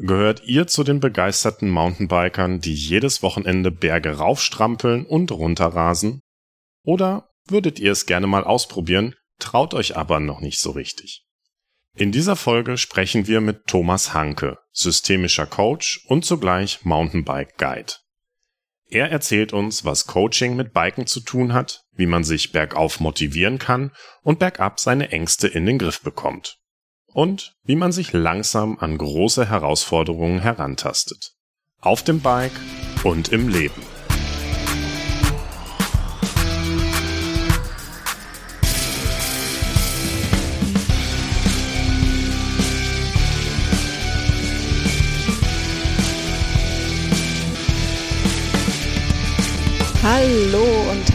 Gehört 0.00 0.44
ihr 0.44 0.68
zu 0.68 0.84
den 0.84 1.00
begeisterten 1.00 1.68
Mountainbikern, 1.70 2.60
die 2.60 2.74
jedes 2.74 3.20
Wochenende 3.24 3.72
Berge 3.72 4.18
raufstrampeln 4.18 5.04
und 5.04 5.32
runterrasen? 5.32 6.22
Oder 6.84 7.30
würdet 7.46 7.80
ihr 7.80 7.90
es 7.90 8.06
gerne 8.06 8.28
mal 8.28 8.44
ausprobieren, 8.44 9.16
traut 9.40 9.74
euch 9.74 9.96
aber 9.96 10.20
noch 10.20 10.40
nicht 10.40 10.60
so 10.60 10.70
richtig? 10.70 11.24
In 11.96 12.12
dieser 12.12 12.36
Folge 12.36 12.78
sprechen 12.78 13.26
wir 13.26 13.40
mit 13.40 13.66
Thomas 13.66 14.14
Hanke, 14.14 14.58
systemischer 14.70 15.46
Coach 15.46 16.04
und 16.06 16.24
zugleich 16.24 16.84
Mountainbike 16.84 17.58
Guide. 17.58 17.94
Er 18.86 19.10
erzählt 19.10 19.52
uns, 19.52 19.84
was 19.84 20.06
Coaching 20.06 20.54
mit 20.54 20.72
Biken 20.72 21.08
zu 21.08 21.18
tun 21.20 21.52
hat, 21.52 21.82
wie 21.92 22.06
man 22.06 22.22
sich 22.22 22.52
bergauf 22.52 23.00
motivieren 23.00 23.58
kann 23.58 23.90
und 24.22 24.38
bergab 24.38 24.78
seine 24.78 25.10
Ängste 25.10 25.48
in 25.48 25.66
den 25.66 25.78
Griff 25.78 26.02
bekommt. 26.02 26.58
Und 27.12 27.56
wie 27.64 27.76
man 27.76 27.92
sich 27.92 28.12
langsam 28.12 28.78
an 28.78 28.98
große 28.98 29.48
Herausforderungen 29.48 30.40
herantastet. 30.40 31.32
Auf 31.80 32.02
dem 32.02 32.20
Bike 32.20 32.52
und 33.04 33.28
im 33.28 33.48
Leben. 33.48 33.97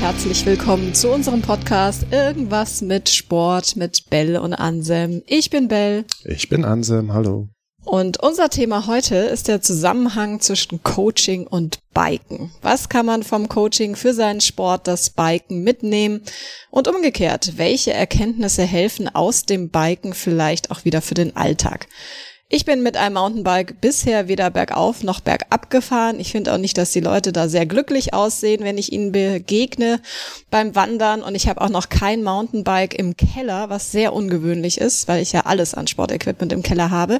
Herzlich 0.03 0.45
willkommen 0.45 0.93
zu 0.93 1.13
unserem 1.13 1.41
Podcast 1.41 2.07
Irgendwas 2.12 2.81
mit 2.81 3.07
Sport 3.07 3.77
mit 3.77 4.09
Bell 4.09 4.35
und 4.35 4.53
Anselm. 4.53 5.23
Ich 5.27 5.49
bin 5.49 5.70
Bell. 5.70 6.03
Ich 6.26 6.49
bin 6.49 6.66
Anselm, 6.66 7.13
hallo. 7.13 7.48
Und 7.85 8.21
unser 8.21 8.49
Thema 8.49 8.85
heute 8.88 9.16
ist 9.16 9.48
der 9.48 9.62
Zusammenhang 9.62 10.41
zwischen 10.41 10.84
Coaching 10.84 11.48
und 11.48 11.79
Biken. 11.93 12.51
Was 12.62 12.90
kann 12.90 13.05
man 13.05 13.24
vom 13.24 13.48
Coaching 13.48 13.96
für 13.96 14.13
seinen 14.13 14.41
Sport, 14.41 14.90
das 14.90 15.09
Biken 15.09 15.63
mitnehmen? 15.63 16.21
Und 16.70 16.90
umgekehrt, 16.90 17.54
welche 17.55 17.93
Erkenntnisse 17.93 18.63
helfen 18.63 19.07
aus 19.07 19.46
dem 19.46 19.70
Biken 19.70 20.13
vielleicht 20.13 20.70
auch 20.70 20.84
wieder 20.84 21.01
für 21.01 21.13
den 21.13 21.37
Alltag? 21.37 21.87
Ich 22.55 22.65
bin 22.65 22.84
mit 22.84 22.98
einem 22.98 23.15
Mountainbike 23.15 23.82
bisher 23.82 24.27
weder 24.27 24.51
bergauf 24.51 25.01
noch 25.01 25.21
bergab 25.21 25.71
gefahren. 25.71 26.20
Ich 26.20 26.32
finde 26.32 26.54
auch 26.54 26.59
nicht, 26.59 26.77
dass 26.77 26.91
die 26.91 26.99
Leute 26.99 27.34
da 27.34 27.49
sehr 27.49 27.65
glücklich 27.65 28.13
aussehen, 28.13 28.63
wenn 28.63 28.77
ich 28.77 28.93
ihnen 28.93 29.12
begegne 29.12 29.99
beim 30.51 30.76
Wandern. 30.76 31.24
Und 31.24 31.34
ich 31.34 31.48
habe 31.48 31.62
auch 31.62 31.70
noch 31.70 31.90
kein 31.90 32.21
Mountainbike 32.21 32.93
im 32.93 33.18
Keller, 33.18 33.71
was 33.71 33.91
sehr 33.91 34.13
ungewöhnlich 34.13 34.77
ist, 34.77 35.07
weil 35.07 35.24
ich 35.24 35.31
ja 35.31 35.48
alles 35.48 35.74
an 35.74 35.87
Sportequipment 35.87 36.54
im 36.54 36.62
Keller 36.62 36.91
habe. 36.91 37.18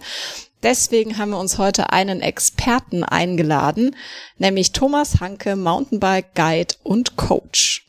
Deswegen 0.62 1.18
haben 1.18 1.32
wir 1.32 1.40
uns 1.40 1.58
heute 1.58 1.90
einen 1.92 2.22
Experten 2.22 3.04
eingeladen, 3.04 3.96
nämlich 4.38 4.72
Thomas 4.72 5.20
Hanke, 5.20 5.56
Mountainbike 5.56 6.36
Guide 6.36 6.76
und 6.84 7.16
Coach. 7.16 7.88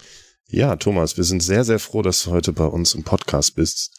Ja, 0.54 0.76
Thomas, 0.76 1.16
wir 1.16 1.24
sind 1.24 1.42
sehr, 1.42 1.64
sehr 1.64 1.80
froh, 1.80 2.02
dass 2.02 2.22
du 2.22 2.30
heute 2.30 2.52
bei 2.52 2.66
uns 2.66 2.94
im 2.94 3.02
Podcast 3.02 3.56
bist. 3.56 3.90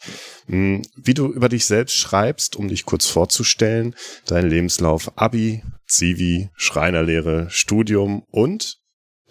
Hm, 0.46 0.80
wie 0.96 1.12
du 1.12 1.30
über 1.30 1.50
dich 1.50 1.66
selbst 1.66 1.96
schreibst, 1.96 2.56
um 2.56 2.68
dich 2.68 2.86
kurz 2.86 3.04
vorzustellen, 3.04 3.94
dein 4.24 4.48
Lebenslauf 4.48 5.12
Abi, 5.16 5.62
Zivi, 5.86 6.48
Schreinerlehre, 6.56 7.48
Studium 7.50 8.22
und 8.30 8.78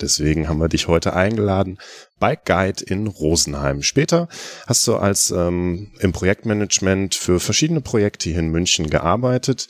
Deswegen 0.01 0.49
haben 0.49 0.59
wir 0.59 0.67
dich 0.67 0.89
heute 0.89 1.13
eingeladen, 1.13 1.77
Bike 2.19 2.43
Guide 2.45 2.83
in 2.83 3.07
Rosenheim. 3.07 3.81
Später 3.81 4.27
hast 4.67 4.85
du 4.87 4.97
als 4.97 5.31
ähm, 5.31 5.93
im 5.99 6.11
Projektmanagement 6.11 7.15
für 7.15 7.39
verschiedene 7.39 7.79
Projekte 7.79 8.29
hier 8.29 8.39
in 8.39 8.49
München 8.49 8.89
gearbeitet 8.89 9.69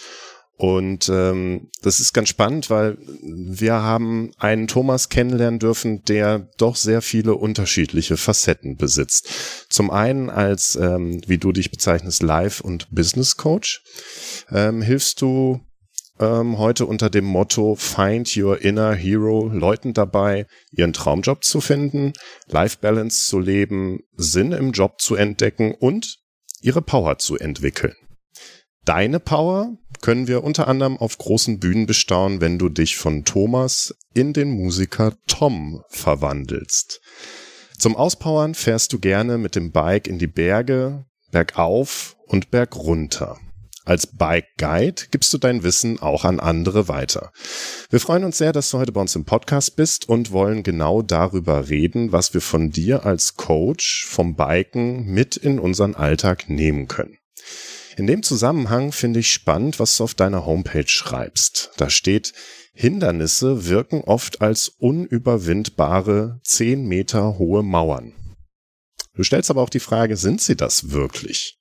und 0.57 1.09
ähm, 1.09 1.69
das 1.81 1.99
ist 1.99 2.13
ganz 2.13 2.29
spannend, 2.29 2.69
weil 2.69 2.97
wir 3.21 3.73
haben 3.73 4.31
einen 4.37 4.67
Thomas 4.67 5.09
kennenlernen 5.09 5.59
dürfen, 5.59 6.03
der 6.05 6.47
doch 6.57 6.77
sehr 6.77 7.01
viele 7.01 7.35
unterschiedliche 7.35 8.16
Facetten 8.16 8.77
besitzt. 8.77 9.27
Zum 9.69 9.91
einen 9.91 10.29
als, 10.29 10.77
ähm, 10.77 11.21
wie 11.27 11.38
du 11.38 11.51
dich 11.51 11.71
bezeichnest, 11.71 12.23
Life- 12.23 12.63
und 12.63 12.89
Business 12.89 13.35
Coach. 13.35 13.83
Ähm, 14.49 14.81
hilfst 14.81 15.21
du 15.21 15.59
ähm, 16.21 16.57
heute 16.57 16.85
unter 16.85 17.09
dem 17.09 17.25
Motto 17.25 17.75
Find 17.75 18.38
Your 18.38 18.61
Inner 18.61 18.94
Hero 18.94 19.49
Leuten 19.51 19.94
dabei, 19.94 20.47
ihren 20.71 20.94
Traumjob 20.94 21.44
zu 21.44 21.59
finden, 21.59 22.13
Life 22.47 22.77
Balance 22.79 23.27
zu 23.27 23.39
leben, 23.39 23.99
Sinn 24.15 24.53
im 24.53 24.71
Job 24.71 25.01
zu 25.01 25.15
entdecken 25.15 25.73
und 25.77 26.19
ihre 26.61 26.81
Power 26.81 27.17
zu 27.17 27.38
entwickeln. 27.38 27.95
Deine 28.85 29.19
Power 29.19 29.79
können 30.01 30.28
wir 30.28 30.44
unter 30.44 30.68
anderem 30.68 30.97
auf 30.97 31.18
großen 31.18 31.59
Bühnen 31.59 31.88
bestaunen, 31.88 32.40
wenn 32.40 32.59
du 32.59 32.69
dich 32.69 32.97
von 32.97 33.25
Thomas 33.25 33.96
in 34.13 34.31
den 34.31 34.51
Musiker 34.51 35.13
Tom 35.25 35.81
verwandelst. 35.90 37.01
Zum 37.79 37.95
Auspowern 37.95 38.53
fährst 38.53 38.94
du 38.94 39.00
gerne 39.00 39.40
mit 39.40 39.56
dem 39.56 39.72
Bike 39.72 40.07
in 40.07 40.19
die 40.19 40.28
Berge, 40.28 41.06
bergauf 41.31 42.16
und 42.28 42.51
bergunter. 42.51 43.40
Als 43.85 44.06
Bike 44.06 44.50
Guide 44.59 45.01
gibst 45.09 45.34
du 45.34 45.40
dein 45.40 45.63
Wissen 45.63 46.00
auch 46.00 46.24
an 46.24 46.40
andere 46.40 46.88
weiter. 46.88 47.31
Wir 47.90 48.00
freuen 48.00 48.24
uns 48.24 48.38
sehr, 48.38 48.51
dass 48.51 48.69
du 48.69 48.78
heute 48.78 48.91
bei 48.91 49.01
uns 49.01 49.16
im 49.16 49.25
Podcast 49.25 49.75
bist 49.75 50.07
und 50.07 50.31
wollen 50.31 50.62
genau 50.62 51.01
darüber 51.01 51.69
reden, 51.69 52.12
was 52.12 52.35
wir 52.35 52.41
von 52.41 52.69
dir 52.69 53.03
als 53.03 53.35
Coach 53.35 54.06
vom 54.07 54.35
Biken 54.35 55.06
mit 55.06 55.38
in 55.38 55.57
unseren 55.57 55.95
Alltag 55.95 56.50
nehmen 56.50 56.88
können. 56.88 57.18
In 57.97 58.07
dem 58.07 58.23
Zusammenhang 58.23 58.91
finde 58.91 59.22
ich 59.22 59.31
spannend, 59.31 59.79
was 59.79 59.95
du 59.95 60.03
auf 60.03 60.13
deiner 60.13 60.45
Homepage 60.45 60.88
schreibst. 60.88 61.72
Da 61.78 61.89
steht, 61.89 62.33
Hindernisse 62.73 63.67
wirken 63.67 64.01
oft 64.01 64.41
als 64.41 64.67
unüberwindbare 64.67 66.41
zehn 66.44 66.85
Meter 66.85 67.38
hohe 67.38 67.63
Mauern. 67.63 68.13
Du 69.13 69.23
stellst 69.23 69.50
aber 69.50 69.61
auch 69.61 69.69
die 69.69 69.79
Frage, 69.79 70.17
sind 70.17 70.41
sie 70.41 70.57
das 70.57 70.91
wirklich? 70.91 71.57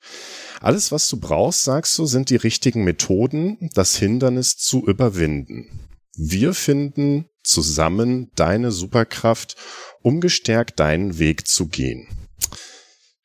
Alles, 0.60 0.90
was 0.90 1.08
du 1.08 1.20
brauchst, 1.20 1.62
sagst 1.62 1.96
du, 1.98 2.06
sind 2.06 2.30
die 2.30 2.36
richtigen 2.36 2.82
Methoden, 2.82 3.70
das 3.74 3.96
Hindernis 3.96 4.56
zu 4.56 4.84
überwinden. 4.84 5.88
Wir 6.16 6.52
finden 6.52 7.26
zusammen 7.44 8.32
deine 8.34 8.72
Superkraft, 8.72 9.54
um 10.02 10.20
gestärkt 10.20 10.80
deinen 10.80 11.18
Weg 11.20 11.46
zu 11.46 11.68
gehen. 11.68 12.08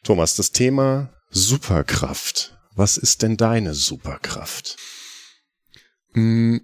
Thomas, 0.04 0.36
das 0.36 0.52
Thema 0.52 1.12
Superkraft. 1.32 2.59
Was 2.80 2.96
ist 2.96 3.24
denn 3.24 3.36
deine 3.36 3.74
Superkraft? 3.74 4.78
Hm, 6.14 6.62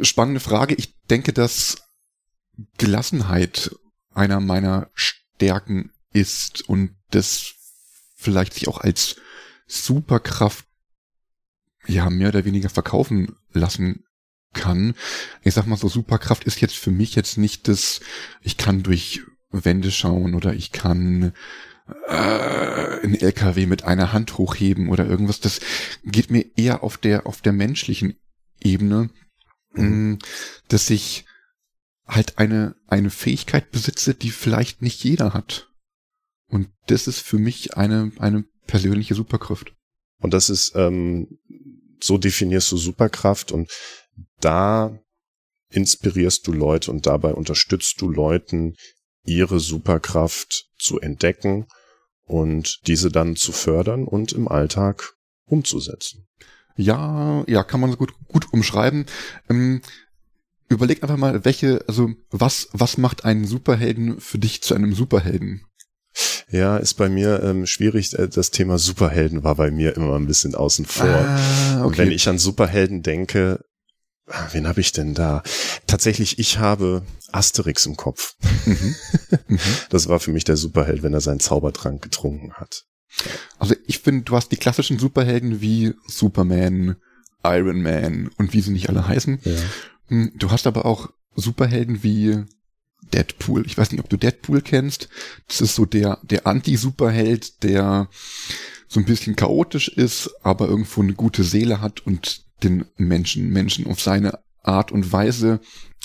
spannende 0.00 0.40
Frage. 0.40 0.74
Ich 0.76 0.94
denke, 1.10 1.34
dass 1.34 1.82
Gelassenheit 2.78 3.70
einer 4.14 4.40
meiner 4.40 4.88
Stärken 4.94 5.92
ist 6.14 6.66
und 6.70 6.96
das 7.10 7.52
vielleicht 8.16 8.54
sich 8.54 8.66
auch 8.66 8.80
als 8.80 9.16
Superkraft 9.66 10.64
ja 11.86 12.08
mehr 12.08 12.30
oder 12.30 12.46
weniger 12.46 12.70
verkaufen 12.70 13.36
lassen 13.52 14.06
kann. 14.54 14.94
Ich 15.42 15.52
sag 15.52 15.66
mal 15.66 15.76
so, 15.76 15.90
Superkraft 15.90 16.44
ist 16.44 16.62
jetzt 16.62 16.78
für 16.78 16.92
mich 16.92 17.14
jetzt 17.14 17.36
nicht 17.36 17.68
das, 17.68 18.00
ich 18.40 18.56
kann 18.56 18.82
durch 18.82 19.20
Wände 19.50 19.90
schauen 19.90 20.34
oder 20.34 20.54
ich 20.54 20.72
kann 20.72 21.34
äh, 22.08 23.00
einen 23.02 23.14
LKW 23.14 23.66
mit 23.66 23.84
einer 23.84 24.12
Hand 24.12 24.38
hochheben 24.38 24.88
oder 24.88 25.06
irgendwas. 25.06 25.40
Das 25.40 25.60
geht 26.04 26.30
mir 26.30 26.44
eher 26.56 26.82
auf 26.82 26.98
der 26.98 27.26
auf 27.26 27.40
der 27.40 27.52
menschlichen 27.52 28.18
Ebene, 28.60 29.10
mhm. 29.72 30.12
Mm, 30.12 30.18
dass 30.68 30.90
ich 30.90 31.24
halt 32.06 32.38
eine 32.38 32.76
eine 32.86 33.10
Fähigkeit 33.10 33.70
besitze, 33.70 34.14
die 34.14 34.30
vielleicht 34.30 34.82
nicht 34.82 35.02
jeder 35.04 35.34
hat. 35.34 35.70
Und 36.50 36.68
das 36.86 37.06
ist 37.06 37.20
für 37.20 37.38
mich 37.38 37.76
eine 37.76 38.12
eine 38.18 38.44
persönliche 38.66 39.14
Superkraft. 39.14 39.74
Und 40.20 40.34
das 40.34 40.50
ist 40.50 40.74
ähm, 40.74 41.38
so 42.02 42.18
definierst 42.18 42.70
du 42.72 42.76
Superkraft 42.76 43.52
und 43.52 43.70
da 44.40 44.98
inspirierst 45.70 46.46
du 46.46 46.52
Leute 46.52 46.90
und 46.90 47.06
dabei 47.06 47.34
unterstützt 47.34 48.00
du 48.00 48.08
Leuten, 48.08 48.74
ihre 49.24 49.60
Superkraft 49.60 50.70
zu 50.78 51.00
entdecken 51.00 51.66
und 52.28 52.86
diese 52.86 53.10
dann 53.10 53.36
zu 53.36 53.52
fördern 53.52 54.04
und 54.04 54.32
im 54.32 54.46
Alltag 54.48 55.14
umzusetzen. 55.46 56.26
Ja, 56.76 57.42
ja, 57.48 57.64
kann 57.64 57.80
man 57.80 57.96
gut, 57.96 58.12
gut 58.28 58.52
umschreiben. 58.52 59.06
Ähm, 59.50 59.80
überleg 60.68 61.02
einfach 61.02 61.16
mal, 61.16 61.44
welche, 61.44 61.84
also 61.88 62.10
was, 62.30 62.68
was 62.72 62.98
macht 62.98 63.24
einen 63.24 63.46
Superhelden 63.46 64.20
für 64.20 64.38
dich 64.38 64.62
zu 64.62 64.74
einem 64.74 64.94
Superhelden? 64.94 65.64
Ja, 66.50 66.76
ist 66.78 66.94
bei 66.94 67.08
mir 67.08 67.42
ähm, 67.42 67.66
schwierig. 67.66 68.16
Äh, 68.18 68.28
das 68.28 68.50
Thema 68.50 68.78
Superhelden 68.78 69.44
war 69.44 69.56
bei 69.56 69.70
mir 69.70 69.96
immer 69.96 70.16
ein 70.16 70.26
bisschen 70.26 70.54
außen 70.54 70.86
vor. 70.86 71.06
Ah, 71.08 71.84
okay. 71.84 71.98
Wenn 71.98 72.12
ich 72.12 72.28
an 72.28 72.38
Superhelden 72.38 73.02
denke, 73.02 73.60
wen 74.52 74.68
habe 74.68 74.80
ich 74.80 74.92
denn 74.92 75.14
da? 75.14 75.42
Tatsächlich, 75.86 76.38
ich 76.38 76.58
habe 76.58 77.02
Asterix 77.32 77.86
im 77.86 77.96
Kopf. 77.96 78.34
Mhm. 78.66 78.94
Mhm. 79.48 79.58
Das 79.90 80.08
war 80.08 80.20
für 80.20 80.32
mich 80.32 80.44
der 80.44 80.56
Superheld, 80.56 81.02
wenn 81.02 81.14
er 81.14 81.20
seinen 81.20 81.40
Zaubertrank 81.40 82.02
getrunken 82.02 82.54
hat. 82.54 82.84
Also 83.58 83.74
ich 83.86 84.00
finde, 84.00 84.22
du 84.24 84.36
hast 84.36 84.52
die 84.52 84.56
klassischen 84.56 84.98
Superhelden 84.98 85.60
wie 85.60 85.94
Superman, 86.06 86.96
Iron 87.42 87.82
Man 87.82 88.30
und 88.36 88.52
wie 88.52 88.60
sie 88.60 88.70
nicht 88.70 88.88
alle 88.88 89.06
heißen. 89.08 89.40
Ja. 89.44 89.52
Hm, 90.08 90.32
Du 90.36 90.50
hast 90.50 90.66
aber 90.66 90.84
auch 90.84 91.10
Superhelden 91.34 92.02
wie 92.02 92.44
Deadpool. 93.12 93.64
Ich 93.66 93.78
weiß 93.78 93.90
nicht, 93.92 94.00
ob 94.00 94.08
du 94.10 94.16
Deadpool 94.16 94.60
kennst. 94.60 95.08
Das 95.46 95.60
ist 95.60 95.74
so 95.74 95.86
der, 95.86 96.18
der 96.22 96.46
Anti-Superheld, 96.46 97.62
der 97.62 98.08
so 98.88 99.00
ein 99.00 99.06
bisschen 99.06 99.36
chaotisch 99.36 99.88
ist, 99.88 100.30
aber 100.42 100.68
irgendwo 100.68 101.02
eine 101.02 101.14
gute 101.14 101.44
Seele 101.44 101.80
hat 101.80 102.06
und 102.06 102.42
den 102.62 102.84
Menschen, 102.96 103.50
Menschen 103.50 103.86
auf 103.86 104.00
seine 104.00 104.38
Art 104.62 104.92
und 104.92 105.12
Weise, 105.12 105.60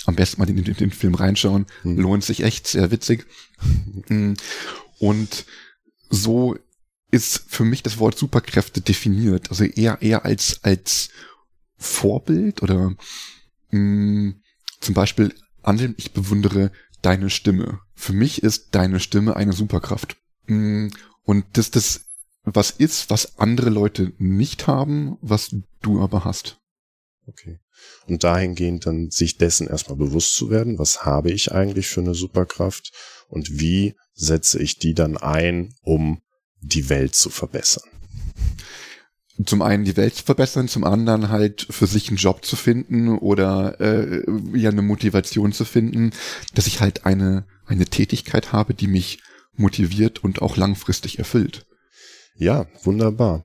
am 0.06 0.16
besten 0.16 0.40
mal 0.40 0.48
in 0.48 0.56
den, 0.56 0.64
in 0.66 0.74
den 0.74 0.90
Film 0.90 1.14
reinschauen, 1.14 1.66
Hm. 1.82 1.98
lohnt 1.98 2.24
sich 2.24 2.42
echt, 2.42 2.66
sehr 2.66 2.90
witzig. 2.90 3.26
Mm. 4.08 4.34
Und 4.98 5.46
so 6.10 6.56
ist 7.10 7.44
für 7.48 7.64
mich 7.64 7.82
das 7.82 7.98
Wort 7.98 8.18
Superkräfte 8.18 8.80
definiert, 8.82 9.48
also 9.50 9.64
eher, 9.64 10.02
eher 10.02 10.24
als, 10.26 10.60
als 10.62 11.08
Vorbild 11.78 12.62
oder 12.62 12.94
mh, 13.70 14.34
zum 14.80 14.94
Beispiel 14.94 15.34
Anselm, 15.62 15.94
ich 15.96 16.12
bewundere 16.12 16.70
deine 17.02 17.30
Stimme. 17.30 17.80
Für 17.94 18.12
mich 18.12 18.42
ist 18.42 18.68
deine 18.74 19.00
Stimme 19.00 19.36
eine 19.36 19.52
Superkraft. 19.52 20.16
Mh, 20.46 20.90
Und 21.24 21.44
das 21.54 21.70
das 21.70 22.06
was 22.44 22.70
ist, 22.70 23.10
was 23.10 23.38
andere 23.38 23.70
Leute 23.70 24.12
nicht 24.18 24.66
haben, 24.66 25.16
was 25.20 25.54
du 25.82 26.02
aber 26.02 26.24
hast. 26.24 26.58
Okay. 27.26 27.58
Und 28.06 28.22
dahingehend 28.22 28.86
dann 28.86 29.10
sich 29.10 29.38
dessen 29.38 29.66
erstmal 29.66 29.96
bewusst 29.96 30.34
zu 30.34 30.50
werden, 30.50 30.78
was 30.78 31.04
habe 31.04 31.30
ich 31.30 31.52
eigentlich 31.52 31.88
für 31.88 32.00
eine 32.00 32.14
Superkraft 32.14 32.92
und 33.28 33.58
wie 33.60 33.94
setze 34.12 34.62
ich 34.62 34.78
die 34.78 34.94
dann 34.94 35.16
ein, 35.16 35.74
um 35.82 36.20
die 36.60 36.88
Welt 36.88 37.14
zu 37.14 37.30
verbessern. 37.30 37.88
Zum 39.44 39.62
einen 39.62 39.84
die 39.84 39.96
Welt 39.96 40.14
zu 40.14 40.24
verbessern, 40.24 40.68
zum 40.68 40.84
anderen 40.84 41.28
halt 41.28 41.66
für 41.68 41.86
sich 41.86 42.08
einen 42.08 42.18
Job 42.18 42.44
zu 42.44 42.54
finden 42.56 43.18
oder 43.18 43.80
äh, 43.80 44.22
ja 44.54 44.70
eine 44.70 44.82
Motivation 44.82 45.52
zu 45.52 45.64
finden, 45.64 46.12
dass 46.54 46.68
ich 46.68 46.80
halt 46.80 47.04
eine 47.04 47.46
eine 47.66 47.86
Tätigkeit 47.86 48.52
habe, 48.52 48.74
die 48.74 48.86
mich 48.86 49.20
motiviert 49.54 50.22
und 50.22 50.42
auch 50.42 50.56
langfristig 50.56 51.18
erfüllt. 51.18 51.66
Ja, 52.36 52.66
wunderbar. 52.82 53.44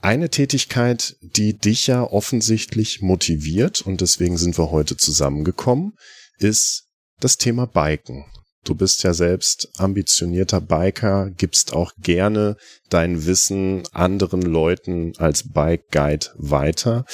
Eine 0.00 0.30
Tätigkeit, 0.30 1.16
die 1.20 1.56
dich 1.56 1.86
ja 1.86 2.02
offensichtlich 2.02 3.00
motiviert 3.00 3.82
und 3.82 4.00
deswegen 4.00 4.36
sind 4.36 4.58
wir 4.58 4.70
heute 4.72 4.96
zusammengekommen, 4.96 5.92
ist 6.38 6.88
das 7.20 7.36
Thema 7.36 7.66
Biken. 7.66 8.24
Du 8.64 8.74
bist 8.74 9.04
ja 9.04 9.14
selbst 9.14 9.68
ambitionierter 9.76 10.60
Biker, 10.60 11.30
gibst 11.30 11.72
auch 11.72 11.92
gerne 11.98 12.56
dein 12.90 13.24
Wissen 13.24 13.84
anderen 13.92 14.42
Leuten 14.42 15.12
als 15.18 15.52
Bike 15.52 15.88
Guide 15.92 16.26
weiter. 16.34 17.04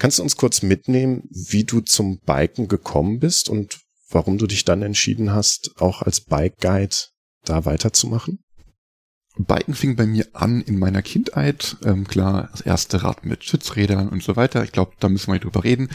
Kannst 0.00 0.18
du 0.18 0.24
uns 0.24 0.36
kurz 0.36 0.62
mitnehmen, 0.62 1.22
wie 1.30 1.62
du 1.62 1.80
zum 1.82 2.18
Biken 2.18 2.66
gekommen 2.66 3.20
bist 3.20 3.48
und 3.48 3.78
warum 4.10 4.38
du 4.38 4.48
dich 4.48 4.64
dann 4.64 4.82
entschieden 4.82 5.32
hast, 5.32 5.70
auch 5.76 6.02
als 6.02 6.20
Bike 6.20 6.58
Guide 6.60 6.96
da 7.44 7.64
weiterzumachen? 7.64 8.40
Biken 9.38 9.74
fing 9.74 9.96
bei 9.96 10.06
mir 10.06 10.26
an 10.32 10.60
in 10.60 10.78
meiner 10.78 11.02
Kindheit. 11.02 11.76
Ähm, 11.84 12.06
klar, 12.06 12.48
das 12.52 12.60
erste 12.60 13.02
Rad 13.04 13.24
mit 13.24 13.44
Schitzrädern 13.44 14.08
und 14.08 14.22
so 14.22 14.36
weiter. 14.36 14.64
Ich 14.64 14.72
glaube, 14.72 14.92
da 14.98 15.08
müssen 15.08 15.28
wir 15.28 15.34
nicht 15.34 15.44
drüber 15.44 15.64
reden. 15.64 15.88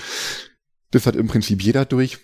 Das 0.92 1.06
hat 1.06 1.16
im 1.16 1.28
Prinzip 1.28 1.62
jeder 1.62 1.86
durch. 1.86 2.19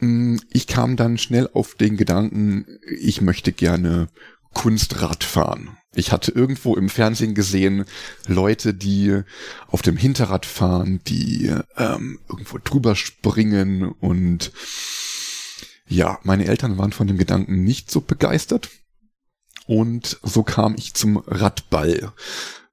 Mm, 0.00 0.36
Ich 0.50 0.66
kam 0.66 0.96
dann 0.96 1.18
schnell 1.18 1.48
auf 1.52 1.74
den 1.76 1.96
Gedanken, 1.96 2.66
ich 2.98 3.20
möchte 3.20 3.52
gerne 3.52 4.08
Kunstrad 4.52 5.24
fahren. 5.24 5.76
Ich 5.94 6.10
hatte 6.10 6.32
irgendwo 6.32 6.74
im 6.74 6.88
Fernsehen 6.88 7.34
gesehen, 7.34 7.84
Leute, 8.26 8.74
die 8.74 9.20
auf 9.68 9.82
dem 9.82 9.96
Hinterrad 9.96 10.46
fahren, 10.46 11.00
die 11.06 11.52
ähm, 11.76 12.18
irgendwo 12.28 12.58
drüber 12.58 12.96
springen 12.96 13.84
und 13.84 14.52
ja, 15.86 16.18
meine 16.22 16.46
Eltern 16.46 16.78
waren 16.78 16.92
von 16.92 17.06
dem 17.06 17.18
Gedanken 17.18 17.62
nicht 17.62 17.90
so 17.90 18.00
begeistert. 18.00 18.70
Und 19.66 20.18
so 20.22 20.42
kam 20.42 20.74
ich 20.76 20.94
zum 20.94 21.18
Radball. 21.26 22.12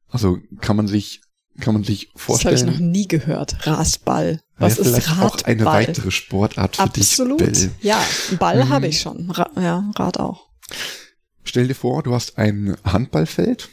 Also 0.10 0.40
kann 0.60 0.76
man 0.76 0.88
sich, 0.88 1.22
kann 1.60 1.74
man 1.74 1.84
sich 1.84 2.10
Das 2.14 2.44
habe 2.44 2.56
ich 2.56 2.64
noch 2.64 2.72
vorstellen. 2.74 2.92
nie 2.92 3.08
gehört. 3.08 3.66
Radball. 3.66 4.42
Was 4.58 4.78
wäre 4.78 4.98
ist 4.98 5.10
Radball? 5.10 5.28
auch 5.28 5.44
eine 5.46 5.66
weitere 5.66 6.12
Sportart 6.12 6.76
für 6.76 6.84
Absolut. 6.84 7.40
dich, 7.40 7.48
Bell. 7.48 7.72
Ja, 7.82 8.04
Ball 8.40 8.66
Mhm. 8.66 8.70
habe 8.70 8.88
ich 8.88 9.00
schon. 9.02 9.32
Ra 9.32 9.50
ja, 9.56 9.90
Rad 9.96 10.20
auch. 10.20 10.48
Stell 11.44 11.68
dir 11.68 11.76
vor, 11.76 12.04
du 12.04 12.14
hast 12.14 12.38
ein 12.38 12.76
Handballfeld 12.84 13.70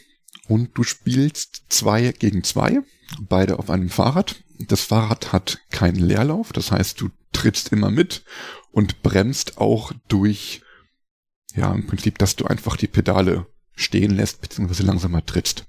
und 0.47 0.77
du 0.77 0.83
spielst 0.83 1.63
zwei 1.69 2.11
gegen 2.17 2.43
zwei, 2.43 2.79
beide 3.21 3.59
auf 3.59 3.69
einem 3.69 3.89
Fahrrad. 3.89 4.37
Das 4.59 4.81
Fahrrad 4.81 5.31
hat 5.31 5.59
keinen 5.69 5.99
Leerlauf, 5.99 6.51
das 6.51 6.71
heißt, 6.71 6.99
du 6.99 7.09
trittst 7.31 7.71
immer 7.71 7.91
mit 7.91 8.23
und 8.71 9.03
bremst 9.03 9.57
auch 9.59 9.91
durch, 10.07 10.61
ja, 11.55 11.73
im 11.73 11.87
Prinzip, 11.87 12.17
dass 12.17 12.35
du 12.35 12.45
einfach 12.45 12.77
die 12.77 12.87
Pedale 12.87 13.45
stehen 13.75 14.11
lässt, 14.11 14.41
beziehungsweise 14.41 14.83
langsamer 14.83 15.25
trittst. 15.25 15.65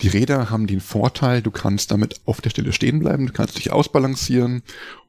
Die 0.00 0.08
Räder 0.08 0.50
haben 0.50 0.66
den 0.66 0.80
Vorteil, 0.80 1.42
du 1.42 1.50
kannst 1.50 1.90
damit 1.90 2.20
auf 2.24 2.40
der 2.40 2.50
Stelle 2.50 2.72
stehen 2.72 2.98
bleiben, 2.98 3.26
du 3.26 3.32
kannst 3.32 3.56
dich 3.56 3.72
ausbalancieren 3.72 4.62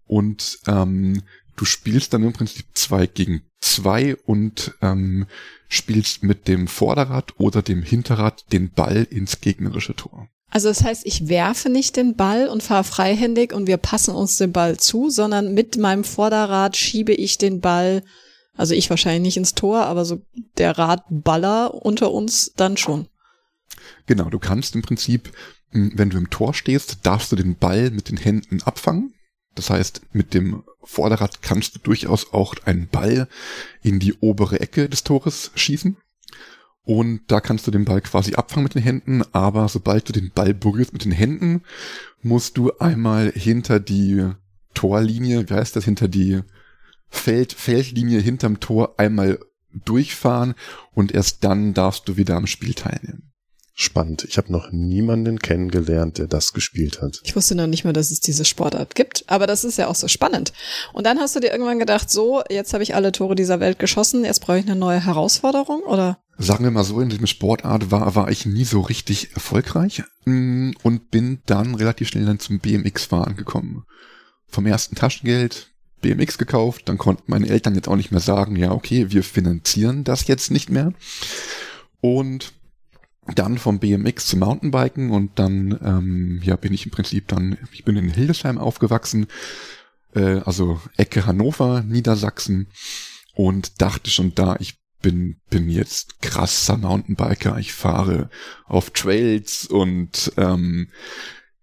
und 0.06 0.60
ähm, 0.68 1.24
du 1.56 1.66
spielst 1.66 2.14
dann 2.14 2.24
im 2.24 2.34
Prinzip 2.34 2.66
zwei 2.74 3.08
gegen 3.08 3.42
zwei 3.60 4.16
und 4.16 4.76
ähm, 4.82 5.26
spielst 5.68 6.24
mit 6.24 6.48
dem 6.48 6.68
Vorderrad 6.68 7.34
oder 7.40 7.62
dem 7.62 7.82
Hinterrad 7.82 8.52
den 8.52 8.70
Ball 8.70 9.08
ins 9.10 9.42
gegnerische 9.42 9.96
Tor. 9.96 10.30
Also 10.52 10.70
das 10.70 10.84
heißt, 10.84 11.06
ich 11.06 11.28
werfe 11.28 11.70
nicht 11.70 11.98
den 11.98 12.16
Ball 12.16 12.48
und 12.48 12.64
fahre 12.64 12.84
freihändig 12.84 13.52
und 13.52 13.68
wir 13.68 13.78
passen 13.78 14.14
uns 14.14 14.38
den 14.38 14.54
Ball 14.54 14.78
zu, 14.78 15.10
sondern 15.10 15.54
mit 15.54 15.78
meinem 15.78 16.04
Vorderrad 16.04 16.78
schiebe 16.78 17.14
ich 17.14 17.38
den 17.38 17.60
Ball, 17.60 18.04
also 18.58 18.74
ich 18.74 18.90
wahrscheinlich 18.90 19.22
nicht 19.22 19.38
ins 19.38 19.56
Tor, 19.56 19.86
aber 19.86 20.06
so 20.06 20.22
der 20.58 20.78
Radballer 20.78 21.74
unter 21.74 22.12
uns 22.12 22.54
dann 22.56 22.78
schon. 22.78 23.08
Genau, 24.06 24.30
du 24.30 24.40
kannst 24.40 24.76
im 24.76 24.82
Prinzip, 24.82 25.32
wenn 25.72 26.10
du 26.10 26.18
im 26.18 26.30
Tor 26.30 26.54
stehst, 26.54 27.00
darfst 27.04 27.32
du 27.32 27.36
den 27.36 27.56
Ball 27.58 27.92
mit 27.92 28.10
den 28.10 28.18
Händen 28.18 28.62
abfangen. 28.64 29.14
Das 29.56 29.70
heißt, 29.70 30.02
mit 30.14 30.34
dem 30.34 30.64
Vorderrad 30.84 31.42
kannst 31.42 31.76
du 31.76 31.80
durchaus 31.80 32.34
auch 32.34 32.56
einen 32.66 32.88
Ball 32.88 33.28
in 33.82 34.00
die 34.00 34.14
obere 34.20 34.60
Ecke 34.60 34.90
des 34.90 35.04
Tores 35.04 35.52
schießen. 35.56 35.98
Und 36.84 37.22
da 37.28 37.42
kannst 37.42 37.66
du 37.66 37.72
den 37.72 37.86
Ball 37.86 38.02
quasi 38.02 38.36
abfangen 38.36 38.66
mit 38.66 38.76
den 38.76 38.84
Händen, 38.84 39.24
aber 39.34 39.68
sobald 39.70 40.08
du 40.08 40.14
den 40.14 40.32
Ball 40.32 40.54
berührst 40.54 40.94
mit 40.94 41.04
den 41.04 41.12
Händen, 41.12 41.64
musst 42.22 42.58
du 42.58 42.78
einmal 42.78 43.32
hinter 43.32 43.80
die 43.80 44.30
Torlinie, 44.76 45.50
wie 45.50 45.54
heißt 45.54 45.76
das, 45.76 45.86
hinter 45.86 46.08
die 46.08 46.42
Feld, 47.10 47.54
Feldlinie 47.54 48.20
hinterm 48.20 48.60
Tor 48.60 48.96
einmal 48.98 49.40
durchfahren 49.72 50.56
und 50.94 51.14
erst 51.14 51.44
dann 51.44 51.74
darfst 51.74 52.08
du 52.08 52.18
wieder 52.18 52.36
am 52.36 52.48
Spiel 52.48 52.74
teilnehmen. 52.74 53.32
Spannend. 53.78 54.24
Ich 54.24 54.38
habe 54.38 54.54
noch 54.54 54.72
niemanden 54.72 55.40
kennengelernt, 55.40 56.18
der 56.18 56.28
das 56.28 56.54
gespielt 56.54 57.02
hat. 57.02 57.20
Ich 57.26 57.36
wusste 57.36 57.56
noch 57.56 57.68
nicht 57.68 57.84
mal, 57.84 57.92
dass 57.92 58.10
es 58.10 58.22
diese 58.22 58.46
Sportart 58.46 58.96
gibt, 58.96 59.26
aber 59.28 59.48
das 59.48 59.66
ist 59.66 59.78
ja 59.78 59.88
auch 59.88 59.96
so 59.96 60.08
spannend. 60.08 60.54
Und 60.94 61.06
dann 61.06 61.20
hast 61.20 61.36
du 61.36 61.42
dir 61.42 61.52
irgendwann 61.52 61.80
gedacht, 61.80 62.10
so, 62.10 62.42
jetzt 62.50 62.74
habe 62.74 62.84
ich 62.84 62.96
alle 62.96 63.12
Tore 63.12 63.36
dieser 63.36 63.60
Welt 63.60 63.78
geschossen, 63.78 64.24
jetzt 64.24 64.40
brauche 64.40 64.60
ich 64.60 64.66
eine 64.66 64.78
neue 64.78 65.04
Herausforderung, 65.04 65.82
oder? 65.82 66.20
sagen 66.38 66.64
wir 66.64 66.72
mal 66.72 66.84
so, 66.84 67.00
in 67.00 67.10
diesem 67.10 67.28
Sportart 67.28 67.92
war, 67.92 68.16
war 68.16 68.30
ich 68.30 68.46
nie 68.46 68.66
so 68.66 68.82
richtig 68.82 69.34
erfolgreich 69.34 70.04
mm, 70.26 70.72
und 70.84 71.12
bin 71.12 71.42
dann 71.46 71.76
relativ 71.76 72.10
schnell 72.10 72.26
dann 72.26 72.40
zum 72.40 72.60
BMX-Fahren 72.60 73.36
gekommen. 73.36 73.86
Vom 74.48 74.66
ersten 74.66 74.96
Taschengeld 74.96 75.72
BMX 76.02 76.38
gekauft, 76.38 76.84
dann 76.90 76.98
konnten 76.98 77.24
meine 77.28 77.50
Eltern 77.50 77.76
jetzt 77.76 77.88
auch 77.88 77.96
nicht 77.96 78.12
mehr 78.12 78.22
sagen, 78.22 78.56
ja, 78.56 78.72
okay, 78.72 79.12
wir 79.12 79.24
finanzieren 79.24 80.04
das 80.04 80.28
jetzt 80.28 80.52
nicht 80.52 80.70
mehr. 80.70 80.94
Und 82.02 82.54
dann 83.34 83.58
vom 83.58 83.80
BMX 83.80 84.28
zum 84.28 84.40
Mountainbiken 84.40 85.10
und 85.12 85.40
dann 85.40 85.80
ähm, 85.84 86.42
ja 86.44 86.56
bin 86.56 86.74
ich 86.74 86.86
im 86.86 86.92
Prinzip 86.92 87.28
dann, 87.28 87.58
ich 87.72 87.84
bin 87.84 87.98
in 87.98 88.10
Hildesheim 88.10 88.60
aufgewachsen, 88.60 89.26
äh, 90.14 90.42
also 90.46 90.80
Ecke 90.96 91.26
Hannover, 91.26 91.82
Niedersachsen 91.82 92.68
und 93.34 93.82
dachte 93.82 94.12
schon 94.12 94.36
da, 94.36 94.58
ich 94.60 94.80
bin, 95.02 95.38
bin 95.50 95.70
jetzt 95.70 96.22
krasser 96.22 96.78
Mountainbiker. 96.78 97.60
Ich 97.60 97.74
fahre 97.74 98.30
auf 98.66 98.90
Trails 98.90 99.68
und 99.68 100.32
ähm, 100.38 100.90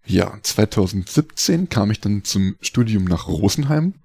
ja, 0.05 0.37
2017 0.41 1.67
kam 1.69 1.91
ich 1.91 1.99
dann 1.99 2.23
zum 2.23 2.55
Studium 2.61 3.05
nach 3.05 3.27
Rosenheim 3.27 3.95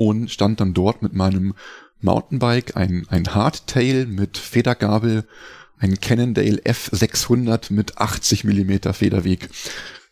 und 0.00 0.30
stand 0.30 0.60
dann 0.60 0.72
dort 0.72 1.02
mit 1.02 1.12
meinem 1.12 1.52
Mountainbike, 2.00 2.74
ein, 2.74 3.06
ein 3.10 3.34
Hardtail 3.34 4.06
mit 4.06 4.38
Federgabel, 4.38 5.28
ein 5.76 6.00
Cannondale 6.00 6.62
F600 6.62 7.70
mit 7.70 7.98
80 7.98 8.44
Millimeter 8.44 8.94
Federweg, 8.94 9.50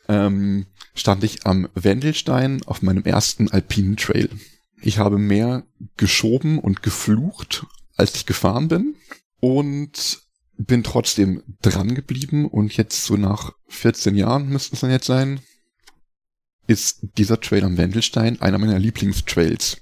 ähm, 0.07 0.67
stand 0.95 1.25
ich 1.25 1.47
am 1.47 1.71
Wendelstein 1.75 2.61
auf 2.67 2.83
meinem 2.83 3.05
ersten 3.05 3.51
alpinen 3.51 3.97
Trail. 3.97 4.29
Ich 4.83 4.99
habe 4.99 5.17
mehr 5.17 5.65
geschoben 5.97 6.59
und 6.59 6.83
geflucht, 6.83 7.65
als 7.97 8.15
ich 8.15 8.27
gefahren 8.27 8.69
bin. 8.69 8.95
Und 9.41 10.21
bin 10.59 10.83
trotzdem 10.85 11.43
dran 11.63 11.95
geblieben 11.95 12.45
und 12.45 12.77
jetzt 12.77 13.07
so 13.07 13.17
nach 13.17 13.53
14 13.69 14.17
Jahren 14.17 14.51
müssten 14.51 14.75
es 14.75 14.81
dann 14.81 14.91
jetzt 14.91 15.07
sein, 15.07 15.41
ist 16.69 16.99
dieser 17.17 17.41
Trail 17.41 17.65
am 17.65 17.77
Wendelstein 17.77 18.41
einer 18.41 18.59
meiner 18.59 18.79
Lieblingstrails. 18.79 19.79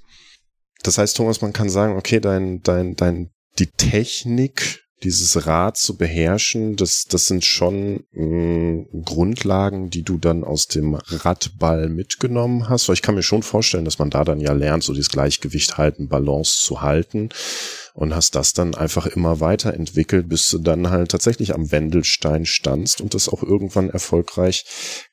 Das 0.83 0.97
heißt, 0.97 1.17
Thomas, 1.17 1.41
man 1.41 1.53
kann 1.53 1.69
sagen, 1.69 1.97
okay, 1.97 2.19
dein, 2.19 2.63
dein, 2.63 2.95
dein, 2.95 3.29
die 3.59 3.67
Technik 3.67 4.83
dieses 5.03 5.45
Rad 5.45 5.77
zu 5.77 5.95
beherrschen, 5.95 6.75
das, 6.75 7.03
das 7.03 7.27
sind 7.27 7.45
schon 7.45 8.05
mh, 8.13 8.23
mm, 8.23 9.03
Grundlagen, 9.03 9.89
die 9.91 10.01
du 10.01 10.17
dann 10.17 10.43
aus 10.43 10.67
dem 10.67 10.95
Radball 10.95 11.89
mitgenommen 11.89 12.69
hast. 12.69 12.87
Weil 12.87 12.95
ich 12.95 13.01
kann 13.03 13.15
mir 13.15 13.21
schon 13.21 13.43
vorstellen, 13.43 13.85
dass 13.85 13.99
man 13.99 14.09
da 14.09 14.23
dann 14.23 14.39
ja 14.39 14.53
lernt, 14.53 14.83
so 14.83 14.93
dieses 14.93 15.09
Gleichgewicht 15.09 15.77
halten, 15.77 16.07
Balance 16.07 16.63
zu 16.63 16.81
halten 16.81 17.29
und 17.97 18.13
hast 18.13 18.35
das 18.35 18.53
dann 18.53 18.75
einfach 18.75 19.07
immer 19.07 19.39
weiterentwickelt, 19.39 20.29
bis 20.29 20.51
du 20.51 20.59
dann 20.59 20.91
halt 20.91 21.09
tatsächlich 21.09 21.55
am 21.55 21.71
Wendelstein 21.71 22.45
standst 22.45 23.01
und 23.01 23.15
das 23.15 23.27
auch 23.27 23.41
irgendwann 23.41 23.89
erfolgreich 23.89 24.65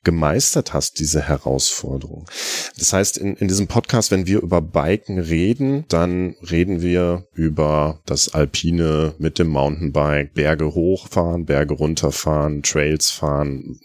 gemeistert 0.03 0.71
hast, 0.71 0.99
diese 0.99 1.23
Herausforderung. 1.23 2.29
Das 2.77 2.93
heißt, 2.93 3.17
in, 3.17 3.37
in 3.37 3.47
diesem 3.47 3.65
Podcast, 3.65 4.11
wenn 4.11 4.27
wir 4.27 4.39
über 4.39 4.61
Biken 4.61 5.17
reden, 5.17 5.85
dann 5.89 6.35
reden 6.47 6.83
wir 6.83 7.25
über 7.33 8.01
das 8.05 8.35
Alpine 8.35 9.15
mit 9.17 9.39
dem 9.39 9.47
Mountainbike, 9.47 10.35
Berge 10.35 10.75
hochfahren, 10.75 11.45
Berge 11.45 11.73
runterfahren, 11.73 12.61
Trails 12.61 13.09
fahren. 13.09 13.79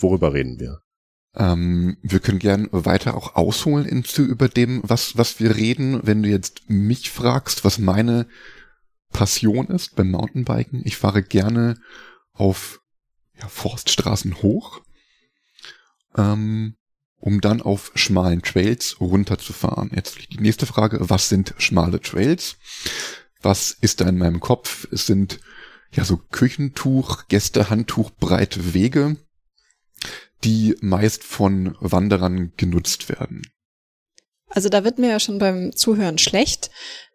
Worüber 0.00 0.34
reden 0.34 0.58
wir? 0.58 0.80
Ähm, 1.34 1.96
wir 2.02 2.20
können 2.20 2.38
gern 2.38 2.68
weiter 2.72 3.16
auch 3.16 3.36
ausholen 3.36 3.86
into 3.86 4.22
über 4.22 4.48
dem, 4.48 4.80
was, 4.82 5.16
was 5.16 5.38
wir 5.40 5.56
reden. 5.56 6.00
Wenn 6.02 6.22
du 6.22 6.28
jetzt 6.28 6.68
mich 6.68 7.10
fragst, 7.10 7.64
was 7.64 7.78
meine 7.78 8.26
Passion 9.12 9.68
ist 9.68 9.96
beim 9.96 10.10
Mountainbiken, 10.10 10.82
ich 10.84 10.96
fahre 10.96 11.22
gerne 11.22 11.76
auf 12.32 12.80
ja, 13.40 13.48
Forststraßen 13.48 14.42
hoch, 14.42 14.80
ähm, 16.16 16.76
um 17.18 17.40
dann 17.40 17.60
auf 17.60 17.92
schmalen 17.94 18.42
Trails 18.42 19.00
runterzufahren. 19.00 19.90
Jetzt 19.94 20.32
die 20.32 20.40
nächste 20.40 20.66
Frage, 20.66 20.98
was 21.00 21.28
sind 21.28 21.54
schmale 21.58 22.00
Trails? 22.00 22.56
Was 23.42 23.70
ist 23.72 24.00
da 24.00 24.08
in 24.08 24.18
meinem 24.18 24.40
Kopf? 24.40 24.88
Es 24.90 25.06
sind 25.06 25.40
ja 25.92 26.04
so 26.04 26.16
Küchentuch, 26.16 27.28
Gästehandtuch, 27.28 28.10
breite 28.12 28.74
Wege, 28.74 29.16
die 30.44 30.76
meist 30.80 31.24
von 31.24 31.76
Wanderern 31.80 32.52
genutzt 32.56 33.08
werden. 33.08 33.42
Also 34.48 34.68
da 34.68 34.84
wird 34.84 34.98
mir 34.98 35.08
ja 35.10 35.20
schon 35.20 35.38
beim 35.38 35.74
Zuhören 35.74 36.18
schlecht. 36.18 36.70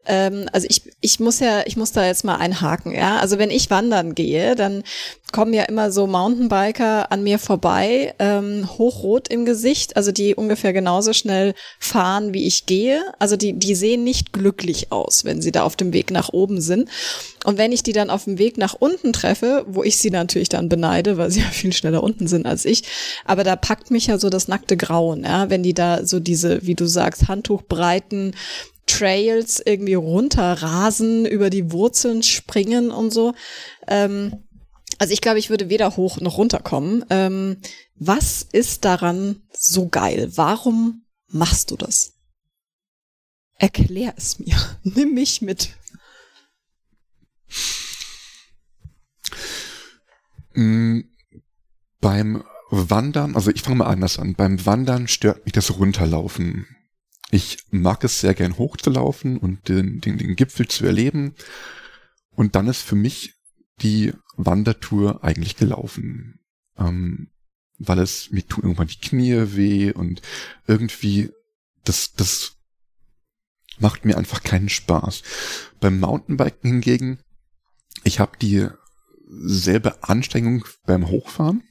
Ähm, 0.05 0.47
also 0.51 0.67
ich, 0.69 0.83
ich 1.01 1.19
muss 1.19 1.39
ja, 1.39 1.63
ich 1.65 1.77
muss 1.77 1.91
da 1.91 2.05
jetzt 2.05 2.23
mal 2.23 2.35
einhaken, 2.35 2.93
ja. 2.93 3.17
Also 3.17 3.37
wenn 3.37 3.49
ich 3.49 3.69
wandern 3.69 4.15
gehe, 4.15 4.55
dann 4.55 4.83
kommen 5.31 5.53
ja 5.53 5.63
immer 5.63 5.91
so 5.91 6.07
Mountainbiker 6.07 7.11
an 7.11 7.23
mir 7.23 7.39
vorbei, 7.39 8.13
ähm, 8.19 8.69
hochrot 8.77 9.27
im 9.27 9.43
Gesicht, 9.43 9.97
also 9.97 10.13
die 10.13 10.33
ungefähr 10.33 10.71
genauso 10.71 11.11
schnell 11.11 11.53
fahren, 11.79 12.33
wie 12.33 12.47
ich 12.47 12.65
gehe. 12.65 13.03
Also 13.19 13.35
die, 13.35 13.51
die 13.51 13.75
sehen 13.75 14.03
nicht 14.03 14.31
glücklich 14.31 14.91
aus, 14.93 15.25
wenn 15.25 15.41
sie 15.41 15.51
da 15.51 15.63
auf 15.63 15.75
dem 15.75 15.91
Weg 15.91 16.09
nach 16.09 16.29
oben 16.29 16.61
sind. 16.61 16.89
Und 17.43 17.57
wenn 17.57 17.73
ich 17.73 17.83
die 17.83 17.91
dann 17.91 18.09
auf 18.09 18.23
dem 18.23 18.37
Weg 18.37 18.57
nach 18.57 18.75
unten 18.75 19.11
treffe, 19.11 19.65
wo 19.67 19.83
ich 19.83 19.97
sie 19.97 20.09
natürlich 20.09 20.49
dann 20.49 20.69
beneide, 20.69 21.17
weil 21.17 21.31
sie 21.31 21.39
ja 21.41 21.47
viel 21.47 21.73
schneller 21.73 22.01
unten 22.01 22.27
sind 22.27 22.45
als 22.45 22.63
ich, 22.63 22.83
aber 23.25 23.43
da 23.43 23.55
packt 23.55 23.91
mich 23.91 24.07
ja 24.07 24.17
so 24.17 24.29
das 24.29 24.47
nackte 24.47 24.77
Grauen, 24.77 25.23
ja, 25.25 25.49
wenn 25.49 25.63
die 25.63 25.73
da 25.73 26.05
so 26.05 26.19
diese, 26.19 26.65
wie 26.65 26.75
du 26.75 26.85
sagst, 26.85 27.27
Handtuchbreiten 27.27 28.35
Trails 28.85 29.61
irgendwie 29.63 29.95
runterrasen, 29.95 31.25
über 31.25 31.49
die 31.49 31.71
Wurzeln 31.71 32.23
springen 32.23 32.91
und 32.91 33.11
so. 33.11 33.33
Ähm, 33.87 34.43
also 34.99 35.13
ich 35.13 35.21
glaube, 35.21 35.39
ich 35.39 35.49
würde 35.49 35.69
weder 35.69 35.97
hoch 35.97 36.19
noch 36.21 36.37
runter 36.37 36.59
kommen. 36.59 37.03
Ähm, 37.09 37.57
was 37.95 38.43
ist 38.43 38.85
daran 38.85 39.41
so 39.51 39.87
geil? 39.87 40.31
Warum 40.35 41.05
machst 41.27 41.71
du 41.71 41.77
das? 41.77 42.13
Erklär 43.57 44.13
es 44.17 44.39
mir. 44.39 44.55
Nimm 44.83 45.13
mich 45.13 45.41
mit. 45.41 45.69
Mm, 50.53 51.01
beim 51.99 52.43
Wandern, 52.69 53.35
also 53.35 53.51
ich 53.51 53.61
fange 53.61 53.77
mal 53.77 53.87
anders 53.87 54.19
an. 54.19 54.35
Beim 54.35 54.65
Wandern 54.65 55.07
stört 55.07 55.45
mich 55.45 55.53
das 55.53 55.77
Runterlaufen. 55.77 56.67
Ich 57.31 57.57
mag 57.71 58.03
es 58.03 58.19
sehr 58.19 58.33
gern 58.33 58.57
hochzulaufen 58.57 59.37
und 59.37 59.67
den, 59.67 59.99
den, 59.99 60.17
den 60.17 60.35
Gipfel 60.35 60.67
zu 60.67 60.85
erleben. 60.85 61.35
Und 62.31 62.55
dann 62.55 62.67
ist 62.67 62.81
für 62.81 62.95
mich 62.95 63.33
die 63.81 64.13
Wandertour 64.37 65.23
eigentlich 65.23 65.55
gelaufen. 65.55 66.39
Ähm, 66.77 67.31
weil 67.77 67.99
es 67.99 68.31
mir 68.31 68.45
tun 68.45 68.63
irgendwann 68.63 68.87
die 68.87 68.99
Knie 68.99 69.55
weh 69.55 69.91
und 69.91 70.21
irgendwie 70.67 71.31
das, 71.83 72.13
das 72.13 72.53
macht 73.79 74.05
mir 74.05 74.17
einfach 74.17 74.43
keinen 74.43 74.69
Spaß. 74.69 75.23
Beim 75.79 75.99
Mountainbiken 75.99 76.71
hingegen, 76.71 77.19
ich 78.03 78.19
habe 78.19 78.37
dieselbe 78.39 80.03
Anstrengung 80.03 80.65
beim 80.85 81.07
Hochfahren. 81.07 81.63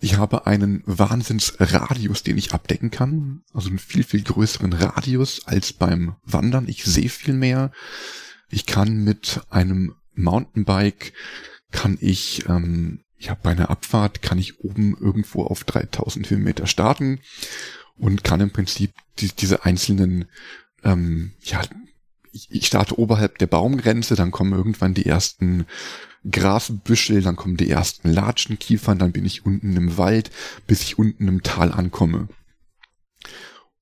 Ich 0.00 0.16
habe 0.16 0.46
einen 0.46 0.82
Wahnsinnsradius, 0.86 2.22
den 2.22 2.38
ich 2.38 2.52
abdecken 2.52 2.90
kann. 2.90 3.42
Also 3.52 3.68
einen 3.68 3.78
viel, 3.78 4.04
viel 4.04 4.22
größeren 4.22 4.72
Radius 4.72 5.46
als 5.46 5.72
beim 5.72 6.16
Wandern. 6.24 6.68
Ich 6.68 6.84
sehe 6.84 7.08
viel 7.08 7.34
mehr. 7.34 7.72
Ich 8.48 8.66
kann 8.66 9.02
mit 9.02 9.40
einem 9.50 9.94
Mountainbike, 10.14 11.12
kann 11.70 11.98
ich, 12.00 12.48
ähm, 12.48 13.04
ja, 13.18 13.34
bei 13.34 13.50
einer 13.50 13.70
Abfahrt 13.70 14.22
kann 14.22 14.38
ich 14.38 14.60
oben 14.60 14.96
irgendwo 14.98 15.44
auf 15.44 15.64
3000 15.64 16.30
Höhenmeter 16.30 16.66
starten 16.66 17.20
und 17.96 18.24
kann 18.24 18.40
im 18.40 18.50
Prinzip 18.50 18.92
die, 19.18 19.28
diese 19.32 19.64
einzelnen, 19.64 20.26
ähm, 20.84 21.32
ja, 21.42 21.62
ich, 22.32 22.48
ich 22.50 22.66
starte 22.66 22.98
oberhalb 22.98 23.38
der 23.38 23.48
Baumgrenze, 23.48 24.14
dann 24.14 24.30
kommen 24.30 24.52
irgendwann 24.52 24.94
die 24.94 25.06
ersten 25.06 25.66
Grasbüschel, 26.30 27.22
dann 27.22 27.36
kommen 27.36 27.56
die 27.56 27.70
ersten 27.70 28.10
Latschenkiefern, 28.10 28.98
dann 28.98 29.12
bin 29.12 29.24
ich 29.24 29.46
unten 29.46 29.76
im 29.76 29.96
Wald, 29.96 30.30
bis 30.66 30.82
ich 30.82 30.98
unten 30.98 31.28
im 31.28 31.42
Tal 31.42 31.72
ankomme. 31.72 32.28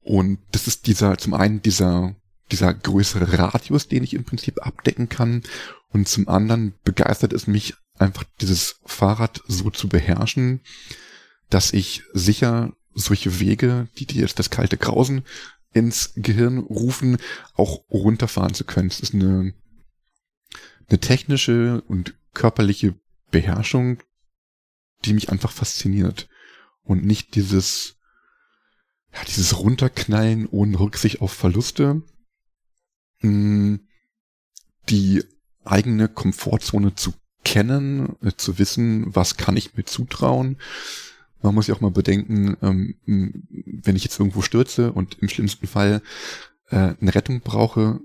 Und 0.01 0.39
das 0.53 0.67
ist 0.67 0.87
dieser, 0.87 1.19
zum 1.19 1.35
einen 1.35 1.63
dieser, 1.63 2.15
dieser 2.53 2.73
größere 2.73 3.39
Radius, 3.39 3.89
den 3.89 4.05
ich 4.05 4.15
im 4.15 4.25
Prinzip 4.25 4.65
abdecken 4.65 5.09
kann. 5.09 5.43
Und 5.91 6.09
zum 6.09 6.29
anderen 6.29 6.75
begeistert 6.85 7.33
es 7.33 7.47
mich 7.47 7.75
einfach 7.99 8.25
dieses 8.41 8.81
Fahrrad 8.85 9.43
so 9.49 9.71
zu 9.71 9.89
beherrschen, 9.89 10.61
dass 11.51 11.73
ich 11.73 12.03
sicher 12.13 12.73
solche 12.95 13.41
Wege, 13.41 13.89
die 13.99 14.07
dir 14.07 14.23
jetzt 14.23 14.39
das 14.39 14.51
kalte 14.51 14.77
Grausen 14.77 15.23
ins 15.73 16.13
Gehirn 16.17 16.59
rufen, 16.59 17.19
auch 17.55 17.83
runterfahren 17.91 18.55
zu 18.55 18.65
können. 18.65 18.89
Es 18.89 19.01
ist 19.01 19.15
eine, 19.15 19.53
eine 20.89 20.99
technische 21.01 21.83
und 21.83 22.15
körperliche 22.37 22.95
Beherrschung, 23.31 24.03
die 25.05 25.15
mich 25.15 25.31
einfach 25.31 25.51
fasziniert. 25.51 26.29
Und 26.83 27.05
nicht 27.05 27.35
dieses, 27.35 27.97
ja, 29.13 29.25
dieses 29.25 29.59
Runterknallen 29.59 30.47
ohne 30.47 30.79
Rücksicht 30.79 31.21
auf 31.23 31.33
Verluste. 31.33 32.03
Hm, 33.21 33.89
die 34.89 35.25
eigene 35.65 36.09
Komfortzone 36.09 36.95
zu 36.95 37.15
kennen, 37.43 38.17
äh, 38.23 38.33
zu 38.37 38.59
wissen, 38.59 39.15
was 39.17 39.37
kann 39.37 39.57
ich 39.57 39.75
mir 39.75 39.85
zutrauen. 39.85 40.59
Man 41.43 41.55
muss 41.55 41.67
ja 41.67 41.75
auch 41.75 41.81
mal 41.81 41.91
bedenken, 41.91 42.57
ähm, 42.61 42.95
wenn 43.83 43.97
ich 43.97 44.05
jetzt 44.05 44.19
irgendwo 44.19 44.43
stürze 44.43 44.93
und 44.93 45.19
im 45.21 45.29
schlimmsten 45.29 45.67
Fall 45.67 46.03
äh, 46.69 46.95
eine 47.01 47.15
Rettung 47.15 47.41
brauche, 47.41 48.01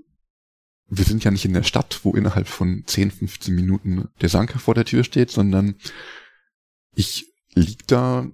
wir 0.94 1.06
sind 1.06 1.24
ja 1.24 1.30
nicht 1.30 1.46
in 1.46 1.54
der 1.54 1.62
Stadt, 1.62 2.00
wo 2.02 2.12
innerhalb 2.12 2.46
von 2.46 2.82
10, 2.86 3.10
15 3.12 3.54
Minuten 3.54 4.10
der 4.20 4.28
Sanker 4.28 4.58
vor 4.58 4.74
der 4.74 4.84
Tür 4.84 5.04
steht, 5.04 5.30
sondern 5.30 5.76
ich 6.94 7.32
lieg 7.54 7.86
da 7.86 8.30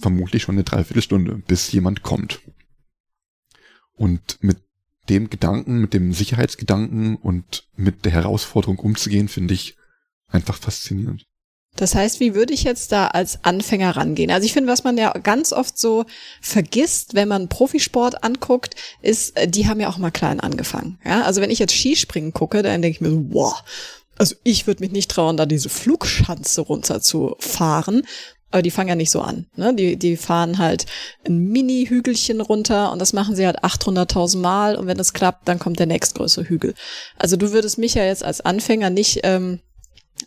vermutlich 0.00 0.42
schon 0.42 0.56
eine 0.56 0.64
Dreiviertelstunde, 0.64 1.36
bis 1.46 1.70
jemand 1.70 2.02
kommt. 2.02 2.40
Und 3.92 4.42
mit 4.42 4.58
dem 5.08 5.30
Gedanken, 5.30 5.80
mit 5.80 5.94
dem 5.94 6.12
Sicherheitsgedanken 6.12 7.14
und 7.14 7.68
mit 7.76 8.04
der 8.04 8.10
Herausforderung 8.10 8.80
umzugehen, 8.80 9.28
finde 9.28 9.54
ich 9.54 9.76
einfach 10.26 10.56
faszinierend. 10.56 11.24
Das 11.76 11.94
heißt, 11.94 12.20
wie 12.20 12.34
würde 12.34 12.54
ich 12.54 12.64
jetzt 12.64 12.92
da 12.92 13.08
als 13.08 13.44
Anfänger 13.44 13.96
rangehen? 13.96 14.30
Also 14.30 14.46
ich 14.46 14.52
finde, 14.52 14.72
was 14.72 14.84
man 14.84 14.98
ja 14.98 15.12
ganz 15.12 15.52
oft 15.52 15.78
so 15.78 16.04
vergisst, 16.40 17.14
wenn 17.14 17.28
man 17.28 17.48
Profisport 17.48 18.24
anguckt, 18.24 18.74
ist, 19.02 19.36
äh, 19.36 19.46
die 19.46 19.68
haben 19.68 19.80
ja 19.80 19.88
auch 19.88 19.98
mal 19.98 20.10
klein 20.10 20.40
angefangen. 20.40 20.98
Ja, 21.04 21.22
also 21.22 21.40
wenn 21.40 21.50
ich 21.50 21.58
jetzt 21.58 21.74
Skispringen 21.74 22.32
gucke, 22.32 22.62
dann 22.62 22.82
denke 22.82 22.96
ich 22.96 23.00
mir 23.00 23.10
so, 23.10 23.24
wow, 23.28 23.62
also 24.18 24.34
ich 24.44 24.66
würde 24.66 24.82
mich 24.82 24.92
nicht 24.92 25.10
trauen, 25.10 25.36
da 25.36 25.46
diese 25.46 25.68
Flugschanze 25.68 26.62
runterzufahren. 26.62 28.02
aber 28.50 28.62
die 28.62 28.70
fangen 28.70 28.88
ja 28.88 28.94
nicht 28.94 29.10
so 29.10 29.20
an. 29.20 29.46
Ne? 29.56 29.74
Die, 29.74 29.96
die 29.96 30.16
fahren 30.16 30.58
halt 30.58 30.86
ein 31.26 31.48
Mini-Hügelchen 31.48 32.40
runter 32.40 32.92
und 32.92 32.98
das 32.98 33.12
machen 33.12 33.36
sie 33.36 33.44
halt 33.44 33.62
800.000 33.62 34.38
Mal 34.38 34.76
und 34.76 34.86
wenn 34.86 34.98
es 34.98 35.12
klappt, 35.12 35.46
dann 35.48 35.58
kommt 35.58 35.78
der 35.78 35.86
nächstgrößere 35.86 36.48
Hügel. 36.48 36.74
Also 37.18 37.36
du 37.36 37.52
würdest 37.52 37.76
mich 37.76 37.94
ja 37.94 38.04
jetzt 38.04 38.24
als 38.24 38.40
Anfänger 38.40 38.88
nicht 38.88 39.20
ähm, 39.24 39.60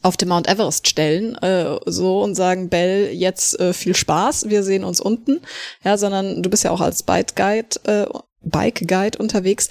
auf 0.02 0.18
den 0.18 0.30
Mount 0.30 0.48
Everest 0.48 0.88
stellen 0.88 1.36
äh, 1.36 1.78
so 1.86 2.22
und 2.24 2.36
sagen, 2.36 2.70
Bell, 2.70 3.12
jetzt 3.12 3.60
äh, 3.60 3.74
viel 3.74 3.96
Spaß, 3.96 4.50
wir 4.50 4.64
sehen 4.64 4.84
uns 4.84 5.02
unten, 5.02 5.42
ja, 5.84 5.98
sondern 5.98 6.42
du 6.42 6.50
bist 6.50 6.64
ja 6.64 6.72
auch 6.72 6.82
als 6.82 7.04
Bike 7.04 7.36
Guide, 7.36 7.76
äh, 7.84 8.06
Bike 8.42 8.88
Guide 8.88 9.18
unterwegs. 9.18 9.70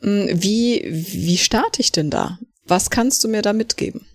Hm, 0.00 0.28
wie 0.32 0.84
wie 0.86 1.38
starte 1.38 1.80
ich 1.80 1.92
denn 1.92 2.10
da? 2.10 2.38
Was 2.64 2.90
kannst 2.90 3.24
du 3.24 3.28
mir 3.28 3.42
da 3.42 3.52
mitgeben? 3.52 4.06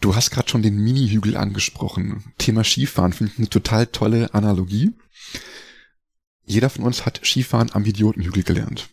Du 0.00 0.16
hast 0.16 0.30
gerade 0.30 0.48
schon 0.48 0.62
den 0.62 0.76
Mini-Hügel 0.76 1.36
angesprochen. 1.36 2.34
Thema 2.36 2.64
Skifahren 2.64 3.12
finde 3.12 3.32
ich 3.32 3.38
eine 3.38 3.48
total 3.48 3.86
tolle 3.86 4.34
Analogie. 4.34 4.90
Jeder 6.44 6.70
von 6.70 6.84
uns 6.84 7.06
hat 7.06 7.20
Skifahren 7.24 7.70
am 7.72 7.84
Idiotenhügel 7.84 8.42
gelernt. 8.42 8.88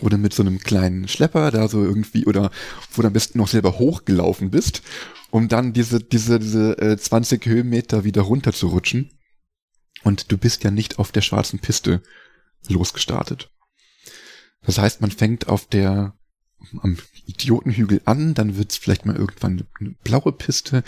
Oder 0.00 0.18
mit 0.18 0.34
so 0.34 0.42
einem 0.42 0.58
kleinen 0.58 1.08
Schlepper 1.08 1.50
da 1.50 1.68
so 1.68 1.82
irgendwie, 1.82 2.26
oder 2.26 2.50
wo 2.92 3.02
du 3.02 3.08
am 3.08 3.14
besten 3.14 3.38
noch 3.38 3.48
selber 3.48 3.78
hochgelaufen 3.78 4.50
bist, 4.50 4.82
um 5.30 5.48
dann 5.48 5.72
diese, 5.72 6.00
diese, 6.00 6.38
diese 6.38 6.78
äh, 6.78 6.96
20 6.96 7.44
Höhenmeter 7.46 8.04
wieder 8.04 8.22
runter 8.22 8.52
zu 8.52 8.68
rutschen. 8.68 9.10
Und 10.04 10.30
du 10.30 10.38
bist 10.38 10.62
ja 10.64 10.70
nicht 10.70 10.98
auf 10.98 11.10
der 11.10 11.22
schwarzen 11.22 11.58
Piste 11.58 12.02
losgestartet. 12.68 13.50
Das 14.62 14.78
heißt, 14.78 15.00
man 15.00 15.10
fängt 15.10 15.48
auf 15.48 15.66
der 15.66 16.14
am 16.82 16.98
Idiotenhügel 17.26 18.02
an, 18.04 18.34
dann 18.34 18.56
wird's 18.56 18.76
vielleicht 18.76 19.06
mal 19.06 19.16
irgendwann 19.16 19.66
eine 19.80 19.90
blaue 20.02 20.32
Piste 20.32 20.82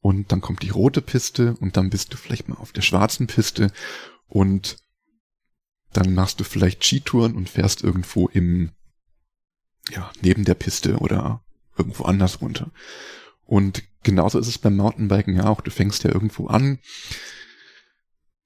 und 0.00 0.32
dann 0.32 0.40
kommt 0.40 0.62
die 0.62 0.70
rote 0.70 1.00
Piste 1.00 1.56
und 1.60 1.76
dann 1.76 1.90
bist 1.90 2.12
du 2.12 2.16
vielleicht 2.16 2.48
mal 2.48 2.56
auf 2.56 2.72
der 2.72 2.82
schwarzen 2.82 3.26
Piste 3.26 3.72
und 4.28 4.76
dann 5.96 6.14
machst 6.14 6.40
du 6.40 6.44
vielleicht 6.44 6.84
Skitouren 6.84 7.34
und 7.34 7.48
fährst 7.48 7.82
irgendwo 7.82 8.28
im, 8.28 8.70
ja, 9.90 10.10
neben 10.22 10.44
der 10.44 10.54
Piste 10.54 10.98
oder 10.98 11.42
irgendwo 11.76 12.04
anders 12.04 12.40
runter. 12.40 12.70
Und 13.44 13.82
genauso 14.02 14.38
ist 14.38 14.48
es 14.48 14.58
beim 14.58 14.76
Mountainbiken 14.76 15.36
ja 15.36 15.46
auch. 15.46 15.60
Du 15.60 15.70
fängst 15.70 16.04
ja 16.04 16.12
irgendwo 16.12 16.46
an, 16.46 16.78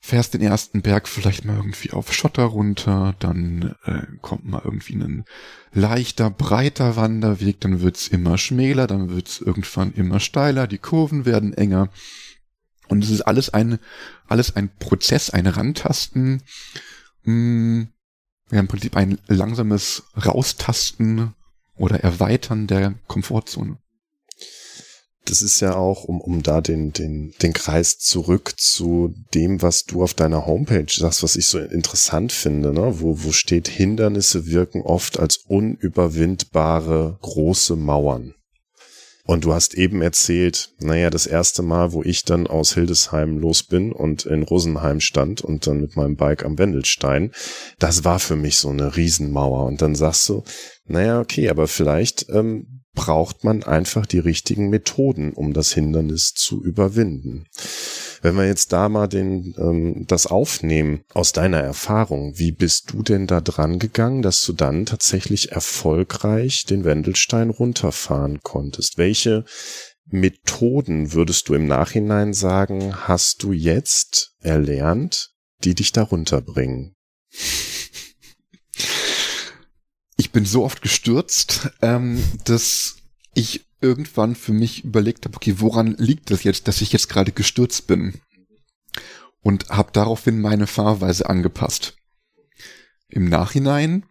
fährst 0.00 0.34
den 0.34 0.40
ersten 0.40 0.80
Berg 0.80 1.06
vielleicht 1.06 1.44
mal 1.44 1.56
irgendwie 1.56 1.90
auf 1.90 2.12
Schotter 2.14 2.44
runter, 2.44 3.14
dann 3.18 3.74
äh, 3.84 4.06
kommt 4.22 4.46
mal 4.46 4.62
irgendwie 4.64 4.94
ein 4.94 5.24
leichter, 5.72 6.30
breiter 6.30 6.96
Wanderweg, 6.96 7.60
dann 7.60 7.80
wird's 7.82 8.08
immer 8.08 8.38
schmäler, 8.38 8.86
dann 8.86 9.10
wird's 9.10 9.40
irgendwann 9.40 9.92
immer 9.92 10.18
steiler, 10.18 10.66
die 10.66 10.78
Kurven 10.78 11.26
werden 11.26 11.52
enger. 11.52 11.90
Und 12.88 13.04
es 13.04 13.10
ist 13.10 13.20
alles 13.20 13.50
ein, 13.50 13.78
alles 14.26 14.56
ein 14.56 14.70
Prozess, 14.78 15.28
ein 15.28 15.46
Rantasten, 15.46 16.42
mh, 17.22 17.32
hm, 17.32 17.88
ja, 18.50 18.60
im 18.60 18.68
Prinzip 18.68 18.96
ein 18.96 19.18
langsames 19.26 20.04
Raustasten 20.16 21.34
oder 21.76 22.00
Erweitern 22.00 22.66
der 22.66 22.94
Komfortzone 23.06 23.78
das 25.28 25.42
ist 25.42 25.60
ja 25.60 25.76
auch, 25.76 26.04
um, 26.04 26.20
um 26.20 26.42
da 26.42 26.60
den, 26.60 26.92
den, 26.92 27.34
den 27.42 27.52
Kreis 27.52 27.98
zurück 27.98 28.54
zu 28.56 29.14
dem, 29.34 29.62
was 29.62 29.84
du 29.84 30.02
auf 30.02 30.14
deiner 30.14 30.46
Homepage 30.46 30.90
sagst, 30.90 31.22
was 31.22 31.36
ich 31.36 31.46
so 31.46 31.58
interessant 31.58 32.32
finde, 32.32 32.72
ne? 32.72 33.00
wo, 33.00 33.22
wo 33.22 33.32
steht, 33.32 33.68
Hindernisse 33.68 34.46
wirken 34.46 34.82
oft 34.82 35.18
als 35.18 35.38
unüberwindbare 35.38 37.18
große 37.20 37.76
Mauern. 37.76 38.34
Und 39.28 39.44
du 39.44 39.52
hast 39.52 39.74
eben 39.74 40.00
erzählt, 40.00 40.70
naja, 40.78 41.10
das 41.10 41.26
erste 41.26 41.60
Mal, 41.60 41.92
wo 41.92 42.02
ich 42.02 42.24
dann 42.24 42.46
aus 42.46 42.72
Hildesheim 42.72 43.36
los 43.36 43.62
bin 43.62 43.92
und 43.92 44.24
in 44.24 44.42
Rosenheim 44.42 45.00
stand 45.00 45.42
und 45.42 45.66
dann 45.66 45.82
mit 45.82 45.96
meinem 45.96 46.16
Bike 46.16 46.46
am 46.46 46.58
Wendelstein, 46.58 47.32
das 47.78 48.04
war 48.04 48.20
für 48.20 48.36
mich 48.36 48.56
so 48.56 48.70
eine 48.70 48.96
Riesenmauer. 48.96 49.66
Und 49.66 49.82
dann 49.82 49.94
sagst 49.94 50.26
du, 50.30 50.44
naja, 50.86 51.20
okay, 51.20 51.50
aber 51.50 51.68
vielleicht 51.68 52.24
ähm, 52.30 52.84
braucht 52.94 53.44
man 53.44 53.64
einfach 53.64 54.06
die 54.06 54.18
richtigen 54.18 54.70
Methoden, 54.70 55.34
um 55.34 55.52
das 55.52 55.74
Hindernis 55.74 56.32
zu 56.32 56.64
überwinden. 56.64 57.44
Wenn 58.22 58.36
wir 58.36 58.46
jetzt 58.46 58.72
da 58.72 58.88
mal 58.88 59.06
den, 59.06 59.54
ähm, 59.58 60.04
das 60.06 60.26
aufnehmen 60.26 61.02
aus 61.14 61.32
deiner 61.32 61.60
Erfahrung, 61.60 62.38
wie 62.38 62.52
bist 62.52 62.92
du 62.92 63.02
denn 63.02 63.26
da 63.26 63.40
dran 63.40 63.78
gegangen, 63.78 64.22
dass 64.22 64.44
du 64.44 64.52
dann 64.52 64.86
tatsächlich 64.86 65.52
erfolgreich 65.52 66.64
den 66.64 66.84
Wendelstein 66.84 67.50
runterfahren 67.50 68.40
konntest? 68.42 68.98
Welche 68.98 69.44
Methoden 70.06 71.12
würdest 71.12 71.48
du 71.48 71.54
im 71.54 71.66
Nachhinein 71.66 72.32
sagen, 72.32 72.94
hast 73.08 73.42
du 73.42 73.52
jetzt 73.52 74.32
erlernt, 74.40 75.30
die 75.64 75.74
dich 75.74 75.92
da 75.92 76.02
runterbringen? 76.02 76.94
ich 80.16 80.32
bin 80.32 80.44
so 80.44 80.64
oft 80.64 80.82
gestürzt, 80.82 81.70
ähm, 81.80 82.22
dass 82.44 82.96
ich 83.34 83.67
irgendwann 83.80 84.34
für 84.34 84.52
mich 84.52 84.84
überlegt 84.84 85.24
habe, 85.24 85.36
okay, 85.36 85.54
woran 85.58 85.94
liegt 85.98 86.30
das 86.30 86.42
jetzt, 86.42 86.68
dass 86.68 86.80
ich 86.80 86.92
jetzt 86.92 87.08
gerade 87.08 87.32
gestürzt 87.32 87.86
bin? 87.86 88.20
Und 89.40 89.68
habe 89.68 89.92
daraufhin 89.92 90.40
meine 90.40 90.66
Fahrweise 90.66 91.28
angepasst. 91.28 91.96
Im 93.08 93.28
Nachhinein 93.28 94.04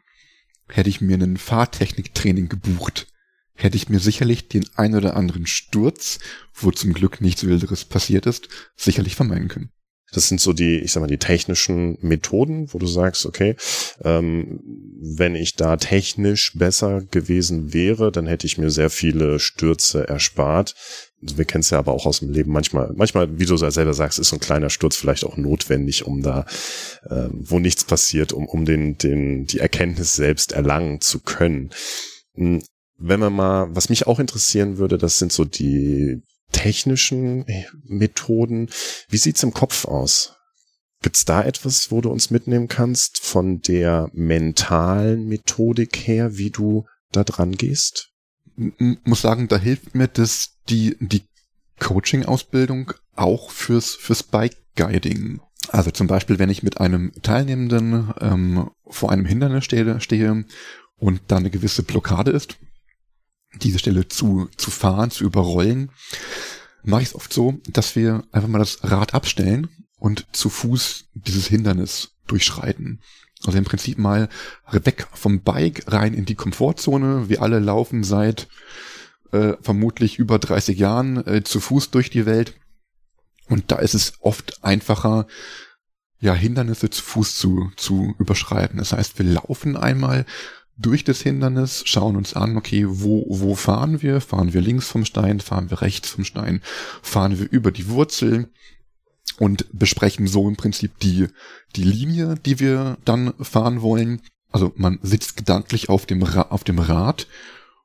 hätte 0.70 0.90
ich 0.90 1.02
mir 1.02 1.16
einen 1.16 1.38
Fahrtechniktraining 1.38 2.50
gebucht, 2.50 3.08
hätte 3.54 3.78
ich 3.78 3.90
mir 3.90 4.00
sicherlich 4.00 4.48
den 4.48 4.68
ein 4.76 4.96
oder 4.96 5.16
anderen 5.16 5.46
Sturz, 5.46 6.20
wo 6.54 6.72
zum 6.72 6.94
Glück 6.94 7.22
nichts 7.22 7.44
Wilderes 7.46 7.86
passiert 7.86 8.26
ist, 8.26 8.50
sicherlich 8.76 9.16
vermeiden 9.16 9.48
können. 9.48 9.72
Das 10.14 10.30
sind 10.30 10.40
so 10.40 10.54
die, 10.54 10.80
ich 10.80 10.94
sag 10.94 11.02
mal, 11.02 11.08
die 11.08 11.18
technischen 11.18 11.98
Methoden, 12.02 12.74
wo 12.74 12.80
du 12.80 12.88
sagst, 12.88 13.26
okay, 13.26 13.56
ähm, 14.04 14.62
wenn 15.02 15.36
ich 15.36 15.56
da 15.56 15.76
technisch 15.76 16.54
besser 16.58 17.02
gewesen 17.12 17.74
wäre, 17.74 18.12
dann 18.12 18.26
hätte 18.26 18.48
ich 18.48 18.58
mir 18.58 18.70
sehr 18.70 18.90
viele 18.90 19.40
Stürze 19.40 20.08
erspart. 20.08 20.76
Wir 21.20 21.46
kennen 21.46 21.62
es 21.62 21.72
ja 21.72 21.80
aber 21.80 21.92
auch 21.92 22.06
aus 22.06 22.20
dem 22.20 22.30
Leben. 22.30 22.52
Manchmal, 22.52 22.94
manchmal, 22.96 23.38
wie 23.38 23.46
du 23.46 23.58
selber 23.58 23.94
sagst, 23.94 24.20
ist 24.20 24.30
so 24.30 24.38
ein 24.38 24.42
kleiner 24.42 24.70
Sturz 24.70 24.96
vielleicht 24.96 25.26
auch 25.26 25.36
notwendig, 25.36 26.06
um 26.06 26.22
da, 26.22 26.46
äh, 27.10 27.28
wo 27.32 27.60
nichts 27.60 27.84
passiert, 27.84 28.32
um, 28.32 28.48
um 28.48 28.64
den, 28.64 28.98
den, 28.98 29.46
die 29.46 29.60
Erkenntnis 29.60 30.16
selbst 30.16 30.54
erlangen 30.54 31.02
zu 31.02 31.20
können. 31.20 31.72
Hm, 32.36 32.62
wenn 32.98 33.20
man 33.20 33.34
mal, 33.34 33.68
was 33.76 33.90
mich 33.90 34.08
auch 34.08 34.20
interessieren 34.20 34.78
würde, 34.78 34.98
das 34.98 35.20
sind 35.20 35.32
so 35.32 35.44
die 35.44 36.22
technischen 36.58 37.46
Methoden. 37.84 38.70
Wie 39.10 39.18
sieht's 39.18 39.44
im 39.44 39.54
Kopf 39.54 39.86
aus? 39.86 40.34
Gibt's 41.02 41.26
da 41.26 41.44
etwas, 41.44 41.92
wo 41.92 42.02
du 42.02 42.10
uns 42.10 42.32
mitnehmen 42.32 42.68
kannst 42.68 43.20
von 43.20 43.62
der 43.62 44.10
mentalen 44.14 45.28
Methodik 45.28 45.96
her, 46.08 46.38
wie 46.38 46.50
du 46.50 46.86
da 47.12 47.24
dran 47.24 47.52
gehst? 47.52 48.10
muss 49.04 49.22
sagen, 49.22 49.48
da 49.48 49.58
hilft 49.60 49.94
mir 49.94 50.08
das 50.08 50.58
die 50.68 50.98
die 51.00 51.22
Coaching-Ausbildung 51.80 52.94
auch 53.16 53.52
fürs 53.52 53.94
fürs 53.94 54.24
Bike-Guiding. 54.24 55.40
Also 55.70 55.92
zum 55.92 56.08
Beispiel, 56.08 56.40
wenn 56.40 56.50
ich 56.50 56.64
mit 56.64 56.80
einem 56.80 57.12
Teilnehmenden 57.22 58.14
ähm, 58.20 58.72
vor 58.88 59.12
einem 59.12 59.26
Hindernis 59.26 59.66
stehe, 59.66 60.02
stehe 60.02 60.46
und 60.96 61.22
da 61.28 61.38
eine 61.38 61.52
gewisse 61.52 61.84
Blockade 61.84 62.32
ist, 62.32 62.58
diese 63.58 63.80
Stelle 63.80 64.08
zu, 64.08 64.50
zu 64.58 64.72
fahren, 64.72 65.12
zu 65.12 65.24
überrollen, 65.24 65.92
mache 66.84 67.02
ich 67.02 67.10
es 67.10 67.16
oft 67.16 67.34
so, 67.34 67.60
dass 67.68 67.96
wir 67.96 68.24
einfach 68.32 68.50
mal 68.50 68.60
das 68.60 68.80
Rad 68.84 69.14
abstellen 69.14 69.70
und 70.00 70.28
zu 70.32 70.50
Fuß 70.50 71.06
dieses 71.14 71.48
Hindernis 71.48 72.12
durchschreiten. 72.28 73.02
Also 73.44 73.58
im 73.58 73.66
Prinzip 73.66 73.98
mal 73.98 74.30
weg 74.72 75.08
vom 75.14 75.42
Bike 75.42 75.84
rein 75.88 76.14
in 76.14 76.26
die 76.26 76.36
Komfortzone. 76.36 77.30
Wir 77.30 77.42
alle 77.42 77.60
laufen 77.60 78.04
seit 78.04 78.48
äh, 79.32 79.54
vermutlich 79.62 80.18
über 80.18 80.40
30 80.40 80.78
Jahren 80.78 81.26
äh, 81.28 81.44
zu 81.44 81.60
Fuß 81.60 81.92
durch 81.92 82.10
die 82.10 82.26
Welt. 82.26 82.56
Und 83.48 83.72
da 83.72 83.78
ist 83.78 83.94
es 83.94 84.14
oft 84.22 84.64
einfacher, 84.64 85.28
ja, 86.20 86.34
Hindernisse 86.34 86.90
zu 86.90 87.04
Fuß 87.04 87.38
zu, 87.38 87.72
zu 87.76 88.16
überschreiten. 88.18 88.80
Das 88.80 88.94
heißt, 88.94 89.20
wir 89.20 89.26
laufen 89.26 89.78
einmal 89.78 90.26
durch 90.78 91.04
das 91.04 91.22
Hindernis, 91.22 91.84
schauen 91.86 92.16
uns 92.16 92.34
an, 92.36 92.56
okay, 92.56 92.86
wo, 92.88 93.26
wo 93.30 93.56
fahren 93.56 94.02
wir? 94.02 94.22
Fahren 94.22 94.54
wir 94.54 94.62
links 94.62 94.88
vom 94.88 95.06
Stein? 95.06 95.40
Fahren 95.40 95.70
wir 95.70 95.82
rechts 95.82 96.10
vom 96.10 96.24
Stein? 96.24 96.62
Fahren 97.02 97.40
wir 97.40 97.50
über 97.50 97.72
die 97.72 97.90
Wurzel? 97.90 98.50
Und 99.40 99.68
besprechen 99.72 100.28
so 100.28 100.48
im 100.48 100.56
Prinzip 100.56 100.98
die, 101.00 101.28
die 101.76 101.84
Linie, 101.84 102.36
die 102.36 102.60
wir 102.60 102.98
dann 103.06 103.34
fahren 103.40 103.82
wollen. 103.82 104.22
Also 104.52 104.74
man 104.76 105.00
sitzt 105.02 105.38
gedanklich 105.38 105.90
auf 105.90 106.06
dem, 106.06 106.24
Ra 106.24 106.44
auf 106.44 106.64
dem 106.64 106.80
Rad 106.80 107.28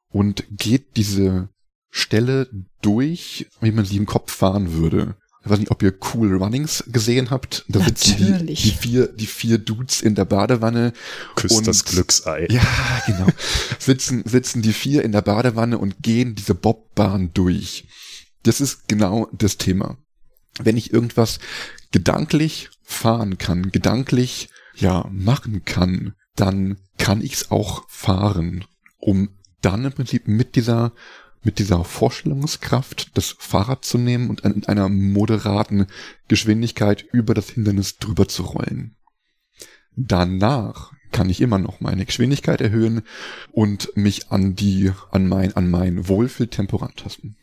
und 0.09 0.45
geht 0.51 0.97
diese 0.97 1.49
Stelle 1.91 2.49
durch, 2.81 3.49
wie 3.61 3.73
man 3.73 3.85
sie 3.85 3.97
im 3.97 4.07
Kopf 4.07 4.33
fahren 4.33 4.73
würde. 4.73 5.17
Ich 5.45 5.51
weiß 5.51 5.59
nicht, 5.59 5.71
ob 5.71 5.83
ihr 5.83 5.93
Cool 6.15 6.37
Runnings 6.37 6.85
gesehen 6.87 7.31
habt. 7.31 7.65
Da 7.69 7.81
sitzen 7.81 8.47
die, 8.47 8.55
die, 8.55 8.71
vier, 8.71 9.09
die 9.09 9.27
vier 9.27 9.59
Dudes 9.59 10.01
in 10.01 10.15
der 10.15 10.25
Badewanne. 10.25 10.93
Küsst 11.35 11.57
und, 11.57 11.67
das 11.67 11.85
Glücksei. 11.85 12.47
Ja, 12.49 12.63
genau. 13.07 13.27
sitzen, 13.79 14.23
sitzen 14.25 14.63
die 14.63 14.73
vier 14.73 15.03
in 15.03 15.11
der 15.11 15.23
Badewanne 15.23 15.79
und 15.79 16.03
gehen 16.03 16.37
diese 16.37 16.55
Bobbahn 16.55 17.33
durch. 17.35 17.89
Das 18.45 18.61
ist 18.61 18.89
genau 18.89 19.29
das 19.33 19.59
Thema. 19.59 19.99
wenn 20.61 20.77
ich 20.77 20.93
irgendwas 20.93 21.39
gedanklich 21.91 22.71
fahren 22.83 23.39
kann, 23.39 23.71
gedanklich 23.71 24.49
ja 24.75 25.09
machen 25.11 25.65
kann, 25.65 26.15
dann 26.37 26.79
kann 26.99 27.23
ich 27.23 27.35
es 27.35 27.51
auch 27.51 27.89
fahren, 27.89 28.65
um 28.99 29.31
dann 29.61 29.85
im 29.85 29.93
Prinzip 29.93 30.29
mit 30.29 30.57
dieser 30.57 30.93
mit 31.43 31.59
dieser 31.59 31.85
Vorstellungskraft 31.85 33.17
das 33.17 33.37
Fahrrad 33.39 33.85
zu 33.85 33.99
nehmen 33.99 34.31
und 34.31 34.41
in 34.41 34.65
einer 34.67 34.89
moderaten 34.89 35.87
Geschwindigkeit 36.29 37.05
über 37.13 37.35
das 37.35 37.51
Hindernis 37.51 37.99
drüber 37.99 38.29
zu 38.29 38.45
rollen. 38.45 38.97
Danach 39.97 40.93
kann 41.11 41.29
ich 41.29 41.41
immer 41.41 41.59
noch 41.59 41.81
meine 41.81 42.07
Geschwindigkeit 42.07 42.61
erhöhen 42.61 43.03
und 43.51 43.95
mich 43.97 44.31
an 44.31 44.55
die, 44.55 44.93
an 45.11 45.29
mein, 45.29 45.55
an 45.55 45.71
mein 45.71 46.09
Wohlfühltempo 46.09 46.77
rantasten. 46.77 47.37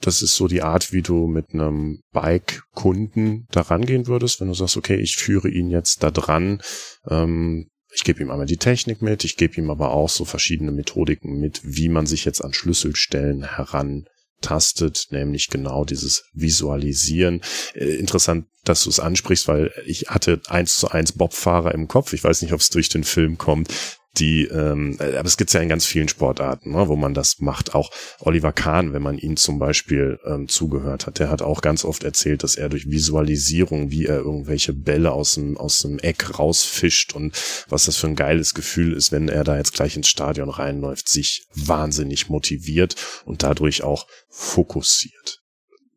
Das 0.00 0.22
ist 0.22 0.36
so 0.36 0.46
die 0.46 0.62
Art, 0.62 0.92
wie 0.92 1.02
du 1.02 1.26
mit 1.26 1.52
einem 1.52 2.00
Bike-Kunden 2.12 3.46
da 3.50 3.62
rangehen 3.62 4.06
würdest, 4.06 4.40
wenn 4.40 4.46
du 4.46 4.54
sagst, 4.54 4.76
okay, 4.76 4.94
ich 4.94 5.16
führe 5.16 5.48
ihn 5.48 5.70
jetzt 5.70 6.04
da 6.04 6.12
dran, 6.12 6.62
ähm, 7.08 7.68
ich 7.98 8.04
gebe 8.04 8.22
ihm 8.22 8.30
einmal 8.30 8.46
die 8.46 8.58
Technik 8.58 9.02
mit, 9.02 9.24
ich 9.24 9.36
gebe 9.36 9.56
ihm 9.56 9.70
aber 9.70 9.90
auch 9.90 10.08
so 10.08 10.24
verschiedene 10.24 10.70
Methodiken 10.70 11.40
mit, 11.40 11.60
wie 11.64 11.88
man 11.88 12.06
sich 12.06 12.24
jetzt 12.24 12.40
an 12.44 12.54
Schlüsselstellen 12.54 13.56
herantastet, 13.56 15.08
nämlich 15.10 15.48
genau 15.48 15.84
dieses 15.84 16.26
Visualisieren. 16.32 17.40
Äh, 17.74 17.96
interessant, 17.96 18.46
dass 18.62 18.84
du 18.84 18.90
es 18.90 19.00
ansprichst, 19.00 19.48
weil 19.48 19.72
ich 19.84 20.10
hatte 20.10 20.40
eins 20.46 20.76
zu 20.76 20.92
eins 20.92 21.10
Bobfahrer 21.10 21.74
im 21.74 21.88
Kopf. 21.88 22.12
Ich 22.12 22.22
weiß 22.22 22.42
nicht, 22.42 22.52
ob 22.52 22.60
es 22.60 22.70
durch 22.70 22.88
den 22.88 23.02
Film 23.02 23.36
kommt, 23.36 23.68
die, 24.16 24.44
ähm, 24.46 24.96
äh, 25.00 25.16
aber 25.16 25.26
es 25.26 25.36
gibt 25.36 25.52
ja 25.52 25.60
in 25.60 25.68
ganz 25.68 25.84
vielen 25.84 26.08
Sportarten, 26.08 26.72
ne, 26.72 26.88
wo 26.88 26.96
man 26.96 27.14
das 27.14 27.40
macht. 27.40 27.74
Auch 27.74 27.90
Oliver 28.20 28.52
Kahn, 28.52 28.92
wenn 28.92 29.02
man 29.02 29.18
ihn 29.18 29.36
zum 29.36 29.58
Beispiel 29.58 30.18
ähm, 30.24 30.48
zugehört 30.48 31.06
hat, 31.06 31.18
der 31.18 31.30
hat 31.30 31.42
auch 31.42 31.60
ganz 31.60 31.84
oft 31.84 32.04
erzählt, 32.04 32.42
dass 32.42 32.56
er 32.56 32.68
durch 32.68 32.90
Visualisierung, 32.90 33.90
wie 33.90 34.06
er 34.06 34.18
irgendwelche 34.18 34.72
Bälle 34.72 35.12
aus 35.12 35.34
dem, 35.34 35.56
aus 35.56 35.78
dem 35.78 35.98
Eck 35.98 36.38
rausfischt 36.38 37.14
und 37.14 37.36
was 37.68 37.84
das 37.84 37.96
für 37.96 38.08
ein 38.08 38.16
geiles 38.16 38.54
Gefühl 38.54 38.94
ist, 38.94 39.12
wenn 39.12 39.28
er 39.28 39.44
da 39.44 39.56
jetzt 39.56 39.74
gleich 39.74 39.96
ins 39.96 40.08
Stadion 40.08 40.48
reinläuft, 40.50 41.08
sich 41.08 41.46
wahnsinnig 41.54 42.28
motiviert 42.28 42.96
und 43.24 43.42
dadurch 43.42 43.82
auch 43.82 44.06
fokussiert. 44.28 45.42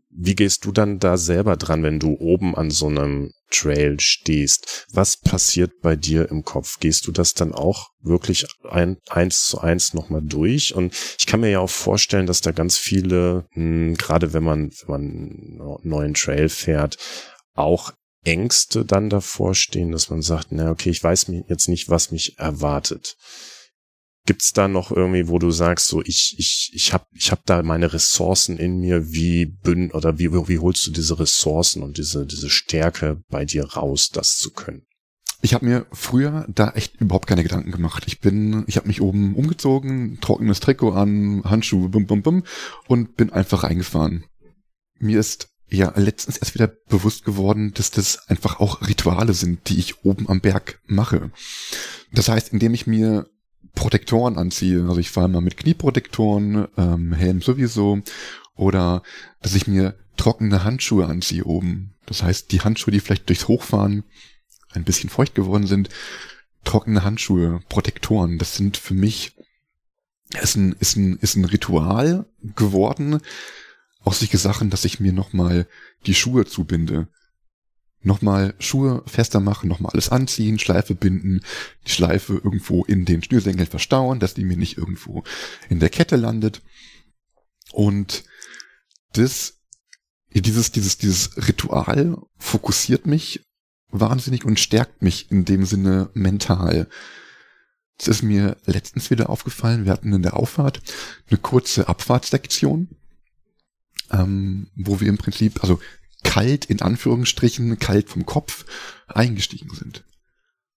Wie 0.09 0.35
gehst 0.35 0.65
du 0.65 0.73
dann 0.73 0.99
da 0.99 1.17
selber 1.17 1.55
dran, 1.55 1.83
wenn 1.83 1.99
du 1.99 2.17
oben 2.19 2.55
an 2.55 2.69
so 2.69 2.87
einem 2.87 3.31
Trail 3.51 3.99
stehst? 3.99 4.87
Was 4.91 5.17
passiert 5.17 5.81
bei 5.81 5.95
dir 5.95 6.29
im 6.29 6.43
Kopf? 6.43 6.79
Gehst 6.79 7.07
du 7.07 7.11
das 7.11 7.33
dann 7.33 7.53
auch 7.53 7.89
wirklich 8.01 8.45
ein, 8.69 8.97
eins 9.09 9.45
zu 9.45 9.59
eins 9.59 9.93
nochmal 9.93 10.21
durch? 10.23 10.73
Und 10.73 10.95
ich 11.19 11.25
kann 11.25 11.41
mir 11.41 11.51
ja 11.51 11.59
auch 11.59 11.69
vorstellen, 11.69 12.25
dass 12.25 12.41
da 12.41 12.51
ganz 12.51 12.77
viele, 12.77 13.45
mh, 13.53 13.55
hm, 13.55 13.95
gerade 13.95 14.33
wenn 14.33 14.43
man, 14.43 14.71
wenn 14.85 14.89
man 14.89 15.01
einen 15.01 15.79
neuen 15.83 16.13
Trail 16.13 16.49
fährt, 16.49 16.97
auch 17.53 17.93
Ängste 18.23 18.85
dann 18.85 19.09
davor 19.09 19.55
stehen, 19.55 19.91
dass 19.91 20.09
man 20.09 20.21
sagt, 20.21 20.51
na 20.51 20.71
okay, 20.71 20.89
ich 20.89 21.03
weiß 21.03 21.27
jetzt 21.47 21.67
nicht, 21.67 21.89
was 21.89 22.11
mich 22.11 22.37
erwartet. 22.37 23.17
Gibt's 24.25 24.53
da 24.53 24.67
noch 24.67 24.91
irgendwie, 24.91 25.27
wo 25.27 25.39
du 25.39 25.49
sagst, 25.49 25.87
so 25.87 26.01
ich 26.03 26.35
ich 26.37 26.71
ich 26.73 26.93
habe 26.93 27.05
ich 27.13 27.31
hab 27.31 27.45
da 27.45 27.63
meine 27.63 27.91
Ressourcen 27.91 28.57
in 28.57 28.79
mir, 28.79 29.11
wie 29.11 29.45
bünn 29.45 29.91
oder 29.91 30.19
wie 30.19 30.31
wie 30.31 30.59
holst 30.59 30.85
du 30.85 30.91
diese 30.91 31.19
Ressourcen 31.19 31.81
und 31.81 31.97
diese 31.97 32.25
diese 32.25 32.49
Stärke 32.49 33.23
bei 33.29 33.45
dir 33.45 33.65
raus, 33.65 34.09
das 34.09 34.37
zu 34.37 34.51
können? 34.51 34.83
Ich 35.41 35.55
habe 35.55 35.65
mir 35.65 35.87
früher 35.91 36.45
da 36.49 36.71
echt 36.71 37.01
überhaupt 37.01 37.25
keine 37.25 37.41
Gedanken 37.41 37.71
gemacht. 37.71 38.03
Ich 38.05 38.19
bin, 38.19 38.63
ich 38.67 38.77
habe 38.77 38.87
mich 38.87 39.01
oben 39.01 39.35
umgezogen, 39.35 40.19
trockenes 40.21 40.59
Trikot 40.59 40.91
an, 40.91 41.41
Handschuhe, 41.43 41.89
bum 41.89 42.05
bum 42.05 42.21
bum 42.21 42.43
und 42.87 43.15
bin 43.15 43.31
einfach 43.31 43.63
reingefahren. 43.63 44.25
Mir 44.99 45.19
ist 45.19 45.49
ja 45.67 45.91
letztens 45.95 46.37
erst 46.37 46.53
wieder 46.53 46.67
bewusst 46.67 47.25
geworden, 47.25 47.73
dass 47.73 47.89
das 47.89 48.27
einfach 48.29 48.59
auch 48.59 48.87
Rituale 48.87 49.33
sind, 49.33 49.67
die 49.69 49.79
ich 49.79 50.05
oben 50.05 50.29
am 50.29 50.41
Berg 50.41 50.79
mache. 50.85 51.31
Das 52.11 52.29
heißt, 52.29 52.49
indem 52.53 52.75
ich 52.75 52.85
mir 52.85 53.25
Protektoren 53.75 54.37
anziehe. 54.37 54.81
Also 54.83 54.97
ich 54.97 55.11
fahre 55.11 55.29
mal 55.29 55.41
mit 55.41 55.57
Knieprotektoren, 55.57 56.67
ähm, 56.77 57.13
Helm 57.13 57.41
sowieso. 57.41 58.01
Oder 58.55 59.03
dass 59.41 59.55
ich 59.55 59.67
mir 59.67 59.95
trockene 60.17 60.63
Handschuhe 60.63 61.07
anziehe 61.07 61.45
oben. 61.45 61.93
Das 62.05 62.23
heißt, 62.23 62.51
die 62.51 62.61
Handschuhe, 62.61 62.91
die 62.91 62.99
vielleicht 62.99 63.29
durchs 63.29 63.47
Hochfahren 63.47 64.03
ein 64.73 64.83
bisschen 64.83 65.09
feucht 65.09 65.35
geworden 65.35 65.67
sind, 65.67 65.89
trockene 66.63 67.03
Handschuhe, 67.03 67.61
Protektoren, 67.69 68.37
das 68.37 68.55
sind 68.55 68.77
für 68.77 68.93
mich, 68.93 69.35
ist 70.41 70.55
ein, 70.55 70.75
ist 70.79 70.95
ein, 70.95 71.17
ist 71.17 71.35
ein 71.35 71.45
Ritual 71.45 72.25
geworden, 72.55 73.19
aus 74.03 74.19
solche 74.19 74.37
Sachen, 74.37 74.69
dass 74.69 74.85
ich 74.85 74.99
mir 74.99 75.13
nochmal 75.13 75.67
die 76.05 76.15
Schuhe 76.15 76.45
zubinde 76.45 77.07
nochmal 78.03 78.55
Schuhe 78.59 79.03
fester 79.05 79.39
machen, 79.39 79.69
nochmal 79.69 79.91
alles 79.91 80.09
anziehen, 80.09 80.59
Schleife 80.59 80.95
binden, 80.95 81.41
die 81.85 81.91
Schleife 81.91 82.33
irgendwo 82.33 82.83
in 82.83 83.05
den 83.05 83.23
Schnürsenkel 83.23 83.65
verstauen, 83.65 84.19
dass 84.19 84.33
die 84.33 84.43
mir 84.43 84.57
nicht 84.57 84.77
irgendwo 84.77 85.23
in 85.69 85.79
der 85.79 85.89
Kette 85.89 86.15
landet. 86.15 86.61
Und 87.71 88.23
das, 89.13 89.59
dieses, 90.33 90.71
dieses, 90.71 90.97
dieses 90.97 91.47
Ritual 91.47 92.17
fokussiert 92.37 93.05
mich 93.05 93.45
wahnsinnig 93.89 94.45
und 94.45 94.59
stärkt 94.59 95.01
mich 95.01 95.29
in 95.31 95.45
dem 95.45 95.65
Sinne 95.65 96.09
mental. 96.13 96.87
Das 97.97 98.07
ist 98.07 98.23
mir 98.23 98.57
letztens 98.65 99.11
wieder 99.11 99.29
aufgefallen. 99.29 99.85
Wir 99.85 99.91
hatten 99.91 100.13
in 100.13 100.23
der 100.23 100.37
Auffahrt 100.37 100.81
eine 101.29 101.37
kurze 101.37 101.87
Abfahrtsektion, 101.87 102.89
ähm, 104.11 104.71
wo 104.75 104.99
wir 104.99 105.07
im 105.07 105.17
Prinzip, 105.17 105.61
also 105.61 105.79
kalt, 106.23 106.65
in 106.65 106.81
Anführungsstrichen, 106.81 107.79
kalt 107.79 108.09
vom 108.09 108.25
Kopf 108.25 108.65
eingestiegen 109.07 109.73
sind. 109.73 110.03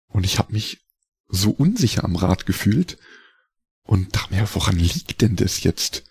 Und 0.09 0.25
ich 0.25 0.39
habe 0.39 0.53
mich 0.53 0.81
so 1.29 1.51
unsicher 1.51 2.05
am 2.05 2.17
Rad 2.17 2.47
gefühlt 2.47 2.99
und 3.83 4.15
dachte 4.15 4.35
mir, 4.35 4.49
woran 4.55 4.77
liegt 4.77 5.21
denn 5.21 5.37
das 5.37 5.63
jetzt? 5.63 6.05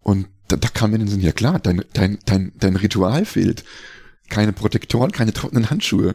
Und 0.00 0.28
da, 0.48 0.56
da 0.56 0.68
kam 0.68 0.92
mir 0.92 0.98
den 0.98 1.08
Sinn, 1.08 1.20
ja 1.20 1.32
klar, 1.32 1.58
dein, 1.58 1.84
dein, 1.92 2.18
dein, 2.24 2.52
dein 2.56 2.76
Ritual 2.76 3.24
fehlt. 3.24 3.64
Keine 4.28 4.52
Protektoren, 4.52 5.12
keine 5.12 5.32
trockenen 5.32 5.70
Handschuhe. 5.70 6.14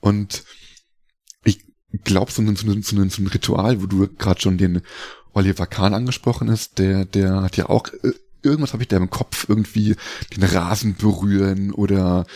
Und 0.00 0.44
ich 1.44 1.64
glaube, 2.04 2.32
so 2.32 2.42
ein, 2.42 2.56
so, 2.56 2.70
so, 2.80 3.08
so 3.08 3.22
ein 3.22 3.26
Ritual, 3.26 3.82
wo 3.82 3.86
du 3.86 4.08
gerade 4.08 4.40
schon 4.40 4.58
den 4.58 4.82
Oliver 5.32 5.66
Kahn 5.66 5.94
angesprochen 5.94 6.50
hast, 6.50 6.78
der, 6.78 7.04
der 7.04 7.42
hat 7.42 7.56
ja 7.56 7.68
auch 7.68 7.88
äh, 8.02 8.12
irgendwas 8.42 8.72
habe 8.72 8.82
ich 8.82 8.88
da 8.88 8.96
im 8.96 9.10
Kopf, 9.10 9.46
irgendwie 9.48 9.96
den 10.36 10.44
Rasen 10.44 10.94
berühren 10.94 11.72
oder 11.72 12.26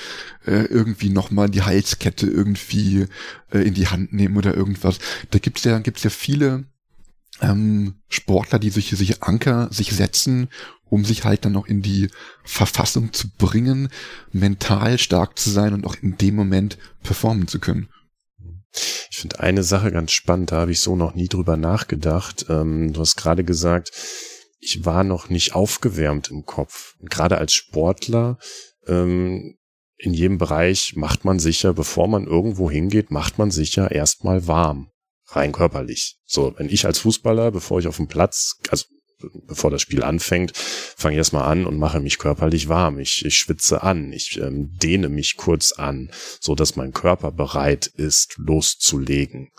äh, 0.46 0.64
irgendwie 0.64 1.10
nochmal 1.10 1.48
die 1.50 1.62
Halskette 1.62 2.26
irgendwie 2.26 3.06
äh, 3.50 3.58
in 3.58 3.74
die 3.74 3.88
Hand 3.88 4.12
nehmen 4.12 4.36
oder 4.36 4.54
irgendwas. 4.54 4.98
Da 5.30 5.38
gibt's 5.38 5.64
ja, 5.64 5.78
gibt's 5.78 6.02
ja 6.02 6.10
viele 6.10 6.64
ähm, 7.40 7.94
Sportler, 8.08 8.58
die 8.58 8.70
sich, 8.70 8.90
sich 8.90 9.22
Anker 9.22 9.68
sich 9.70 9.92
setzen, 9.92 10.48
um 10.84 11.04
sich 11.04 11.24
halt 11.24 11.44
dann 11.44 11.52
noch 11.52 11.66
in 11.66 11.82
die 11.82 12.08
Verfassung 12.44 13.12
zu 13.12 13.28
bringen, 13.36 13.88
mental 14.32 14.98
stark 14.98 15.38
zu 15.38 15.50
sein 15.50 15.74
und 15.74 15.86
auch 15.86 15.96
in 16.00 16.16
dem 16.18 16.36
Moment 16.36 16.78
performen 17.02 17.48
zu 17.48 17.58
können. 17.58 17.88
Ich 19.10 19.18
finde 19.18 19.40
eine 19.40 19.62
Sache 19.62 19.92
ganz 19.92 20.12
spannend, 20.12 20.52
da 20.52 20.60
habe 20.60 20.72
ich 20.72 20.80
so 20.80 20.96
noch 20.96 21.14
nie 21.14 21.28
drüber 21.28 21.56
nachgedacht. 21.56 22.46
Ähm, 22.48 22.92
du 22.92 23.00
hast 23.00 23.16
gerade 23.16 23.44
gesagt, 23.44 23.92
ich 24.64 24.84
war 24.86 25.04
noch 25.04 25.28
nicht 25.28 25.54
aufgewärmt 25.54 26.30
im 26.30 26.46
Kopf. 26.46 26.94
gerade 27.00 27.38
als 27.38 27.52
Sportler, 27.52 28.38
ähm, 28.86 29.56
in 29.96 30.14
jedem 30.14 30.38
Bereich 30.38 30.96
macht 30.96 31.24
man 31.24 31.38
sicher, 31.38 31.72
bevor 31.72 32.08
man 32.08 32.26
irgendwo 32.26 32.70
hingeht, 32.70 33.10
macht 33.10 33.38
man 33.38 33.50
sicher 33.50 33.92
erstmal 33.92 34.46
warm. 34.46 34.90
Rein 35.28 35.52
körperlich. 35.52 36.18
So, 36.24 36.54
wenn 36.56 36.68
ich 36.68 36.84
als 36.86 36.98
Fußballer, 37.00 37.50
bevor 37.50 37.78
ich 37.78 37.86
auf 37.86 37.96
dem 37.96 38.08
Platz, 38.08 38.58
also 38.70 38.86
bevor 39.46 39.70
das 39.70 39.80
Spiel 39.80 40.02
anfängt, 40.02 40.56
fange 40.56 41.14
ich 41.14 41.18
erstmal 41.18 41.50
an 41.50 41.66
und 41.66 41.78
mache 41.78 42.00
mich 42.00 42.18
körperlich 42.18 42.68
warm. 42.68 42.98
Ich, 42.98 43.24
ich 43.24 43.36
schwitze 43.36 43.82
an, 43.82 44.12
ich 44.12 44.38
ähm, 44.38 44.76
dehne 44.82 45.08
mich 45.08 45.36
kurz 45.36 45.72
an, 45.72 46.10
so 46.40 46.54
dass 46.54 46.76
mein 46.76 46.92
Körper 46.92 47.30
bereit 47.30 47.86
ist, 47.86 48.34
loszulegen. 48.36 49.50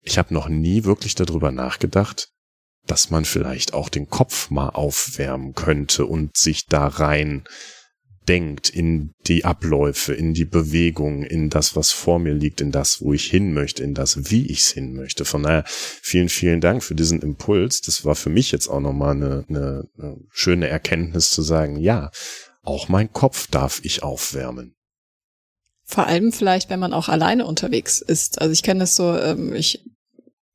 Ich 0.00 0.18
habe 0.18 0.32
noch 0.32 0.48
nie 0.48 0.84
wirklich 0.84 1.14
darüber 1.14 1.52
nachgedacht, 1.52 2.31
dass 2.86 3.10
man 3.10 3.24
vielleicht 3.24 3.74
auch 3.74 3.88
den 3.88 4.08
Kopf 4.08 4.50
mal 4.50 4.70
aufwärmen 4.70 5.54
könnte 5.54 6.06
und 6.06 6.36
sich 6.36 6.66
da 6.66 6.86
rein 6.86 7.44
denkt 8.28 8.68
in 8.68 9.14
die 9.26 9.44
Abläufe, 9.44 10.14
in 10.14 10.32
die 10.32 10.44
Bewegung, 10.44 11.24
in 11.24 11.50
das, 11.50 11.74
was 11.74 11.90
vor 11.90 12.18
mir 12.18 12.34
liegt, 12.34 12.60
in 12.60 12.70
das, 12.70 13.00
wo 13.00 13.12
ich 13.12 13.24
hin 13.24 13.52
möchte, 13.52 13.82
in 13.82 13.94
das, 13.94 14.30
wie 14.30 14.46
ich 14.46 14.60
es 14.60 14.70
hin 14.70 14.94
möchte. 14.94 15.24
Von 15.24 15.42
daher 15.42 15.64
vielen, 15.66 16.28
vielen 16.28 16.60
Dank 16.60 16.84
für 16.84 16.94
diesen 16.94 17.20
Impuls. 17.20 17.80
Das 17.80 18.04
war 18.04 18.14
für 18.14 18.30
mich 18.30 18.52
jetzt 18.52 18.68
auch 18.68 18.80
nochmal 18.80 19.16
eine, 19.16 19.44
eine, 19.48 19.88
eine 19.98 20.16
schöne 20.30 20.68
Erkenntnis 20.68 21.30
zu 21.30 21.42
sagen, 21.42 21.76
ja, 21.76 22.10
auch 22.62 22.88
mein 22.88 23.12
Kopf 23.12 23.48
darf 23.48 23.80
ich 23.82 24.02
aufwärmen. 24.02 24.76
Vor 25.84 26.06
allem 26.06 26.32
vielleicht, 26.32 26.70
wenn 26.70 26.80
man 26.80 26.92
auch 26.92 27.08
alleine 27.08 27.44
unterwegs 27.44 28.00
ist. 28.00 28.40
Also 28.40 28.52
ich 28.52 28.62
kenne 28.62 28.84
es 28.84 28.94
so, 28.94 29.18
ähm, 29.18 29.52
ich 29.52 29.84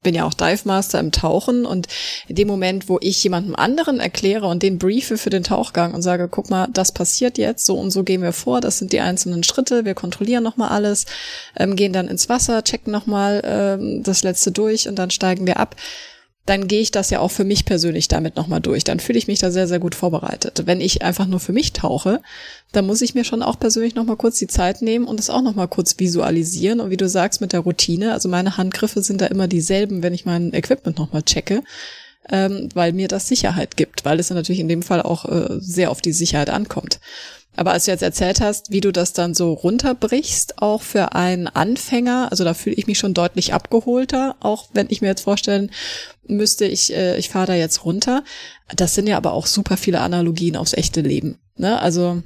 bin 0.03 0.13
ja 0.13 0.25
auch 0.25 0.33
Dive 0.33 0.61
Master 0.65 0.99
im 0.99 1.11
Tauchen 1.11 1.65
und 1.65 1.87
in 2.27 2.35
dem 2.35 2.47
Moment, 2.47 2.87
wo 2.87 2.97
ich 3.01 3.23
jemandem 3.23 3.55
anderen 3.55 3.99
erkläre 3.99 4.47
und 4.47 4.63
den 4.63 4.77
briefe 4.77 5.17
für 5.17 5.29
den 5.29 5.43
Tauchgang 5.43 5.93
und 5.93 6.01
sage, 6.01 6.27
guck 6.29 6.49
mal, 6.49 6.67
das 6.71 6.91
passiert 6.91 7.37
jetzt, 7.37 7.65
so 7.65 7.77
und 7.77 7.91
so 7.91 8.03
gehen 8.03 8.21
wir 8.21 8.33
vor, 8.33 8.61
das 8.61 8.77
sind 8.77 8.93
die 8.93 9.01
einzelnen 9.01 9.43
Schritte, 9.43 9.85
wir 9.85 9.95
kontrollieren 9.95 10.43
nochmal 10.43 10.69
alles, 10.69 11.05
ähm, 11.57 11.75
gehen 11.75 11.93
dann 11.93 12.07
ins 12.07 12.29
Wasser, 12.29 12.63
checken 12.63 12.91
nochmal 12.91 13.41
ähm, 13.43 14.03
das 14.03 14.23
letzte 14.23 14.51
durch 14.51 14.87
und 14.87 14.95
dann 14.95 15.09
steigen 15.09 15.45
wir 15.47 15.59
ab 15.59 15.75
dann 16.47 16.69
gehe 16.69 16.79
ich 16.79 16.91
das 16.91 17.09
ja 17.09 17.19
auch 17.19 17.29
für 17.29 17.43
mich 17.43 17.65
persönlich 17.65 18.07
damit 18.07 18.37
nochmal 18.37 18.61
durch. 18.61 18.85
Dann 18.85 19.01
fühle 19.01 19.19
ich 19.19 19.27
mich 19.27 19.39
da 19.39 19.51
sehr, 19.51 19.67
sehr 19.67 19.79
gut 19.79 19.95
vorbereitet. 19.95 20.63
Wenn 20.65 20.79
ich 20.79 21.01
einfach 21.01 21.27
nur 21.27 21.41
für 21.41 21.51
mich 21.51 21.73
tauche, 21.73 22.21
dann 22.71 22.87
muss 22.87 23.01
ich 23.01 23.13
mir 23.13 23.25
schon 23.25 23.43
auch 23.43 23.59
persönlich 23.59 23.95
nochmal 23.95 24.15
kurz 24.15 24.39
die 24.39 24.47
Zeit 24.47 24.81
nehmen 24.81 25.05
und 25.05 25.19
es 25.19 25.29
auch 25.29 25.41
nochmal 25.41 25.67
kurz 25.67 25.99
visualisieren. 25.99 26.79
Und 26.79 26.89
wie 26.89 26.97
du 26.97 27.09
sagst, 27.09 27.41
mit 27.41 27.51
der 27.51 27.59
Routine, 27.59 28.13
also 28.13 28.29
meine 28.29 28.55
Handgriffe 28.55 29.01
sind 29.01 29.19
da 29.19 29.25
immer 29.25 29.49
dieselben, 29.49 30.03
wenn 30.03 30.13
ich 30.13 30.25
mein 30.25 30.53
Equipment 30.53 30.97
nochmal 30.97 31.23
checke, 31.23 31.63
ähm, 32.29 32.69
weil 32.73 32.93
mir 32.93 33.09
das 33.09 33.27
Sicherheit 33.27 33.75
gibt, 33.75 34.05
weil 34.05 34.17
es 34.17 34.29
natürlich 34.29 34.61
in 34.61 34.69
dem 34.69 34.83
Fall 34.83 35.01
auch 35.01 35.25
äh, 35.25 35.57
sehr 35.59 35.91
auf 35.91 35.99
die 35.99 36.13
Sicherheit 36.13 36.49
ankommt. 36.49 37.01
Aber 37.57 37.71
als 37.71 37.85
du 37.85 37.91
jetzt 37.91 38.03
erzählt 38.03 38.39
hast, 38.39 38.71
wie 38.71 38.81
du 38.81 38.93
das 38.93 39.13
dann 39.13 39.33
so 39.33 39.51
runterbrichst, 39.51 40.61
auch 40.61 40.83
für 40.83 41.15
einen 41.15 41.47
Anfänger, 41.47 42.27
also 42.29 42.43
da 42.43 42.53
fühle 42.53 42.75
ich 42.75 42.85
mich 42.85 42.99
schon 42.99 43.15
deutlich 43.15 43.51
abgeholter, 43.51 44.35
auch 44.39 44.69
wenn 44.73 44.85
ich 44.89 45.01
mir 45.01 45.07
jetzt 45.07 45.21
vorstellen 45.21 45.71
müsste, 46.27 46.65
ich, 46.65 46.93
äh, 46.93 47.17
ich 47.17 47.29
fahre 47.29 47.47
da 47.47 47.53
jetzt 47.55 47.83
runter. 47.83 48.23
Das 48.75 48.93
sind 48.93 49.07
ja 49.07 49.17
aber 49.17 49.33
auch 49.33 49.47
super 49.47 49.75
viele 49.75 50.01
Analogien 50.01 50.55
aufs 50.55 50.73
echte 50.73 51.01
Leben. 51.01 51.39
Ne? 51.55 51.81
Also 51.81 52.21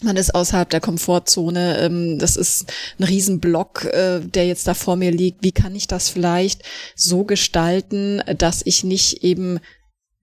man 0.00 0.16
ist 0.16 0.34
außerhalb 0.34 0.70
der 0.70 0.80
Komfortzone, 0.80 1.78
ähm, 1.78 2.18
das 2.18 2.36
ist 2.36 2.72
ein 2.98 3.04
Riesenblock, 3.04 3.84
äh, 3.84 4.20
der 4.20 4.46
jetzt 4.46 4.66
da 4.66 4.72
vor 4.72 4.96
mir 4.96 5.10
liegt. 5.10 5.44
Wie 5.44 5.52
kann 5.52 5.74
ich 5.76 5.86
das 5.86 6.08
vielleicht 6.08 6.62
so 6.96 7.24
gestalten, 7.24 8.22
dass 8.38 8.62
ich 8.64 8.84
nicht 8.84 9.22
eben 9.22 9.60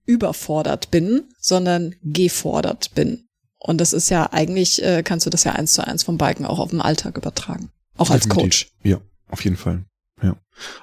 überfordert 0.06 0.90
bin, 0.90 1.28
sondern 1.38 1.94
gefordert 2.02 2.90
bin? 2.96 3.28
Und 3.62 3.78
das 3.78 3.92
ist 3.92 4.08
ja 4.08 4.32
eigentlich, 4.32 4.82
äh, 4.82 5.02
kannst 5.02 5.26
du 5.26 5.30
das 5.30 5.44
ja 5.44 5.52
eins 5.52 5.74
zu 5.74 5.86
eins 5.86 6.02
vom 6.02 6.16
Biken 6.16 6.46
auch 6.46 6.58
auf 6.58 6.70
den 6.70 6.80
Alltag 6.80 7.18
übertragen. 7.18 7.70
Auch 7.98 8.10
als 8.10 8.28
Coach. 8.28 8.72
Ja, 8.82 9.00
auf 9.28 9.44
jeden 9.44 9.58
Fall. 9.58 9.84
Ja. 10.22 10.36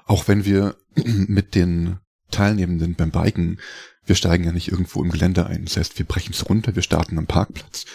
Auch 0.06 0.28
wenn 0.28 0.46
wir 0.46 0.76
mit 0.96 1.56
den 1.56 1.98
Teilnehmenden 2.30 2.94
beim 2.94 3.12
Biken, 3.12 3.60
wir 4.06 4.16
steigen 4.16 4.44
ja 4.44 4.52
nicht 4.52 4.72
irgendwo 4.72 5.04
im 5.04 5.10
Gelände 5.10 5.48
ein. 5.48 5.66
Das 5.66 5.76
heißt, 5.76 5.98
wir 5.98 6.06
brechen 6.06 6.34
es 6.34 6.48
runter, 6.48 6.76
wir 6.76 6.84
starten 6.84 7.18
am 7.18 7.26
Parkplatz 7.26 7.86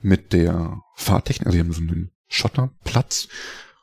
mit 0.00 0.32
der 0.32 0.80
Fahrtechnik. 0.96 1.46
Also 1.46 1.56
wir 1.56 1.64
haben 1.64 1.72
so 1.72 1.80
einen 1.80 2.10
Schotterplatz, 2.28 3.28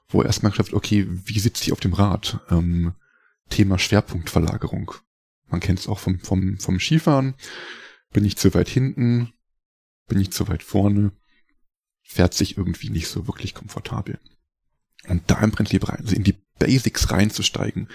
wo 0.10 0.22
erstmal 0.22 0.52
gesagt 0.52 0.74
okay, 0.74 1.08
wie 1.10 1.40
sitze 1.40 1.64
ich 1.64 1.72
auf 1.72 1.80
dem 1.80 1.94
Rad? 1.94 2.40
Ähm, 2.50 2.94
Thema 3.50 3.80
Schwerpunktverlagerung. 3.80 4.92
Man 5.48 5.60
kennt 5.62 5.80
es 5.80 5.88
auch 5.88 6.00
vom, 6.00 6.20
vom, 6.20 6.58
vom 6.60 6.80
Skifahren. 6.80 7.36
Bin 8.12 8.26
ich 8.26 8.38
zu 8.38 8.54
weit 8.54 8.70
hinten? 8.70 9.34
Bin 10.12 10.20
ich 10.20 10.32
zu 10.32 10.50
weit 10.50 10.62
vorne, 10.62 11.14
fährt 12.04 12.34
sich 12.34 12.58
irgendwie 12.58 12.90
nicht 12.90 13.08
so 13.08 13.28
wirklich 13.28 13.54
komfortabel. 13.54 14.20
Und 15.08 15.24
da 15.32 15.40
im 15.40 15.52
Prinzip 15.52 15.88
rein, 15.88 16.02
also 16.02 16.14
in 16.18 16.26
die 16.26 16.36
Basics 16.60 17.12
reinzusteigen, 17.12 17.88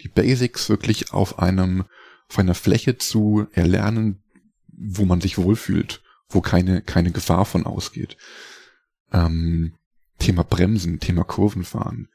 die 0.00 0.06
Basics 0.06 0.68
wirklich 0.68 1.12
auf 1.12 1.40
einem, 1.40 1.84
auf 2.30 2.38
einer 2.38 2.54
Fläche 2.54 2.96
zu 2.96 3.48
erlernen, 3.50 4.22
wo 4.68 5.04
man 5.04 5.20
sich 5.20 5.36
wohlfühlt, 5.36 6.00
wo 6.28 6.40
keine, 6.40 6.80
keine 6.80 7.10
Gefahr 7.10 7.44
von 7.44 7.66
ausgeht. 7.66 8.16
Ähm, 9.12 9.74
Thema 10.20 10.44
Bremsen, 10.44 11.00
Thema 11.00 11.24
Kurvenfahren. 11.24 12.08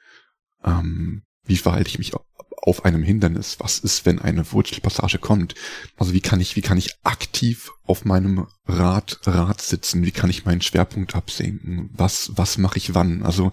Ähm, 0.64 1.24
wie 1.46 1.58
verhalte 1.58 1.90
ich 1.90 1.98
mich 1.98 2.14
auf 2.62 2.86
einem 2.86 3.04
Hindernis? 3.04 3.58
Was 3.60 3.80
ist, 3.80 4.06
wenn 4.06 4.20
eine 4.20 4.52
Wurzelpassage 4.52 5.18
kommt? 5.18 5.56
Also 5.98 6.14
wie 6.14 6.22
kann 6.22 6.40
ich, 6.40 6.56
wie 6.56 6.62
kann 6.62 6.78
ich 6.78 6.96
aktiv 7.04 7.72
auf 7.84 8.06
meinem 8.06 8.48
Rad, 8.68 9.20
Rad 9.24 9.62
sitzen? 9.62 10.06
Wie 10.06 10.12
kann 10.12 10.30
ich 10.30 10.46
meinen 10.46 10.62
Schwerpunkt 10.62 11.16
absenken? 11.16 11.90
Was, 11.94 12.32
was 12.36 12.58
mache 12.58 12.78
ich 12.78 12.94
wann? 12.94 13.24
Also 13.24 13.52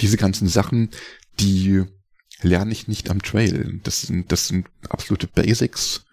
diese 0.00 0.16
ganzen 0.16 0.48
Sachen, 0.48 0.90
die 1.38 1.84
lerne 2.42 2.72
ich 2.72 2.88
nicht 2.88 3.10
am 3.10 3.22
Trail. 3.22 3.80
Das 3.82 4.02
sind, 4.02 4.32
das 4.32 4.48
sind 4.48 4.68
absolute 4.88 5.26
Basics, 5.26 6.04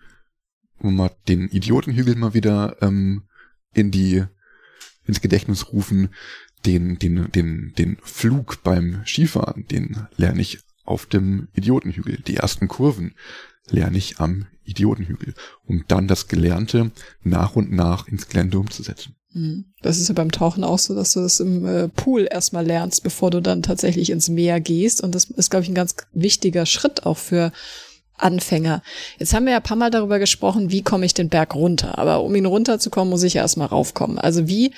wo 0.79 0.89
man 0.91 1.09
den 1.27 1.49
Idiotenhügel 1.49 2.15
mal 2.15 2.33
wieder 2.33 2.77
ähm, 2.81 3.23
in 3.73 3.91
die 3.91 4.23
ins 5.05 5.21
Gedächtnis 5.21 5.73
rufen, 5.73 6.13
den, 6.65 6.97
den, 6.97 7.29
den, 7.31 7.73
den 7.77 7.97
Flug 8.03 8.63
beim 8.63 9.03
Skifahren, 9.05 9.67
den 9.67 10.07
lerne 10.15 10.41
ich 10.41 10.59
auf 10.83 11.05
dem 11.05 11.47
Idiotenhügel. 11.53 12.19
Die 12.27 12.37
ersten 12.37 12.67
Kurven 12.67 13.13
lerne 13.69 13.97
ich 13.97 14.19
am 14.19 14.47
Idiotenhügel, 14.65 15.33
um 15.65 15.85
dann 15.87 16.07
das 16.07 16.27
Gelernte 16.27 16.91
nach 17.23 17.55
und 17.55 17.71
nach 17.71 18.07
ins 18.07 18.27
Gelände 18.27 18.59
umzusetzen. 18.59 19.15
Hm. 19.33 19.65
Das 19.81 19.97
ist 19.97 20.07
ja 20.07 20.13
beim 20.13 20.31
Tauchen 20.31 20.63
auch 20.63 20.79
so, 20.79 20.95
dass 20.95 21.13
du 21.13 21.21
das 21.21 21.39
im 21.39 21.65
äh, 21.65 21.87
Pool 21.89 22.27
erstmal 22.29 22.65
lernst, 22.65 23.03
bevor 23.03 23.31
du 23.31 23.41
dann 23.41 23.63
tatsächlich 23.63 24.09
ins 24.09 24.29
Meer 24.29 24.59
gehst. 24.59 25.01
Und 25.01 25.15
das 25.15 25.25
ist, 25.25 25.49
glaube 25.49 25.63
ich, 25.63 25.69
ein 25.69 25.75
ganz 25.75 25.95
wichtiger 26.13 26.65
Schritt 26.65 27.05
auch 27.05 27.17
für 27.17 27.51
Anfänger. 28.15 28.83
Jetzt 29.17 29.33
haben 29.33 29.45
wir 29.45 29.51
ja 29.51 29.57
ein 29.57 29.63
paar 29.63 29.75
Mal 29.75 29.89
darüber 29.89 30.19
gesprochen, 30.19 30.69
wie 30.69 30.83
komme 30.83 31.05
ich 31.05 31.15
den 31.15 31.29
Berg 31.29 31.55
runter. 31.55 31.97
Aber 31.97 32.23
um 32.23 32.35
ihn 32.35 32.45
runterzukommen, 32.45 33.09
muss 33.09 33.23
ich 33.23 33.33
ja 33.33 33.41
erstmal 33.41 33.67
raufkommen. 33.67 34.19
Also 34.19 34.47
wie 34.47 34.71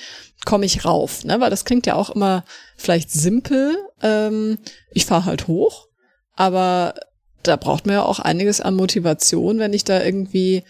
komme 0.46 0.66
ich 0.66 0.86
rauf? 0.86 1.26
Ne? 1.26 1.42
Weil 1.42 1.50
das 1.50 1.66
klingt 1.66 1.86
ja 1.86 1.96
auch 1.96 2.10
immer 2.10 2.46
vielleicht 2.78 3.12
simpel. 3.12 3.78
Ähm, 4.02 4.58
ich 4.92 5.06
fahre 5.06 5.26
halt 5.26 5.48
hoch 5.48 5.90
aber 6.36 6.96
da 7.44 7.56
braucht 7.56 7.86
man 7.86 7.96
ja 7.96 8.04
auch 8.04 8.20
einiges 8.20 8.62
an 8.62 8.76
Motivation, 8.76 9.60
wenn 9.60 9.74
ich 9.74 9.84
da 9.84 10.04
irgendwie, 10.04 10.64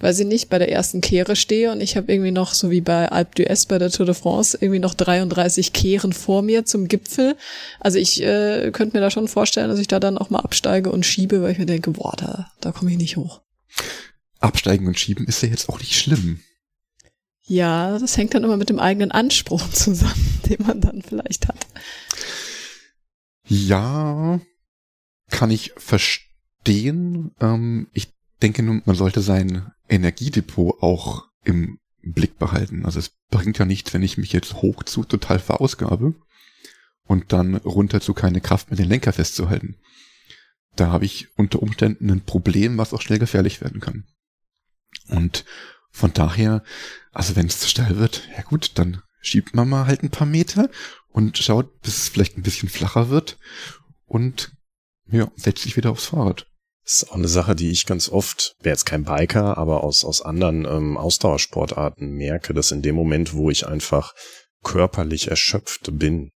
weiß 0.00 0.20
ich 0.20 0.26
nicht, 0.26 0.48
bei 0.48 0.58
der 0.58 0.70
ersten 0.70 1.00
Kehre 1.00 1.36
stehe 1.36 1.72
und 1.72 1.80
ich 1.80 1.96
habe 1.96 2.12
irgendwie 2.12 2.30
noch, 2.30 2.54
so 2.54 2.70
wie 2.70 2.80
bei 2.80 3.10
Alpe 3.10 3.42
d'Huez 3.42 3.68
bei 3.68 3.78
der 3.78 3.90
Tour 3.90 4.06
de 4.06 4.14
France, 4.14 4.58
irgendwie 4.60 4.80
noch 4.80 4.94
33 4.94 5.72
Kehren 5.72 6.12
vor 6.12 6.42
mir 6.42 6.64
zum 6.64 6.88
Gipfel. 6.88 7.36
Also 7.80 7.98
ich 7.98 8.22
äh, 8.22 8.70
könnte 8.72 8.96
mir 8.96 9.00
da 9.00 9.10
schon 9.10 9.28
vorstellen, 9.28 9.68
dass 9.68 9.78
ich 9.78 9.88
da 9.88 10.00
dann 10.00 10.18
auch 10.18 10.30
mal 10.30 10.40
absteige 10.40 10.90
und 10.90 11.06
schiebe, 11.06 11.42
weil 11.42 11.52
ich 11.52 11.58
mir 11.58 11.66
denke, 11.66 11.92
boah, 11.92 12.14
da, 12.16 12.50
da 12.60 12.72
komme 12.72 12.90
ich 12.90 12.98
nicht 12.98 13.16
hoch. 13.16 13.40
Absteigen 14.40 14.86
und 14.86 14.98
schieben 14.98 15.26
ist 15.26 15.42
ja 15.42 15.48
jetzt 15.48 15.68
auch 15.68 15.78
nicht 15.78 15.98
schlimm. 15.98 16.40
Ja, 17.46 17.98
das 17.98 18.16
hängt 18.16 18.34
dann 18.34 18.44
immer 18.44 18.56
mit 18.56 18.68
dem 18.68 18.78
eigenen 18.78 19.10
Anspruch 19.10 19.68
zusammen, 19.70 20.40
den 20.48 20.64
man 20.66 20.80
dann 20.80 21.02
vielleicht 21.02 21.48
hat. 21.48 21.66
Ja, 23.46 24.40
kann 25.30 25.50
ich 25.50 25.72
verstehen. 25.76 27.32
Ähm, 27.40 27.88
ich 27.92 28.12
denke 28.42 28.62
nun, 28.62 28.82
man 28.84 28.96
sollte 28.96 29.20
sein 29.20 29.72
Energiedepot 29.88 30.82
auch 30.82 31.28
im 31.44 31.78
Blick 32.02 32.38
behalten. 32.38 32.84
Also 32.84 32.98
es 32.98 33.12
bringt 33.30 33.58
ja 33.58 33.64
nichts, 33.64 33.92
wenn 33.92 34.02
ich 34.02 34.18
mich 34.18 34.32
jetzt 34.32 34.54
hoch 34.54 34.82
zu 34.82 35.04
total 35.04 35.38
verausgabe 35.38 36.14
und 37.04 37.32
dann 37.32 37.56
runter 37.56 38.00
zu 38.00 38.14
keine 38.14 38.40
Kraft 38.40 38.70
mehr 38.70 38.76
den 38.76 38.88
Lenker 38.88 39.12
festzuhalten. 39.12 39.76
Da 40.76 40.90
habe 40.90 41.04
ich 41.04 41.28
unter 41.36 41.62
Umständen 41.62 42.10
ein 42.10 42.24
Problem, 42.24 42.78
was 42.78 42.94
auch 42.94 43.02
schnell 43.02 43.18
gefährlich 43.18 43.60
werden 43.60 43.80
kann. 43.80 44.04
Und 45.08 45.44
von 45.90 46.12
daher, 46.12 46.62
also 47.12 47.36
wenn 47.36 47.46
es 47.46 47.60
zu 47.60 47.68
steil 47.68 47.98
wird, 47.98 48.28
ja 48.36 48.42
gut, 48.42 48.72
dann 48.76 49.02
schiebt 49.20 49.54
man 49.54 49.68
mal 49.68 49.86
halt 49.86 50.02
ein 50.02 50.10
paar 50.10 50.26
Meter 50.26 50.70
und 51.08 51.36
schaut, 51.36 51.80
bis 51.82 51.98
es 51.98 52.08
vielleicht 52.08 52.38
ein 52.38 52.42
bisschen 52.42 52.68
flacher 52.68 53.10
wird 53.10 53.38
und 54.06 54.52
ja, 55.10 55.30
setzt 55.36 55.62
sich 55.62 55.76
wieder 55.76 55.90
aufs 55.90 56.06
Fahrrad. 56.06 56.46
Das 56.84 57.02
ist 57.02 57.10
auch 57.10 57.16
eine 57.16 57.28
Sache, 57.28 57.54
die 57.54 57.70
ich 57.70 57.86
ganz 57.86 58.08
oft, 58.08 58.54
wäre 58.60 58.74
jetzt 58.74 58.86
kein 58.86 59.04
Biker, 59.04 59.58
aber 59.58 59.84
aus, 59.84 60.04
aus 60.04 60.22
anderen 60.22 60.64
ähm, 60.64 60.96
Ausdauersportarten 60.96 62.10
merke, 62.10 62.54
dass 62.54 62.72
in 62.72 62.82
dem 62.82 62.94
Moment, 62.94 63.34
wo 63.34 63.50
ich 63.50 63.66
einfach 63.66 64.14
körperlich 64.62 65.28
erschöpft 65.28 65.90
bin, 65.98 66.30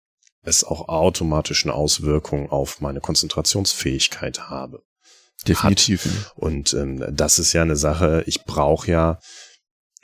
es 0.43 0.65
auch 0.65 0.89
automatisch 0.89 1.65
eine 1.65 1.75
Auswirkung 1.75 2.51
auf 2.51 2.81
meine 2.81 3.01
Konzentrationsfähigkeit 3.01 4.49
habe. 4.49 4.83
Definitiv. 5.47 6.05
Hat. 6.05 6.37
Und 6.37 6.75
ähm, 6.75 7.05
das 7.11 7.39
ist 7.39 7.53
ja 7.53 7.63
eine 7.63 7.77
Sache, 7.77 8.25
ich 8.27 8.45
brauche 8.45 8.91
ja, 8.91 9.19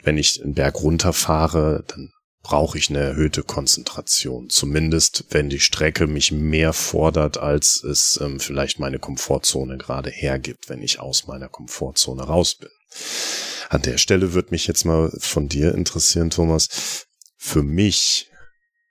wenn 0.03 0.17
ich 0.17 0.41
einen 0.41 0.53
Berg 0.53 0.81
runterfahre, 0.81 1.83
dann 1.87 2.11
brauche 2.47 2.77
ich 2.77 2.89
eine 2.89 2.99
erhöhte 2.99 3.43
Konzentration. 3.43 4.49
Zumindest, 4.49 5.25
wenn 5.31 5.49
die 5.49 5.59
Strecke 5.59 6.07
mich 6.07 6.31
mehr 6.31 6.71
fordert, 6.71 7.37
als 7.37 7.83
es 7.83 8.17
ähm, 8.23 8.39
vielleicht 8.39 8.79
meine 8.79 8.99
Komfortzone 8.99 9.77
gerade 9.77 10.09
hergibt, 10.09 10.69
wenn 10.69 10.81
ich 10.81 11.01
aus 11.01 11.27
meiner 11.27 11.49
Komfortzone 11.49 12.23
raus 12.23 12.55
bin. 12.55 12.69
An 13.67 13.81
der 13.81 13.97
Stelle 13.97 14.31
würde 14.31 14.51
mich 14.51 14.65
jetzt 14.65 14.85
mal 14.85 15.11
von 15.19 15.49
dir 15.49 15.75
interessieren, 15.75 16.29
Thomas. 16.29 17.05
Für 17.35 17.63
mich 17.63 18.29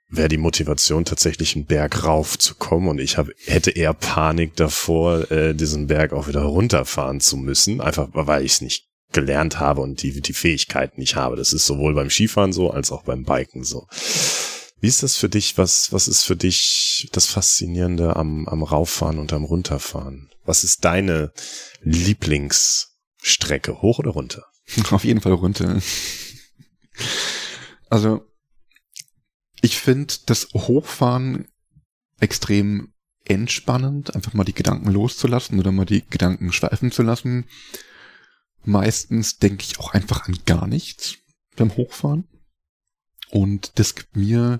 wäre 0.07 0.29
die 0.29 0.37
Motivation 0.37 1.03
tatsächlich 1.03 1.55
einen 1.55 1.65
Berg 1.65 2.03
rauf 2.03 2.37
zu 2.37 2.53
kommen 2.53 2.87
und 2.87 2.99
ich 2.99 3.17
hab, 3.17 3.27
hätte 3.45 3.71
eher 3.71 3.95
Panik 3.95 4.55
davor, 4.55 5.31
äh, 5.31 5.55
diesen 5.55 5.87
Berg 5.87 6.13
auch 6.13 6.27
wieder 6.27 6.43
runterfahren 6.43 7.21
zu 7.21 7.37
müssen, 7.37 7.81
einfach 7.81 8.09
weil 8.13 8.45
ich 8.45 8.53
es 8.53 8.61
nicht 8.61 8.86
gelernt 9.11 9.59
habe 9.59 9.81
und 9.81 10.01
die, 10.01 10.21
die 10.21 10.33
Fähigkeiten 10.33 10.99
nicht 10.99 11.15
habe. 11.15 11.35
Das 11.35 11.53
ist 11.53 11.65
sowohl 11.65 11.93
beim 11.93 12.09
Skifahren 12.09 12.53
so 12.53 12.71
als 12.71 12.91
auch 12.91 13.03
beim 13.03 13.23
Biken 13.23 13.63
so. 13.63 13.87
Wie 14.79 14.87
ist 14.87 15.01
das 15.01 15.17
für 15.17 15.29
dich? 15.29 15.57
Was, 15.57 15.91
was 15.91 16.07
ist 16.07 16.23
für 16.23 16.35
dich 16.35 17.09
das 17.11 17.25
Faszinierende 17.25 18.15
am, 18.15 18.47
am 18.47 18.63
Rauffahren 18.63 19.17
und 19.17 19.33
am 19.33 19.43
Runterfahren? 19.43 20.29
Was 20.45 20.63
ist 20.63 20.85
deine 20.85 21.31
Lieblingsstrecke, 21.81 23.81
hoch 23.81 23.99
oder 23.99 24.11
runter? 24.11 24.45
Auf 24.91 25.03
jeden 25.03 25.21
Fall 25.21 25.33
runter. 25.33 25.81
Also, 27.89 28.21
ich 29.61 29.77
finde 29.77 30.13
das 30.25 30.49
Hochfahren 30.53 31.47
extrem 32.19 32.93
entspannend, 33.25 34.15
einfach 34.15 34.33
mal 34.33 34.43
die 34.43 34.53
Gedanken 34.53 34.91
loszulassen 34.91 35.59
oder 35.59 35.71
mal 35.71 35.85
die 35.85 36.05
Gedanken 36.07 36.51
schweifen 36.51 36.91
zu 36.91 37.03
lassen. 37.03 37.45
Meistens 38.67 39.37
denke 39.37 39.63
ich 39.63 39.79
auch 39.79 39.93
einfach 39.93 40.27
an 40.27 40.37
gar 40.45 40.67
nichts 40.67 41.19
beim 41.55 41.77
Hochfahren. 41.77 42.27
Und 43.29 43.79
das 43.79 43.95
gibt 43.95 44.17
mir 44.17 44.59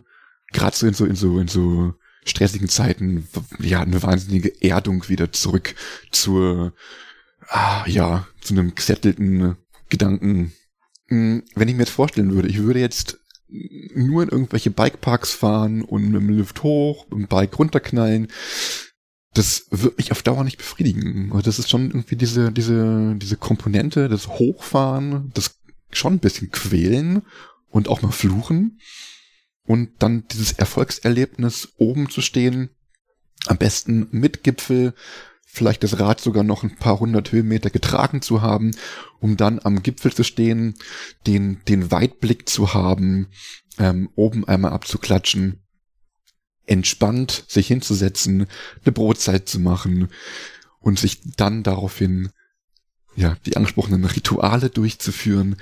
gerade 0.53 0.77
so 0.77 0.87
in 0.87 0.93
so 0.93 1.05
in 1.05 1.17
so 1.17 1.39
in 1.41 1.49
so 1.49 1.93
stressigen 2.23 2.69
Zeiten 2.69 3.27
ja 3.59 3.81
eine 3.81 4.01
wahnsinnige 4.01 4.61
Erdung 4.61 5.09
wieder 5.09 5.33
zurück 5.33 5.75
zur 6.09 6.73
ah, 7.49 7.85
ja 7.85 8.25
zu 8.39 8.53
einem 8.53 8.75
gesettelten 8.75 9.57
Gedanken. 9.89 10.53
Hm, 11.07 11.43
wenn 11.55 11.67
ich 11.67 11.75
mir 11.75 11.81
jetzt 11.81 11.91
vorstellen 11.91 12.33
würde, 12.33 12.47
ich 12.47 12.59
würde 12.59 12.79
jetzt 12.79 13.19
nur 13.49 14.23
in 14.23 14.29
irgendwelche 14.29 14.71
Bikeparks 14.71 15.33
fahren 15.33 15.81
und 15.81 16.11
mit 16.11 16.21
dem 16.21 16.29
Lift 16.29 16.63
hoch, 16.63 17.07
mit 17.09 17.19
dem 17.19 17.27
Bike 17.27 17.59
runterknallen, 17.59 18.29
das 19.33 19.67
wird 19.69 19.97
mich 19.97 20.11
auf 20.11 20.23
Dauer 20.23 20.43
nicht 20.43 20.57
befriedigen. 20.57 21.31
Das 21.43 21.59
ist 21.59 21.69
schon 21.69 21.87
irgendwie 21.87 22.15
diese, 22.15 22.51
diese, 22.51 23.15
diese 23.17 23.37
Komponente, 23.37 24.09
das 24.09 24.27
Hochfahren, 24.27 25.31
das 25.33 25.59
schon 25.91 26.13
ein 26.13 26.19
bisschen 26.19 26.51
quälen 26.51 27.21
und 27.69 27.87
auch 27.87 28.01
mal 28.01 28.11
fluchen. 28.11 28.79
Und 29.65 29.89
dann 29.99 30.25
dieses 30.31 30.53
Erfolgserlebnis 30.53 31.73
oben 31.77 32.09
zu 32.09 32.21
stehen, 32.21 32.69
am 33.47 33.57
besten 33.57 34.07
mit 34.11 34.43
Gipfel, 34.43 34.93
vielleicht 35.45 35.83
das 35.83 35.99
Rad 35.99 36.21
sogar 36.21 36.43
noch 36.43 36.63
ein 36.63 36.75
paar 36.75 36.99
hundert 36.99 37.31
Höhenmeter 37.31 37.69
getragen 37.69 38.21
zu 38.21 38.41
haben, 38.41 38.71
um 39.19 39.37
dann 39.37 39.59
am 39.63 39.83
Gipfel 39.83 40.13
zu 40.13 40.23
stehen, 40.23 40.75
den, 41.25 41.61
den 41.67 41.91
Weitblick 41.91 42.47
zu 42.47 42.73
haben, 42.73 43.27
ähm, 43.77 44.09
oben 44.15 44.47
einmal 44.47 44.71
abzuklatschen, 44.71 45.63
entspannt 46.67 47.45
sich 47.47 47.67
hinzusetzen, 47.67 48.47
eine 48.84 48.91
Brotzeit 48.91 49.49
zu 49.49 49.60
machen 49.60 50.10
und 50.80 50.99
sich 50.99 51.19
dann 51.36 51.63
daraufhin 51.63 52.30
ja 53.15 53.36
die 53.45 53.58
angesprochenen 53.58 54.06
Rituale 54.06 54.69
durchzuführen 54.69 55.58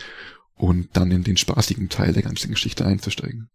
und 0.56 0.90
dann 0.94 1.12
in 1.12 1.24
den 1.24 1.38
spaßigen 1.38 1.90
Teil 1.90 2.14
der 2.14 2.24
ganzen 2.24 2.52
Geschichte 2.52 2.86
einzusteigen. 2.86 3.50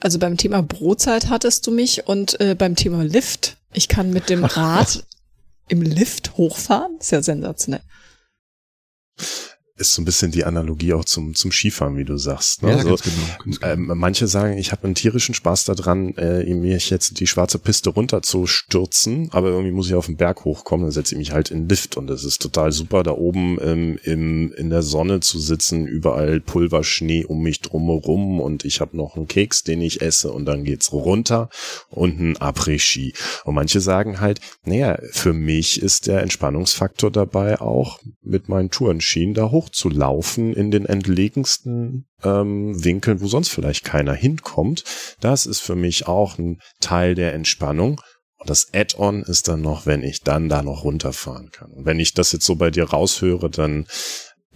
Also 0.00 0.18
beim 0.18 0.36
Thema 0.36 0.62
Brotzeit 0.62 1.28
hattest 1.28 1.66
du 1.66 1.70
mich 1.70 2.06
und 2.06 2.40
äh, 2.40 2.54
beim 2.54 2.76
Thema 2.76 3.02
Lift. 3.02 3.56
Ich 3.72 3.88
kann 3.88 4.12
mit 4.12 4.28
dem 4.28 4.44
Rad 4.44 5.04
im 5.68 5.82
Lift 5.82 6.36
hochfahren. 6.36 6.98
Ist 6.98 7.10
ja 7.10 7.22
sensationell 7.22 7.82
ist 9.78 9.92
so 9.92 10.02
ein 10.02 10.04
bisschen 10.04 10.30
die 10.30 10.44
Analogie 10.44 10.92
auch 10.92 11.04
zum, 11.04 11.34
zum 11.34 11.52
Skifahren, 11.52 11.96
wie 11.96 12.04
du 12.04 12.16
sagst. 12.16 12.62
Ne? 12.62 12.70
Ja, 12.70 12.76
also, 12.76 12.88
ganz 12.90 13.02
genau, 13.02 13.16
ganz 13.44 13.60
genau. 13.60 13.72
Ähm, 13.72 13.92
manche 13.94 14.26
sagen, 14.26 14.58
ich 14.58 14.72
habe 14.72 14.84
einen 14.84 14.94
tierischen 14.94 15.34
Spaß 15.34 15.64
daran, 15.64 16.14
äh, 16.16 16.44
mir 16.58 16.76
jetzt 16.76 17.20
die 17.20 17.26
schwarze 17.26 17.58
Piste 17.58 17.90
runter 17.90 18.22
zu 18.22 18.46
stürzen, 18.46 19.28
aber 19.32 19.48
irgendwie 19.48 19.72
muss 19.72 19.88
ich 19.88 19.94
auf 19.94 20.06
den 20.06 20.16
Berg 20.16 20.44
hochkommen, 20.44 20.86
dann 20.86 20.92
setze 20.92 21.14
ich 21.14 21.18
mich 21.18 21.32
halt 21.32 21.50
in 21.50 21.62
den 21.62 21.68
Lift 21.68 21.96
und 21.96 22.06
das 22.08 22.24
ist 22.24 22.42
total 22.42 22.72
super, 22.72 23.02
da 23.02 23.12
oben 23.12 23.58
ähm, 23.62 23.98
im, 24.02 24.52
in 24.52 24.70
der 24.70 24.82
Sonne 24.82 25.20
zu 25.20 25.38
sitzen, 25.38 25.86
überall 25.86 26.40
Pulverschnee 26.40 27.24
um 27.24 27.42
mich 27.42 27.60
drumherum 27.60 28.40
und 28.40 28.64
ich 28.64 28.80
habe 28.80 28.96
noch 28.96 29.16
einen 29.16 29.28
Keks, 29.28 29.62
den 29.62 29.80
ich 29.80 30.02
esse 30.02 30.32
und 30.32 30.44
dann 30.44 30.64
geht's 30.64 30.92
runter 30.92 31.48
und 31.90 32.20
ein 32.20 32.36
Après-Ski. 32.36 33.14
Und 33.44 33.54
manche 33.54 33.80
sagen 33.80 34.20
halt, 34.20 34.40
naja, 34.64 34.98
für 35.12 35.32
mich 35.32 35.82
ist 35.82 36.06
der 36.06 36.22
Entspannungsfaktor 36.22 37.10
dabei 37.10 37.60
auch 37.60 38.00
mit 38.22 38.48
meinen 38.48 38.70
Tourenschienen 38.70 39.34
da 39.34 39.50
hoch 39.50 39.67
hochzulaufen 39.68 40.54
in 40.54 40.70
den 40.70 40.86
entlegensten 40.86 42.06
ähm, 42.22 42.82
Winkeln, 42.82 43.20
wo 43.20 43.26
sonst 43.26 43.48
vielleicht 43.48 43.84
keiner 43.84 44.14
hinkommt. 44.14 44.84
Das 45.20 45.46
ist 45.46 45.60
für 45.60 45.76
mich 45.76 46.06
auch 46.06 46.38
ein 46.38 46.60
Teil 46.80 47.14
der 47.14 47.34
Entspannung. 47.34 48.00
Und 48.38 48.50
das 48.50 48.72
Add-on 48.72 49.22
ist 49.22 49.48
dann 49.48 49.62
noch, 49.62 49.84
wenn 49.86 50.02
ich 50.02 50.22
dann 50.22 50.48
da 50.48 50.62
noch 50.62 50.84
runterfahren 50.84 51.50
kann. 51.50 51.72
Und 51.72 51.86
wenn 51.86 51.98
ich 51.98 52.14
das 52.14 52.32
jetzt 52.32 52.46
so 52.46 52.54
bei 52.54 52.70
dir 52.70 52.84
raushöre, 52.84 53.50
dann 53.50 53.86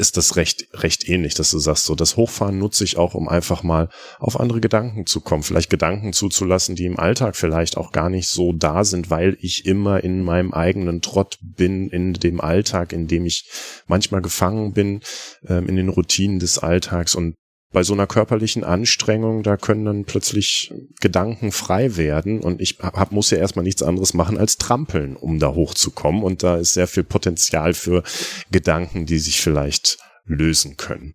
ist 0.02 0.16
das 0.16 0.36
recht, 0.36 0.66
recht 0.74 1.08
ähnlich, 1.08 1.34
dass 1.34 1.52
du 1.52 1.58
sagst, 1.60 1.84
so 1.84 1.94
das 1.94 2.16
Hochfahren 2.16 2.58
nutze 2.58 2.82
ich 2.82 2.96
auch, 2.96 3.14
um 3.14 3.28
einfach 3.28 3.62
mal 3.62 3.88
auf 4.18 4.38
andere 4.38 4.60
Gedanken 4.60 5.06
zu 5.06 5.20
kommen, 5.20 5.44
vielleicht 5.44 5.70
Gedanken 5.70 6.12
zuzulassen, 6.12 6.74
die 6.74 6.86
im 6.86 6.98
Alltag 6.98 7.36
vielleicht 7.36 7.76
auch 7.76 7.92
gar 7.92 8.10
nicht 8.10 8.28
so 8.28 8.52
da 8.52 8.84
sind, 8.84 9.10
weil 9.10 9.38
ich 9.40 9.64
immer 9.64 10.02
in 10.02 10.24
meinem 10.24 10.52
eigenen 10.52 11.02
Trott 11.02 11.38
bin, 11.40 11.88
in 11.88 12.14
dem 12.14 12.40
Alltag, 12.40 12.92
in 12.92 13.06
dem 13.06 13.24
ich 13.24 13.48
manchmal 13.86 14.22
gefangen 14.22 14.72
bin, 14.72 15.00
ähm, 15.46 15.68
in 15.68 15.76
den 15.76 15.88
Routinen 15.88 16.40
des 16.40 16.58
Alltags 16.58 17.14
und 17.14 17.36
bei 17.72 17.82
so 17.82 17.94
einer 17.94 18.06
körperlichen 18.06 18.64
Anstrengung, 18.64 19.42
da 19.42 19.56
können 19.56 19.84
dann 19.84 20.04
plötzlich 20.04 20.72
Gedanken 21.00 21.52
frei 21.52 21.96
werden 21.96 22.40
und 22.40 22.60
ich 22.60 22.78
hab, 22.80 23.12
muss 23.12 23.30
ja 23.30 23.38
erstmal 23.38 23.64
nichts 23.64 23.82
anderes 23.82 24.14
machen 24.14 24.38
als 24.38 24.58
trampeln, 24.58 25.16
um 25.16 25.38
da 25.38 25.54
hochzukommen 25.54 26.22
und 26.22 26.42
da 26.42 26.56
ist 26.56 26.74
sehr 26.74 26.86
viel 26.86 27.04
Potenzial 27.04 27.74
für 27.74 28.02
Gedanken, 28.50 29.06
die 29.06 29.18
sich 29.18 29.40
vielleicht 29.40 29.98
lösen 30.24 30.76
können. 30.76 31.14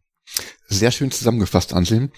Sehr 0.68 0.92
schön 0.92 1.12
zusammengefasst, 1.12 1.74
Anselm. 1.74 2.12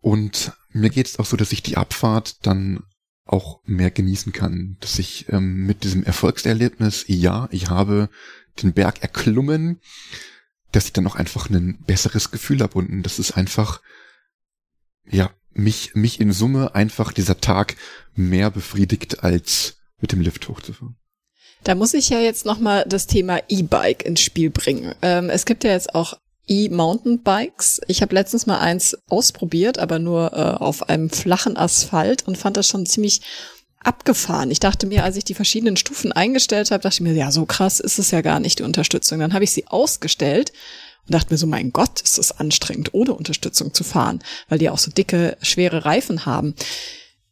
Und 0.00 0.52
mir 0.72 0.90
geht 0.90 1.06
es 1.06 1.18
auch 1.18 1.24
so, 1.24 1.36
dass 1.36 1.52
ich 1.52 1.62
die 1.62 1.76
Abfahrt 1.76 2.46
dann 2.46 2.80
auch 3.24 3.60
mehr 3.64 3.90
genießen 3.90 4.32
kann, 4.32 4.76
dass 4.80 4.98
ich 4.98 5.26
ähm, 5.30 5.64
mit 5.64 5.84
diesem 5.84 6.02
Erfolgserlebnis, 6.02 7.04
ja, 7.08 7.48
ich 7.50 7.70
habe 7.70 8.10
den 8.62 8.74
Berg 8.74 9.02
erklommen, 9.02 9.80
dass 10.74 10.86
ich 10.86 10.92
dann 10.92 11.06
auch 11.06 11.16
einfach 11.16 11.48
ein 11.50 11.78
besseres 11.86 12.30
Gefühl 12.30 12.60
habe 12.60 12.78
und 12.78 13.02
das 13.02 13.18
ist 13.18 13.32
einfach, 13.32 13.80
ja, 15.08 15.30
mich, 15.52 15.94
mich 15.94 16.20
in 16.20 16.32
Summe 16.32 16.74
einfach 16.74 17.12
dieser 17.12 17.40
Tag 17.40 17.76
mehr 18.14 18.50
befriedigt, 18.50 19.22
als 19.22 19.76
mit 20.00 20.12
dem 20.12 20.20
Lift 20.20 20.48
hochzufahren. 20.48 20.96
Da 21.62 21.74
muss 21.74 21.94
ich 21.94 22.10
ja 22.10 22.20
jetzt 22.20 22.44
nochmal 22.44 22.84
das 22.86 23.06
Thema 23.06 23.40
E-Bike 23.48 24.04
ins 24.04 24.20
Spiel 24.20 24.50
bringen. 24.50 24.94
Ähm, 25.00 25.30
es 25.30 25.46
gibt 25.46 25.64
ja 25.64 25.70
jetzt 25.70 25.94
auch 25.94 26.18
E-Mountainbikes. 26.46 27.80
Ich 27.88 28.02
habe 28.02 28.14
letztens 28.14 28.46
mal 28.46 28.58
eins 28.58 28.96
ausprobiert, 29.08 29.78
aber 29.78 29.98
nur 29.98 30.32
äh, 30.34 30.36
auf 30.36 30.88
einem 30.88 31.08
flachen 31.08 31.56
Asphalt 31.56 32.26
und 32.26 32.36
fand 32.36 32.56
das 32.56 32.68
schon 32.68 32.84
ziemlich 32.84 33.22
abgefahren. 33.84 34.50
Ich 34.50 34.60
dachte 34.60 34.86
mir, 34.86 35.04
als 35.04 35.16
ich 35.16 35.24
die 35.24 35.34
verschiedenen 35.34 35.76
Stufen 35.76 36.12
eingestellt 36.12 36.70
habe, 36.70 36.82
dachte 36.82 36.96
ich 36.96 37.00
mir, 37.00 37.14
ja, 37.14 37.30
so 37.30 37.46
krass 37.46 37.80
ist 37.80 37.98
es 37.98 38.10
ja 38.10 38.20
gar 38.20 38.40
nicht, 38.40 38.58
die 38.58 38.64
Unterstützung. 38.64 39.20
Dann 39.20 39.34
habe 39.34 39.44
ich 39.44 39.52
sie 39.52 39.66
ausgestellt 39.68 40.52
und 41.06 41.14
dachte 41.14 41.32
mir 41.32 41.38
so, 41.38 41.46
mein 41.46 41.72
Gott, 41.72 42.00
ist 42.00 42.18
das 42.18 42.38
anstrengend, 42.38 42.94
ohne 42.94 43.14
Unterstützung 43.14 43.74
zu 43.74 43.84
fahren, 43.84 44.20
weil 44.48 44.58
die 44.58 44.70
auch 44.70 44.78
so 44.78 44.90
dicke, 44.90 45.36
schwere 45.42 45.84
Reifen 45.84 46.26
haben. 46.26 46.54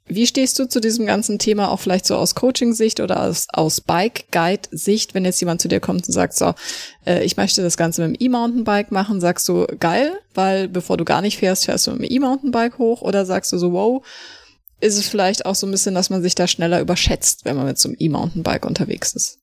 Wie 0.06 0.26
stehst 0.26 0.58
du 0.58 0.68
zu 0.68 0.80
diesem 0.80 1.06
ganzen 1.06 1.38
Thema 1.38 1.70
auch 1.70 1.78
vielleicht 1.78 2.06
so 2.06 2.16
aus 2.16 2.34
Coaching-Sicht 2.34 3.00
oder 3.00 3.22
aus, 3.22 3.46
aus 3.50 3.80
Bike-Guide-Sicht, 3.80 5.14
wenn 5.14 5.24
jetzt 5.24 5.40
jemand 5.40 5.62
zu 5.62 5.68
dir 5.68 5.80
kommt 5.80 6.06
und 6.06 6.12
sagt, 6.12 6.34
so, 6.34 6.54
äh, 7.06 7.24
ich 7.24 7.36
möchte 7.36 7.62
das 7.62 7.76
Ganze 7.76 8.06
mit 8.06 8.20
dem 8.20 8.26
E-Mountainbike 8.26 8.90
machen, 8.90 9.20
sagst 9.20 9.48
du, 9.48 9.66
geil, 9.78 10.12
weil 10.34 10.68
bevor 10.68 10.96
du 10.96 11.04
gar 11.04 11.22
nicht 11.22 11.38
fährst, 11.38 11.64
fährst 11.64 11.86
du 11.86 11.92
mit 11.92 12.00
dem 12.00 12.16
E-Mountainbike 12.16 12.78
hoch 12.78 13.00
oder 13.00 13.24
sagst 13.24 13.52
du 13.52 13.58
so, 13.58 13.72
wow, 13.72 14.04
ist 14.82 14.98
es 14.98 15.08
vielleicht 15.08 15.46
auch 15.46 15.54
so 15.54 15.66
ein 15.66 15.70
bisschen, 15.70 15.94
dass 15.94 16.10
man 16.10 16.22
sich 16.22 16.34
da 16.34 16.46
schneller 16.48 16.80
überschätzt, 16.80 17.44
wenn 17.44 17.56
man 17.56 17.66
mit 17.66 17.78
so 17.78 17.88
einem 17.88 17.96
E-Mountainbike 17.98 18.66
unterwegs 18.66 19.12
ist. 19.12 19.38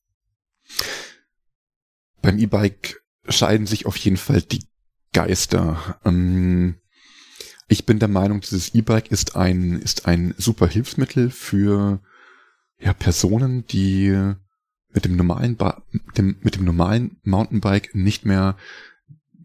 Beim 2.21 2.37
E-Bike 2.37 3.01
scheiden 3.27 3.65
sich 3.65 3.85
auf 3.85 3.95
jeden 3.95 4.17
Fall 4.17 4.41
die 4.41 4.65
Geister. 5.13 5.99
Ähm, 6.03 6.75
ich 7.67 7.85
bin 7.85 7.99
der 7.99 8.09
Meinung, 8.09 8.41
dieses 8.41 8.75
E-Bike 8.75 9.11
ist 9.11 9.37
ein, 9.37 9.81
ist 9.81 10.05
ein 10.05 10.35
super 10.37 10.67
Hilfsmittel 10.67 11.29
für 11.29 12.01
ja, 12.77 12.93
Personen, 12.93 13.65
die 13.67 14.33
mit 14.91 15.05
dem 15.05 15.15
normalen, 15.15 15.55
ba 15.55 15.83
dem, 16.17 16.37
mit 16.41 16.55
dem 16.55 16.65
normalen 16.65 17.17
Mountainbike 17.23 17.95
nicht 17.95 18.25
mehr 18.25 18.57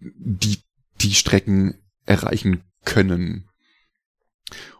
die, 0.01 0.59
die 1.01 1.15
Strecken 1.15 1.75
erreichen 2.05 2.65
können 2.85 3.49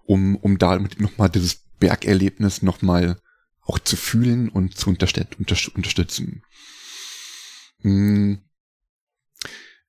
um, 0.07 0.37
um 0.37 0.59
da 0.59 0.79
nochmal 0.79 1.31
dieses 1.31 1.57
Bergerlebnis 1.79 2.63
nochmal 2.63 3.19
auch 3.63 3.79
zu 3.79 3.97
fühlen 3.97 4.49
und 4.49 4.77
zu 4.77 4.91
unterstützen. 4.91 6.43
Hm. 7.81 8.43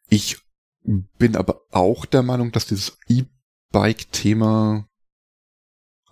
Ich 0.07 0.37
bin 0.83 1.35
aber 1.35 1.61
auch 1.71 2.05
der 2.05 2.23
Meinung, 2.23 2.51
dass 2.51 2.67
dieses 2.67 2.97
E-Bike-Thema 3.07 4.87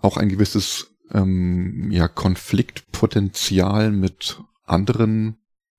auch 0.02 0.18
ein 0.18 0.30
gewisses 0.30 0.96
ähm, 1.12 1.92
ja, 1.92 2.08
Konfliktpotenzial 2.08 3.92
mit 3.92 4.42
anderen 4.66 5.38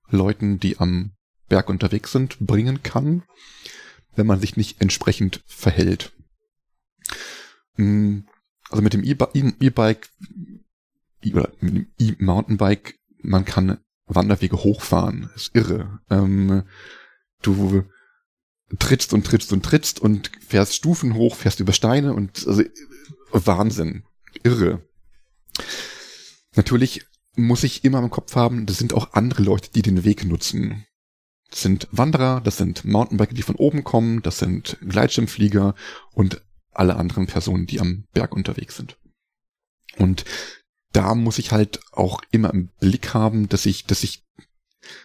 Leuten, 0.08 0.60
die 0.60 0.78
am 0.78 1.12
Berg 1.48 1.68
unterwegs 1.68 2.12
sind, 2.12 2.38
bringen 2.38 2.82
kann, 2.82 3.24
wenn 4.14 4.26
man 4.26 4.40
sich 4.40 4.56
nicht 4.56 4.80
entsprechend 4.80 5.42
verhält. 5.46 6.12
Mm, 7.76 8.20
also 8.70 8.82
mit 8.82 8.92
dem 8.92 9.04
E-Bike 9.04 10.10
oder 11.32 11.52
mit 11.60 11.74
dem 11.74 11.86
E-Mountainbike, 11.98 12.98
man 13.22 13.44
kann 13.44 13.78
Wanderwege 14.06 14.56
hochfahren. 14.56 15.30
ist 15.34 15.54
irre. 15.54 16.00
Ähm, 16.10 16.64
du 17.42 17.84
trittst 18.78 19.12
und 19.12 19.26
trittst 19.26 19.52
und 19.52 19.64
trittst 19.64 20.00
und 20.00 20.30
fährst 20.46 20.74
Stufen 20.74 21.14
hoch, 21.14 21.36
fährst 21.36 21.60
über 21.60 21.72
Steine 21.72 22.14
und 22.14 22.46
also 22.46 22.62
Wahnsinn. 23.30 24.04
Irre. 24.42 24.82
Natürlich 26.56 27.06
muss 27.36 27.64
ich 27.64 27.84
immer 27.84 27.98
im 27.98 28.10
Kopf 28.10 28.36
haben, 28.36 28.66
das 28.66 28.78
sind 28.78 28.94
auch 28.94 29.12
andere 29.12 29.42
Leute, 29.42 29.70
die 29.74 29.82
den 29.82 30.04
Weg 30.04 30.24
nutzen. 30.24 30.86
Das 31.50 31.62
sind 31.62 31.88
Wanderer, 31.90 32.40
das 32.40 32.56
sind 32.56 32.84
Mountainbiker, 32.84 33.34
die 33.34 33.42
von 33.42 33.56
oben 33.56 33.84
kommen, 33.84 34.22
das 34.22 34.38
sind 34.38 34.76
Gleitschirmflieger 34.80 35.74
und 36.12 36.42
alle 36.74 36.96
anderen 36.96 37.26
Personen, 37.26 37.66
die 37.66 37.80
am 37.80 38.04
Berg 38.12 38.34
unterwegs 38.34 38.76
sind. 38.76 38.96
Und 39.96 40.24
da 40.92 41.14
muss 41.14 41.38
ich 41.38 41.52
halt 41.52 41.80
auch 41.92 42.20
immer 42.30 42.52
im 42.52 42.68
Blick 42.80 43.14
haben, 43.14 43.48
dass 43.48 43.66
ich, 43.66 43.84
dass 43.86 44.04
ich 44.04 44.22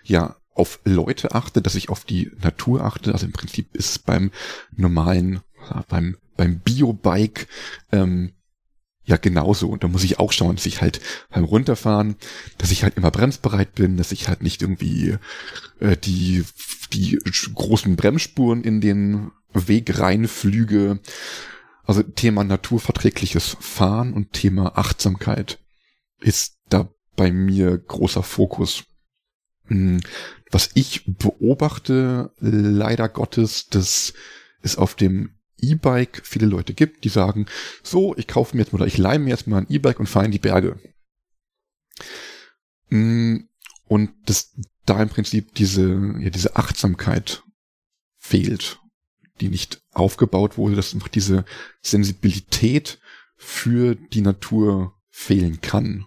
ja 0.04 0.36
auf 0.54 0.80
Leute 0.84 1.34
achte, 1.34 1.62
dass 1.62 1.76
ich 1.76 1.90
auf 1.90 2.06
die 2.06 2.32
Natur 2.42 2.84
achte. 2.84 3.14
Also 3.14 3.26
im 3.26 3.32
Prinzip 3.32 3.76
ist 3.76 4.06
beim 4.06 4.32
normalen, 4.76 5.42
beim, 5.88 6.18
beim 6.36 6.60
Biobike 6.60 7.48
ähm, 7.92 8.34
ja 9.06 9.18
genauso. 9.18 9.70
Und 9.70 9.84
da 9.84 9.88
muss 9.88 10.04
ich 10.04 10.20
auch 10.20 10.32
schauen, 10.32 10.56
dass 10.56 10.66
ich 10.66 10.82
halt 10.82 11.02
beim 11.30 11.44
Runterfahren, 11.44 12.16
dass 12.58 12.72
ich 12.72 12.84
halt 12.84 12.98
immer 12.98 13.12
bremsbereit 13.12 13.74
bin, 13.76 13.98
dass 13.98 14.12
ich 14.12 14.28
halt 14.28 14.44
nicht 14.44 14.62
irgendwie 14.62 15.18
äh, 15.80 15.98
die, 15.98 16.46
die 16.94 17.20
großen 17.54 17.96
Bremsspuren 17.96 18.64
in 18.64 18.82
den 18.82 19.32
Weg 19.54 20.00
reinflüge. 20.00 21.00
Also 21.90 22.04
Thema 22.04 22.44
naturverträgliches 22.44 23.58
Fahren 23.60 24.14
und 24.14 24.32
Thema 24.32 24.78
Achtsamkeit 24.78 25.58
ist 26.20 26.60
da 26.70 26.94
bei 27.16 27.32
mir 27.32 27.80
großer 27.80 28.22
Fokus. 28.22 28.84
Hm, 29.64 30.00
was 30.52 30.70
ich 30.76 31.06
beobachte, 31.08 32.32
leider 32.38 33.10
Gottes, 33.10 33.70
dass 33.70 34.14
es 34.62 34.78
auf 34.78 34.94
dem 34.94 35.40
E-Bike 35.58 36.22
viele 36.24 36.46
Leute 36.46 36.76
gibt, 36.76 37.06
die 37.06 37.10
sagen, 37.10 37.48
so, 37.82 38.16
ich 38.18 38.28
kaufe 38.28 38.56
mir 38.56 38.62
jetzt 38.62 38.72
mal 38.72 38.82
oder 38.82 38.88
ich 38.88 39.00
leih 39.00 39.18
mir 39.18 39.32
jetzt 39.32 39.48
mal 39.48 39.58
ein 39.58 39.68
E-Bike 39.68 40.00
und 40.00 40.06
fahre 40.06 40.26
in 40.26 40.32
die 40.32 40.38
Berge. 40.38 40.80
Hm, 42.90 43.50
und 43.88 44.12
dass 44.28 44.54
da 44.86 45.02
im 45.02 45.10
Prinzip 45.10 45.56
diese, 45.56 45.90
ja, 46.20 46.30
diese 46.30 46.56
Achtsamkeit 46.56 47.42
fehlt, 48.20 48.80
die 49.42 49.50
nicht 49.50 49.82
aufgebaut 49.94 50.58
wurde, 50.58 50.76
dass 50.76 50.94
einfach 50.94 51.08
diese 51.08 51.46
Sensibilität 51.82 53.00
für 53.36 53.96
die 53.96 54.22
Natur 54.22 54.94
fehlen 55.10 55.62
kann. 55.62 56.06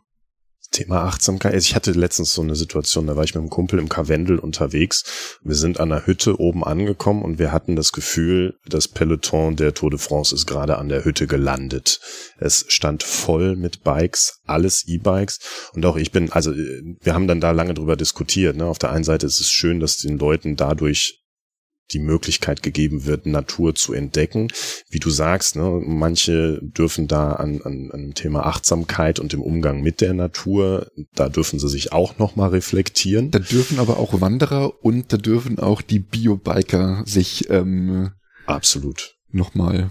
Thema 0.73 1.05
Achtsamkeit. 1.05 1.53
Also 1.53 1.67
ich 1.67 1.75
hatte 1.77 1.93
letztens 1.93 2.33
so 2.33 2.43
eine 2.43 2.57
Situation, 2.57 3.07
da 3.07 3.15
war 3.15 3.25
ich 3.25 3.35
mit 3.35 3.43
einem 3.43 3.51
Kumpel 3.51 3.79
im 3.79 3.89
Karwendel 3.89 4.39
unterwegs. 4.39 5.39
Wir 5.43 5.55
sind 5.55 5.79
an 5.79 5.91
der 5.91 6.07
Hütte 6.07 6.41
oben 6.41 6.65
angekommen 6.65 7.23
und 7.23 7.39
wir 7.39 7.53
hatten 7.53 7.77
das 7.77 7.93
Gefühl, 7.93 8.59
das 8.67 8.89
Peloton 8.89 9.55
der 9.55 9.75
Tour 9.75 9.91
de 9.91 9.99
France 9.99 10.35
ist 10.35 10.47
gerade 10.47 10.79
an 10.79 10.89
der 10.89 11.05
Hütte 11.05 11.27
gelandet. 11.27 12.01
Es 12.39 12.65
stand 12.69 13.03
voll 13.03 13.55
mit 13.55 13.85
Bikes, 13.85 14.41
alles 14.47 14.85
E-Bikes. 14.89 15.39
Und 15.75 15.87
auch 15.87 15.97
ich 15.97 16.11
bin, 16.11 16.33
also 16.33 16.53
wir 16.53 17.15
haben 17.15 17.29
dann 17.29 17.41
da 17.41 17.53
lange 17.53 17.75
drüber 17.75 17.97
diskutiert. 17.97 18.57
Ne? 18.57 18.65
Auf 18.65 18.79
der 18.79 18.91
einen 18.91 19.05
Seite 19.05 19.27
ist 19.27 19.41
es 19.41 19.51
schön, 19.51 19.79
dass 19.79 19.99
den 19.99 20.19
Leuten 20.19 20.57
dadurch 20.57 21.22
die 21.93 21.99
Möglichkeit 21.99 22.63
gegeben 22.63 23.07
wird, 23.07 23.27
Natur 23.27 23.75
zu 23.75 23.93
entdecken. 23.93 24.49
Wie 24.91 24.99
du 24.99 25.11
sagst, 25.11 25.57
ne, 25.57 25.83
manche 25.85 26.61
dürfen 26.63 27.09
da 27.09 27.33
an, 27.33 27.63
an, 27.63 27.91
an 27.93 28.01
dem 28.01 28.15
Thema 28.15 28.47
Achtsamkeit 28.47 29.19
und 29.19 29.33
dem 29.33 29.43
Umgang 29.43 29.81
mit 29.83 30.01
der 30.01 30.15
Natur, 30.15 30.91
da 31.15 31.29
dürfen 31.29 31.59
sie 31.59 31.69
sich 31.69 31.93
auch 31.93 32.19
nochmal 32.19 32.51
reflektieren. 32.51 33.31
Da 33.31 33.39
dürfen 33.39 33.79
aber 33.79 33.99
auch 33.99 34.21
Wanderer 34.21 34.85
und 34.85 35.13
da 35.13 35.17
dürfen 35.17 35.59
auch 35.59 35.83
die 35.83 36.01
Biobiker 36.01 37.03
sich 37.07 37.49
ähm, 37.51 38.11
absolut 38.47 39.17
nochmal 39.31 39.91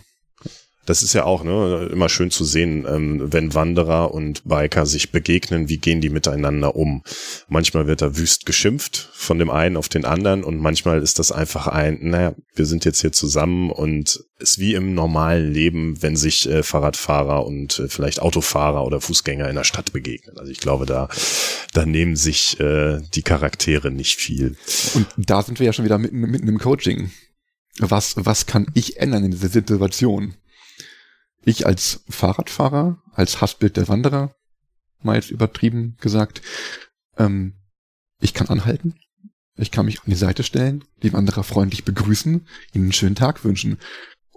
das 0.85 1.03
ist 1.03 1.13
ja 1.13 1.25
auch 1.25 1.43
ne, 1.43 1.89
immer 1.91 2.09
schön 2.09 2.31
zu 2.31 2.43
sehen, 2.43 2.85
ähm, 2.87 3.31
wenn 3.31 3.53
Wanderer 3.53 4.13
und 4.13 4.43
Biker 4.45 4.85
sich 4.85 5.11
begegnen, 5.11 5.69
wie 5.69 5.77
gehen 5.77 6.01
die 6.01 6.09
miteinander 6.09 6.75
um. 6.75 7.03
Manchmal 7.47 7.87
wird 7.87 8.01
da 8.01 8.17
wüst 8.17 8.45
geschimpft 8.45 9.09
von 9.13 9.37
dem 9.37 9.49
einen 9.49 9.77
auf 9.77 9.89
den 9.89 10.05
anderen 10.05 10.43
und 10.43 10.59
manchmal 10.59 11.01
ist 11.01 11.19
das 11.19 11.31
einfach 11.31 11.67
ein, 11.67 11.99
naja, 12.01 12.33
wir 12.55 12.65
sind 12.65 12.85
jetzt 12.85 13.01
hier 13.01 13.11
zusammen 13.11 13.69
und 13.69 14.23
ist 14.39 14.57
wie 14.57 14.73
im 14.73 14.95
normalen 14.95 15.53
Leben, 15.53 16.01
wenn 16.01 16.15
sich 16.15 16.49
äh, 16.49 16.63
Fahrradfahrer 16.63 17.45
und 17.45 17.79
äh, 17.79 17.87
vielleicht 17.87 18.21
Autofahrer 18.21 18.83
oder 18.83 18.99
Fußgänger 18.99 19.47
in 19.49 19.55
der 19.55 19.63
Stadt 19.63 19.93
begegnen. 19.93 20.37
Also 20.39 20.51
ich 20.51 20.59
glaube, 20.59 20.87
da, 20.87 21.09
da 21.73 21.85
nehmen 21.85 22.15
sich 22.15 22.59
äh, 22.59 23.01
die 23.13 23.21
Charaktere 23.21 23.91
nicht 23.91 24.19
viel. 24.19 24.57
Und 24.95 25.07
da 25.17 25.43
sind 25.43 25.59
wir 25.59 25.67
ja 25.67 25.73
schon 25.73 25.85
wieder 25.85 25.99
mitten, 25.99 26.19
mitten 26.21 26.47
im 26.47 26.57
Coaching. 26.57 27.11
Was, 27.79 28.15
was 28.17 28.47
kann 28.47 28.67
ich 28.73 28.97
ändern 28.97 29.23
in 29.23 29.31
dieser 29.31 29.49
Situation? 29.49 30.35
Ich 31.43 31.65
als 31.65 32.03
Fahrradfahrer, 32.09 33.01
als 33.13 33.41
Hassbild 33.41 33.77
der 33.77 33.87
Wanderer, 33.87 34.35
mal 35.01 35.15
jetzt 35.15 35.31
übertrieben 35.31 35.97
gesagt, 35.99 36.41
ähm, 37.17 37.53
ich 38.19 38.33
kann 38.33 38.47
anhalten, 38.47 38.95
ich 39.57 39.71
kann 39.71 39.85
mich 39.85 39.99
an 39.99 40.09
die 40.09 40.15
Seite 40.15 40.43
stellen, 40.43 40.83
die 41.03 41.13
Wanderer 41.13 41.43
freundlich 41.43 41.83
begrüßen, 41.83 42.47
ihnen 42.73 42.83
einen 42.85 42.93
schönen 42.93 43.15
Tag 43.15 43.43
wünschen. 43.43 43.77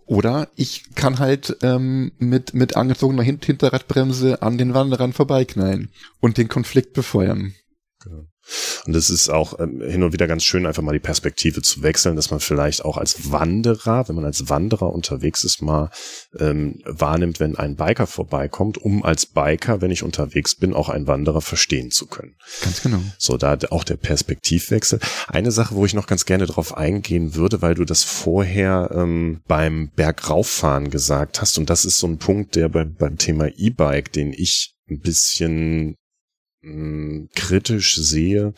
Oder 0.07 0.51
ich 0.55 0.95
kann 0.95 1.19
halt 1.19 1.57
ähm, 1.63 2.13
mit, 2.19 2.53
mit 2.53 2.77
angezogener 2.77 3.23
Hinterradbremse 3.23 4.43
an 4.43 4.59
den 4.59 4.75
Wanderern 4.75 5.15
vorbeiknallen 5.15 5.91
und 6.21 6.37
den 6.37 6.49
Konflikt 6.49 6.93
befeuern. 6.93 7.55
Genau. 8.03 8.27
Und 8.86 8.95
es 8.95 9.11
ist 9.11 9.30
auch 9.30 9.59
ähm, 9.59 9.80
hin 9.80 10.03
und 10.03 10.12
wieder 10.12 10.26
ganz 10.26 10.45
schön, 10.45 10.66
einfach 10.66 10.82
mal 10.82 10.92
die 10.92 10.99
Perspektive 10.99 11.62
zu 11.62 11.82
wechseln, 11.82 12.16
dass 12.16 12.30
man 12.30 12.40
vielleicht 12.40 12.84
auch 12.84 12.97
als 12.97 13.32
Wanderer, 13.32 14.09
wenn 14.09 14.16
man 14.16 14.24
als 14.24 14.49
Wanderer 14.49 14.92
unterwegs 14.92 15.45
ist, 15.45 15.62
mal 15.62 15.90
ähm, 16.38 16.80
wahrnimmt, 16.84 17.40
wenn 17.40 17.57
ein 17.57 17.76
Biker 17.76 18.07
vorbeikommt, 18.07 18.78
um 18.78 19.03
als 19.03 19.26
Biker, 19.26 19.80
wenn 19.80 19.90
ich 19.90 20.03
unterwegs 20.03 20.55
bin, 20.55 20.74
auch 20.74 20.88
einen 20.88 21.07
Wanderer 21.07 21.40
verstehen 21.40 21.90
zu 21.90 22.07
können. 22.07 22.36
Ganz 22.62 22.82
genau. 22.82 23.01
So, 23.18 23.36
da 23.36 23.57
auch 23.70 23.84
der 23.84 23.97
Perspektivwechsel. 23.97 25.01
Eine 25.28 25.53
Sache, 25.53 25.74
wo 25.74 25.86
ich 25.86 25.95
noch 25.95 26.07
ganz 26.07 26.26
gerne 26.26 26.47
drauf 26.47 26.76
eingehen 26.76 27.34
würde, 27.34 27.62
weil 27.62 27.74
du 27.74 27.84
das 27.84 28.03
vorher 28.03 28.90
ähm, 28.92 29.40
beim 29.47 29.90
Bergrauffahren 29.95 30.90
gesagt 30.90 31.40
hast, 31.40 31.59
und 31.59 31.70
das 31.70 31.84
ist 31.84 31.99
so 31.99 32.07
ein 32.07 32.18
Punkt, 32.18 32.57
der 32.57 32.68
bei, 32.68 32.84
beim 32.84 33.16
Thema 33.16 33.49
E-Bike, 33.57 34.12
den 34.12 34.32
ich 34.32 34.74
ein 34.90 35.01
bisschen 35.01 35.97
mh, 36.65 37.29
kritisch 37.35 37.97
sehe. 37.97 38.55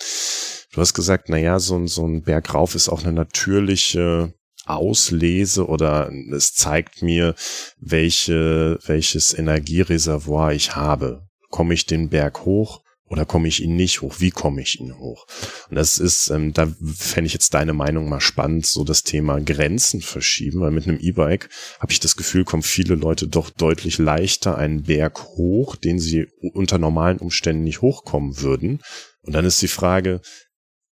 Du 0.72 0.80
hast 0.80 0.94
gesagt, 0.94 1.28
na 1.28 1.38
ja, 1.38 1.58
so, 1.58 1.86
so 1.86 2.06
ein 2.06 2.22
Berg 2.22 2.54
rauf 2.54 2.74
ist 2.74 2.88
auch 2.88 3.02
eine 3.02 3.12
natürliche 3.12 4.34
Auslese 4.66 5.66
oder 5.66 6.10
es 6.32 6.54
zeigt 6.54 7.02
mir, 7.02 7.34
welche, 7.78 8.78
welches 8.84 9.32
Energiereservoir 9.32 10.52
ich 10.52 10.74
habe. 10.74 11.26
Komme 11.50 11.74
ich 11.74 11.86
den 11.86 12.08
Berg 12.08 12.44
hoch, 12.44 12.82
oder 13.08 13.24
komme 13.24 13.48
ich 13.48 13.62
ihn 13.62 13.76
nicht 13.76 14.02
hoch? 14.02 14.16
Wie 14.18 14.30
komme 14.30 14.62
ich 14.62 14.80
ihn 14.80 14.98
hoch? 14.98 15.26
Und 15.70 15.76
das 15.76 15.98
ist, 15.98 16.30
ähm, 16.30 16.52
da 16.52 16.66
fände 16.96 17.26
ich 17.26 17.32
jetzt 17.32 17.54
deine 17.54 17.72
Meinung 17.72 18.08
mal 18.08 18.20
spannend, 18.20 18.66
so 18.66 18.84
das 18.84 19.04
Thema 19.04 19.40
Grenzen 19.40 20.00
verschieben, 20.00 20.60
weil 20.60 20.72
mit 20.72 20.88
einem 20.88 20.98
E-Bike 21.00 21.48
habe 21.78 21.92
ich 21.92 22.00
das 22.00 22.16
Gefühl, 22.16 22.44
kommen 22.44 22.64
viele 22.64 22.96
Leute 22.96 23.28
doch 23.28 23.50
deutlich 23.50 23.98
leichter 23.98 24.58
einen 24.58 24.82
Berg 24.82 25.22
hoch, 25.36 25.76
den 25.76 25.98
sie 25.98 26.26
unter 26.52 26.78
normalen 26.78 27.18
Umständen 27.18 27.62
nicht 27.62 27.80
hochkommen 27.80 28.40
würden. 28.40 28.80
Und 29.22 29.34
dann 29.34 29.44
ist 29.44 29.62
die 29.62 29.68
Frage, 29.68 30.20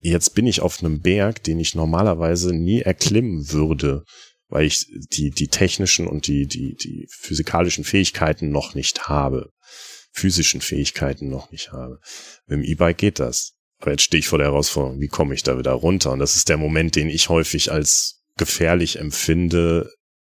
jetzt 0.01 0.35
bin 0.35 0.47
ich 0.47 0.61
auf 0.61 0.83
einem 0.83 1.01
Berg, 1.01 1.43
den 1.43 1.59
ich 1.59 1.75
normalerweise 1.75 2.55
nie 2.55 2.81
erklimmen 2.81 3.51
würde, 3.51 4.05
weil 4.49 4.67
ich 4.67 4.87
die, 5.13 5.31
die 5.31 5.49
technischen 5.49 6.07
und 6.07 6.29
die, 6.29 6.47
die, 6.47 6.77
die 6.77 7.09
physikalischen 7.11 7.83
Fähigkeiten 7.83 8.51
noch 8.51 8.75
nicht 8.75 9.09
habe 9.09 9.51
physischen 10.15 10.61
Fähigkeiten 10.61 11.29
noch 11.29 11.51
nicht 11.51 11.73
habe. 11.73 11.99
Mit 12.47 12.59
dem 12.59 12.65
E-Bike 12.65 12.99
geht 12.99 13.19
das. 13.19 13.53
Aber 13.81 13.91
jetzt 13.91 14.05
stehe 14.05 14.21
ich 14.21 14.29
vor 14.29 14.39
der 14.39 14.49
Herausforderung, 14.49 15.01
wie 15.01 15.09
komme 15.09 15.35
ich 15.35 15.43
da 15.43 15.59
wieder 15.59 15.73
runter? 15.73 16.13
Und 16.13 16.21
das 16.21 16.37
ist 16.37 16.49
der 16.49 16.57
Moment, 16.57 16.97
den 16.97 17.11
ich 17.11 17.29
häufig 17.29 17.73
als 17.73 18.23
gefährlich 18.37 18.99
empfinde, 18.99 19.91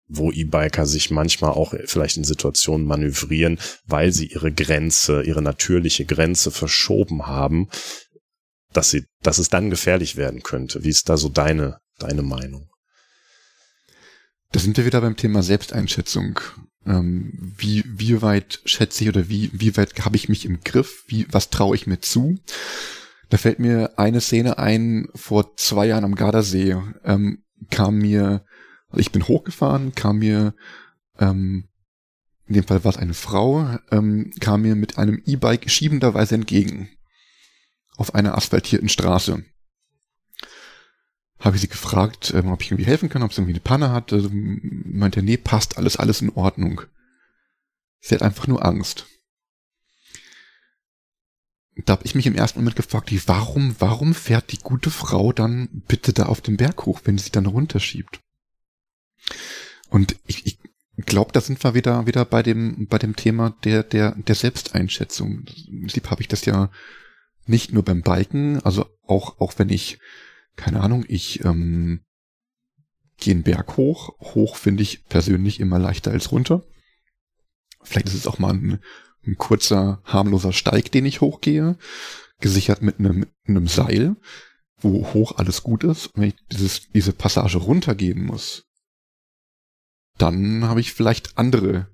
wo 0.07 0.31
E-Biker 0.31 0.85
sich 0.85 1.09
manchmal 1.09 1.51
auch 1.51 1.73
vielleicht 1.85 2.17
in 2.17 2.23
Situationen 2.23 2.85
manövrieren, 2.85 3.59
weil 3.85 4.11
sie 4.11 4.27
ihre 4.27 4.51
Grenze, 4.51 5.23
ihre 5.23 5.41
natürliche 5.41 6.05
Grenze 6.05 6.51
verschoben 6.51 7.27
haben, 7.27 7.69
dass 8.73 8.91
sie, 8.91 9.05
dass 9.21 9.37
es 9.37 9.49
dann 9.49 9.69
gefährlich 9.69 10.15
werden 10.15 10.43
könnte. 10.43 10.83
Wie 10.83 10.89
ist 10.89 11.09
da 11.09 11.17
so 11.17 11.29
deine, 11.29 11.79
deine 11.97 12.21
Meinung? 12.21 12.69
Da 14.51 14.59
sind 14.59 14.77
wir 14.77 14.85
wieder 14.85 15.01
beim 15.01 15.15
Thema 15.15 15.43
Selbsteinschätzung 15.43 16.39
ähm, 16.85 17.33
wie, 17.57 17.83
wie 17.85 18.21
weit 18.21 18.61
schätze 18.65 19.03
ich 19.03 19.09
oder 19.09 19.29
wie, 19.29 19.51
wie 19.53 19.77
weit 19.77 20.03
habe 20.03 20.15
ich 20.15 20.29
mich 20.29 20.45
im 20.45 20.61
Griff, 20.61 21.03
wie, 21.07 21.27
was 21.31 21.49
traue 21.49 21.75
ich 21.75 21.87
mir 21.87 21.99
zu. 21.99 22.39
Da 23.29 23.37
fällt 23.37 23.59
mir 23.59 23.97
eine 23.97 24.19
Szene 24.19 24.57
ein, 24.57 25.07
vor 25.15 25.55
zwei 25.55 25.87
Jahren 25.87 26.03
am 26.03 26.15
Gardasee 26.15 26.77
ähm, 27.03 27.43
kam 27.69 27.99
mir, 27.99 28.43
also 28.89 28.99
ich 28.99 29.11
bin 29.11 29.27
hochgefahren, 29.27 29.93
kam 29.95 30.19
mir, 30.19 30.53
ähm, 31.19 31.69
in 32.47 32.55
dem 32.55 32.63
Fall 32.65 32.83
war 32.83 32.91
es 32.91 32.97
eine 32.97 33.13
Frau, 33.13 33.77
ähm, 33.91 34.31
kam 34.39 34.63
mir 34.63 34.75
mit 34.75 34.97
einem 34.97 35.21
E-Bike 35.25 35.69
schiebenderweise 35.69 36.35
entgegen. 36.35 36.89
auf 37.97 38.15
einer 38.15 38.35
asphaltierten 38.35 38.89
Straße. 38.89 39.43
Habe 41.41 41.55
ich 41.55 41.61
sie 41.61 41.67
gefragt, 41.67 42.33
ähm, 42.35 42.51
ob 42.51 42.61
ich 42.61 42.71
irgendwie 42.71 42.85
helfen 42.85 43.09
kann, 43.09 43.23
ob 43.23 43.33
sie 43.33 43.41
irgendwie 43.41 43.53
eine 43.53 43.61
Panne 43.61 43.91
hat. 43.91 44.13
Also, 44.13 44.29
meinte, 44.31 45.21
nee, 45.21 45.37
passt 45.37 45.77
alles, 45.77 45.97
alles 45.97 46.21
in 46.21 46.29
Ordnung. 46.29 46.81
Sie 47.99 48.15
hat 48.15 48.21
einfach 48.21 48.47
nur 48.47 48.63
Angst. 48.65 49.07
Da 51.85 51.93
habe 51.93 52.05
ich 52.05 52.15
mich 52.15 52.27
im 52.27 52.35
ersten 52.35 52.59
Moment 52.59 52.75
gefragt, 52.75 53.11
warum, 53.27 53.75
warum 53.79 54.13
fährt 54.13 54.51
die 54.51 54.59
gute 54.59 54.91
Frau 54.91 55.31
dann 55.33 55.83
bitte 55.87 56.13
da 56.13 56.27
auf 56.27 56.41
den 56.41 56.57
Berg 56.57 56.85
hoch, 56.85 57.01
wenn 57.05 57.17
sie 57.17 57.31
dann 57.31 57.45
runterschiebt? 57.45 58.19
Und 59.89 60.15
ich, 60.25 60.45
ich 60.45 60.59
glaube, 61.05 61.31
da 61.31 61.41
sind 61.41 61.63
wir 61.63 61.73
wieder, 61.73 62.05
wieder 62.07 62.25
bei 62.25 62.43
dem, 62.43 62.87
bei 62.87 62.97
dem 62.97 63.15
Thema 63.15 63.55
der, 63.63 63.83
der, 63.83 64.15
der 64.15 64.35
Selbsteinschätzung. 64.35 65.45
Im 65.67 65.81
Prinzip 65.81 66.09
habe 66.09 66.21
ich 66.21 66.27
das 66.27 66.45
ja 66.45 66.69
nicht 67.45 67.73
nur 67.73 67.83
beim 67.83 68.01
Biken, 68.01 68.61
also 68.63 68.85
auch, 69.05 69.39
auch 69.39 69.53
wenn 69.57 69.69
ich, 69.69 69.99
keine 70.55 70.81
Ahnung, 70.81 71.05
ich 71.07 71.43
ähm, 71.45 72.01
gehe 73.17 73.33
einen 73.33 73.43
Berg 73.43 73.77
hoch. 73.77 74.19
Hoch 74.19 74.55
finde 74.55 74.83
ich 74.83 75.05
persönlich 75.05 75.59
immer 75.59 75.79
leichter 75.79 76.11
als 76.11 76.31
runter. 76.31 76.63
Vielleicht 77.81 78.07
ist 78.07 78.15
es 78.15 78.27
auch 78.27 78.39
mal 78.39 78.53
ein, 78.53 78.79
ein 79.25 79.37
kurzer, 79.37 80.01
harmloser 80.03 80.53
Steig, 80.53 80.91
den 80.91 81.05
ich 81.05 81.21
hochgehe, 81.21 81.77
gesichert 82.39 82.81
mit 82.81 82.99
einem, 82.99 83.25
einem 83.47 83.67
Seil, 83.67 84.15
wo 84.77 85.13
hoch 85.13 85.37
alles 85.37 85.63
gut 85.63 85.83
ist. 85.83 86.07
Und 86.07 86.21
wenn 86.21 86.29
ich 86.29 86.35
dieses, 86.51 86.89
diese 86.91 87.13
Passage 87.13 87.57
runtergehen 87.57 88.23
muss, 88.23 88.65
dann 90.17 90.65
habe 90.65 90.81
ich 90.81 90.93
vielleicht 90.93 91.37
andere 91.37 91.87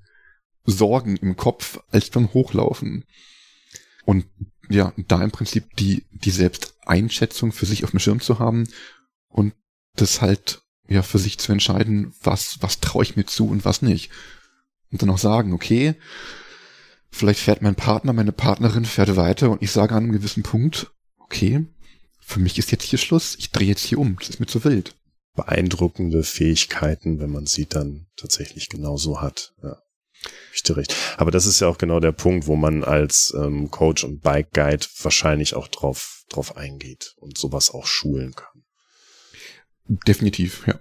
Sorgen 0.66 1.16
im 1.18 1.38
Kopf 1.38 1.80
als 1.92 2.10
beim 2.10 2.34
Hochlaufen. 2.34 3.06
Und 4.06 4.26
ja, 4.70 4.94
da 5.08 5.24
im 5.24 5.32
Prinzip 5.32 5.76
die, 5.78 6.06
die 6.12 6.32
Selbsteinschätzung 6.32 7.52
für 7.52 7.66
sich 7.66 7.84
auf 7.84 7.92
dem 7.92 8.00
Schirm 8.00 8.20
zu 8.20 8.40
haben 8.40 8.68
und 9.30 9.54
das 9.96 10.22
halt 10.22 10.62
ja 10.88 11.02
für 11.02 11.20
sich 11.20 11.38
zu 11.38 11.52
entscheiden, 11.52 12.14
was, 12.22 12.58
was 12.62 12.80
traue 12.80 13.04
ich 13.04 13.16
mir 13.16 13.26
zu 13.26 13.48
und 13.48 13.66
was 13.66 13.82
nicht. 13.82 14.12
Und 14.92 15.02
dann 15.02 15.10
auch 15.10 15.18
sagen, 15.18 15.54
okay, 15.54 15.96
vielleicht 17.10 17.40
fährt 17.40 17.62
mein 17.62 17.76
Partner, 17.76 18.14
meine 18.14 18.32
Partnerin 18.32 18.86
fährt 18.86 19.16
weiter 19.16 19.50
und 19.52 19.62
ich 19.62 19.72
sage 19.72 19.96
an 19.96 20.04
einem 20.04 20.14
gewissen 20.14 20.44
Punkt, 20.44 20.92
okay, 21.18 21.66
für 22.20 22.40
mich 22.40 22.58
ist 22.58 22.72
jetzt 22.72 22.84
hier 22.84 23.00
Schluss, 23.00 23.36
ich 23.38 23.52
drehe 23.52 23.68
jetzt 23.68 23.86
hier 23.86 24.00
um, 24.00 24.18
das 24.20 24.30
ist 24.30 24.40
mir 24.40 24.48
zu 24.48 24.64
wild 24.64 24.96
beeindruckende 25.38 26.24
Fähigkeiten, 26.24 27.20
wenn 27.22 27.30
man 27.30 27.46
sie 27.46 27.68
dann 27.68 28.08
tatsächlich 28.18 28.68
genauso 28.68 29.22
hat. 29.22 29.54
Ja. 29.64 29.78
Recht. 30.70 30.96
Aber 31.16 31.32
das 31.32 31.46
ist 31.46 31.62
ja 31.62 31.68
auch 31.70 31.78
genau 31.78 32.02
der 32.02 32.12
Punkt, 32.12 32.48
wo 32.48 32.58
man 32.58 32.84
als 32.84 33.34
ähm, 33.38 33.72
Coach 33.72 34.04
und 34.04 34.22
Bike 34.22 34.52
Guide 34.54 34.86
wahrscheinlich 35.02 35.54
auch 35.54 35.70
drauf, 35.70 36.24
drauf 36.30 36.58
eingeht 36.58 37.14
und 37.18 37.38
sowas 37.38 37.72
auch 37.72 37.86
schulen 37.86 38.36
kann. 38.36 38.64
Definitiv, 39.88 40.68
ja. 40.68 40.78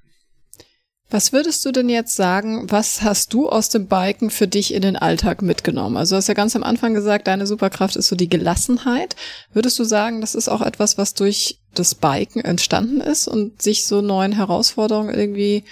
Was 1.08 1.32
würdest 1.32 1.64
du 1.64 1.70
denn 1.70 1.88
jetzt 1.88 2.16
sagen, 2.16 2.68
was 2.68 3.02
hast 3.02 3.32
du 3.32 3.48
aus 3.48 3.68
dem 3.68 3.86
Biken 3.86 4.28
für 4.28 4.48
dich 4.48 4.74
in 4.74 4.82
den 4.82 4.96
Alltag 4.96 5.40
mitgenommen? 5.40 5.96
Also 5.96 6.14
du 6.14 6.16
hast 6.16 6.26
ja 6.26 6.34
ganz 6.34 6.56
am 6.56 6.64
Anfang 6.64 6.94
gesagt, 6.94 7.28
deine 7.28 7.46
Superkraft 7.46 7.94
ist 7.94 8.08
so 8.08 8.16
die 8.16 8.28
Gelassenheit. 8.28 9.14
Würdest 9.52 9.78
du 9.78 9.84
sagen, 9.84 10.20
das 10.20 10.34
ist 10.34 10.48
auch 10.48 10.62
etwas, 10.62 10.98
was 10.98 11.14
durch 11.14 11.60
das 11.74 11.94
Biken 11.94 12.44
entstanden 12.44 13.00
ist 13.00 13.28
und 13.28 13.62
sich 13.62 13.86
so 13.86 14.00
neuen 14.00 14.32
Herausforderungen 14.32 15.14
irgendwie 15.14 15.62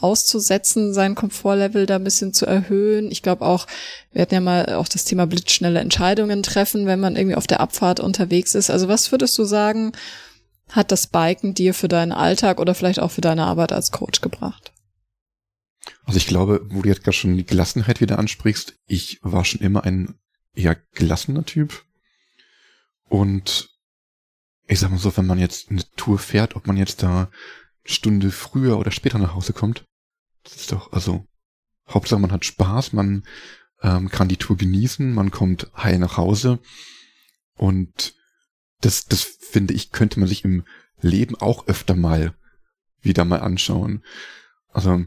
auszusetzen, 0.00 0.94
sein 0.94 1.14
Komfortlevel 1.14 1.86
da 1.86 1.96
ein 1.96 2.04
bisschen 2.04 2.32
zu 2.32 2.46
erhöhen. 2.46 3.10
Ich 3.10 3.22
glaube 3.22 3.44
auch, 3.44 3.66
wir 4.12 4.22
hatten 4.22 4.34
ja 4.34 4.40
mal 4.40 4.74
auch 4.74 4.88
das 4.88 5.04
Thema 5.04 5.26
blitzschnelle 5.26 5.80
Entscheidungen 5.80 6.42
treffen, 6.42 6.86
wenn 6.86 7.00
man 7.00 7.16
irgendwie 7.16 7.36
auf 7.36 7.46
der 7.46 7.60
Abfahrt 7.60 8.00
unterwegs 8.00 8.54
ist. 8.54 8.70
Also 8.70 8.88
was 8.88 9.10
würdest 9.12 9.36
du 9.38 9.44
sagen, 9.44 9.92
hat 10.70 10.92
das 10.92 11.06
Biken 11.06 11.54
dir 11.54 11.74
für 11.74 11.88
deinen 11.88 12.12
Alltag 12.12 12.60
oder 12.60 12.74
vielleicht 12.74 13.00
auch 13.00 13.10
für 13.10 13.20
deine 13.20 13.44
Arbeit 13.44 13.72
als 13.72 13.90
Coach 13.90 14.20
gebracht? 14.20 14.72
Also 16.04 16.18
ich 16.18 16.26
glaube, 16.26 16.66
wo 16.70 16.82
du 16.82 16.88
jetzt 16.88 17.02
gerade 17.02 17.16
schon 17.16 17.36
die 17.36 17.46
Gelassenheit 17.46 18.00
wieder 18.00 18.18
ansprichst, 18.18 18.74
ich 18.86 19.18
war 19.22 19.44
schon 19.44 19.60
immer 19.60 19.84
ein 19.84 20.14
eher 20.54 20.76
gelassener 20.94 21.44
Typ. 21.44 21.84
Und 23.08 23.70
ich 24.66 24.80
sag 24.80 24.90
mal 24.90 24.98
so, 24.98 25.16
wenn 25.16 25.26
man 25.26 25.38
jetzt 25.38 25.70
eine 25.70 25.82
Tour 25.96 26.18
fährt, 26.18 26.56
ob 26.56 26.66
man 26.66 26.76
jetzt 26.76 27.02
da 27.02 27.30
Stunde 27.84 28.30
früher 28.30 28.78
oder 28.78 28.90
später 28.90 29.18
nach 29.18 29.34
Hause 29.34 29.52
kommt, 29.52 29.84
das 30.44 30.56
ist 30.56 30.72
doch, 30.72 30.92
also, 30.92 31.26
Hauptsache 31.88 32.20
man 32.20 32.32
hat 32.32 32.44
Spaß, 32.44 32.92
man 32.92 33.24
ähm, 33.82 34.08
kann 34.10 34.28
die 34.28 34.36
Tour 34.36 34.56
genießen, 34.56 35.12
man 35.12 35.30
kommt 35.30 35.70
heil 35.76 35.98
nach 35.98 36.16
Hause. 36.16 36.58
Und 37.56 38.14
das, 38.80 39.06
das 39.06 39.22
finde 39.22 39.74
ich, 39.74 39.90
könnte 39.90 40.20
man 40.20 40.28
sich 40.28 40.44
im 40.44 40.64
Leben 41.00 41.34
auch 41.36 41.66
öfter 41.66 41.94
mal 41.94 42.34
wieder 43.00 43.24
mal 43.24 43.40
anschauen. 43.40 44.04
Also, 44.68 45.04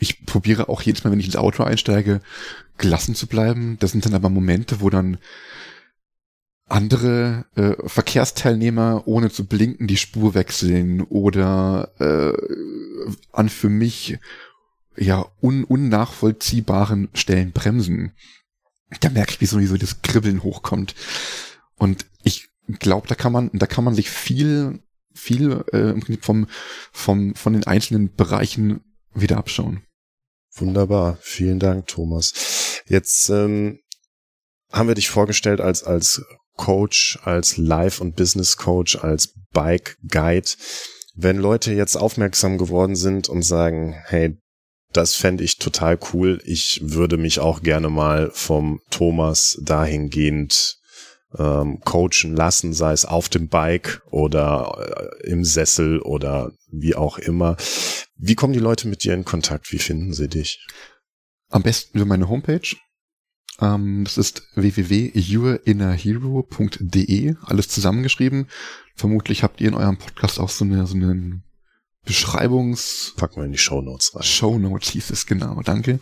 ich 0.00 0.26
probiere 0.26 0.68
auch 0.68 0.82
jedes 0.82 1.04
Mal, 1.04 1.10
wenn 1.10 1.20
ich 1.20 1.26
ins 1.26 1.36
Auto 1.36 1.62
einsteige, 1.62 2.20
gelassen 2.76 3.14
zu 3.14 3.26
bleiben. 3.26 3.76
Das 3.80 3.92
sind 3.92 4.06
dann 4.06 4.14
aber 4.14 4.28
Momente, 4.28 4.80
wo 4.80 4.90
dann 4.90 5.18
andere 6.68 7.46
äh, 7.54 7.88
Verkehrsteilnehmer 7.88 9.02
ohne 9.06 9.30
zu 9.30 9.46
blinken 9.46 9.86
die 9.86 9.96
Spur 9.96 10.34
wechseln 10.34 11.02
oder 11.02 11.92
äh, 11.98 13.12
an 13.32 13.48
für 13.48 13.68
mich 13.68 14.18
ja 14.96 15.26
un 15.40 15.64
unnachvollziehbaren 15.64 17.08
Stellen 17.14 17.52
bremsen. 17.52 18.12
Da 19.00 19.10
merke 19.10 19.32
ich, 19.32 19.40
wie 19.40 19.46
so, 19.46 19.60
wie 19.60 19.66
so 19.66 19.76
das 19.76 20.02
Kribbeln 20.02 20.42
hochkommt. 20.42 20.94
Und 21.76 22.06
ich 22.22 22.48
glaube, 22.78 23.06
da 23.06 23.14
kann 23.14 23.32
man, 23.32 23.50
da 23.52 23.66
kann 23.66 23.84
man 23.84 23.94
sich 23.94 24.10
viel, 24.10 24.80
viel 25.14 25.64
äh, 25.72 25.94
vom, 26.20 26.48
vom, 26.92 27.34
von 27.34 27.52
den 27.52 27.66
einzelnen 27.66 28.14
Bereichen 28.14 28.80
wieder 29.14 29.36
abschauen. 29.36 29.82
Wunderbar, 30.54 31.18
vielen 31.20 31.60
Dank, 31.60 31.86
Thomas. 31.86 32.82
Jetzt 32.86 33.28
ähm, 33.28 33.80
haben 34.72 34.88
wir 34.88 34.94
dich 34.94 35.08
vorgestellt 35.08 35.60
als 35.60 35.84
als 35.84 36.22
Coach, 36.58 37.18
als 37.22 37.56
Life- 37.56 38.02
und 38.02 38.16
Business 38.16 38.58
Coach, 38.58 38.96
als 38.96 39.32
Bike 39.52 39.96
Guide. 40.06 40.50
Wenn 41.14 41.38
Leute 41.38 41.72
jetzt 41.72 41.96
aufmerksam 41.96 42.58
geworden 42.58 42.96
sind 42.96 43.30
und 43.30 43.42
sagen, 43.42 43.96
hey, 44.04 44.36
das 44.92 45.14
fände 45.14 45.44
ich 45.44 45.56
total 45.56 45.98
cool, 46.12 46.40
ich 46.44 46.80
würde 46.82 47.16
mich 47.16 47.40
auch 47.40 47.62
gerne 47.62 47.88
mal 47.88 48.30
vom 48.32 48.80
Thomas 48.90 49.58
dahingehend 49.62 50.78
ähm, 51.36 51.80
coachen 51.84 52.34
lassen, 52.34 52.72
sei 52.72 52.92
es 52.92 53.04
auf 53.04 53.28
dem 53.28 53.48
Bike 53.48 54.02
oder 54.10 55.10
äh, 55.22 55.30
im 55.30 55.44
Sessel 55.44 56.00
oder 56.00 56.52
wie 56.70 56.94
auch 56.94 57.18
immer. 57.18 57.56
Wie 58.16 58.34
kommen 58.34 58.52
die 58.52 58.58
Leute 58.58 58.88
mit 58.88 59.04
dir 59.04 59.14
in 59.14 59.24
Kontakt? 59.24 59.70
Wie 59.72 59.78
finden 59.78 60.12
sie 60.12 60.28
dich? 60.28 60.66
Am 61.50 61.62
besten 61.62 61.98
über 61.98 62.06
meine 62.06 62.28
Homepage 62.28 62.76
ähm, 63.60 64.04
das 64.04 64.18
ist 64.18 64.42
www.yourinnerhero.de, 64.54 67.34
alles 67.42 67.68
zusammengeschrieben. 67.68 68.46
Vermutlich 68.94 69.42
habt 69.42 69.60
ihr 69.60 69.68
in 69.68 69.74
eurem 69.74 69.98
Podcast 69.98 70.40
auch 70.40 70.48
so 70.48 70.64
eine, 70.64 70.86
so 70.86 70.94
einen 70.94 71.42
Beschreibungs... 72.04 73.12
Packen 73.16 73.36
wir 73.36 73.44
in 73.44 73.52
die 73.52 73.58
Show 73.58 73.82
Notes 73.82 74.14
rein. 74.14 74.22
Show 74.22 74.58
Notes 74.58 74.88
hieß 74.90 75.10
es, 75.10 75.26
genau, 75.26 75.60
danke. 75.62 76.00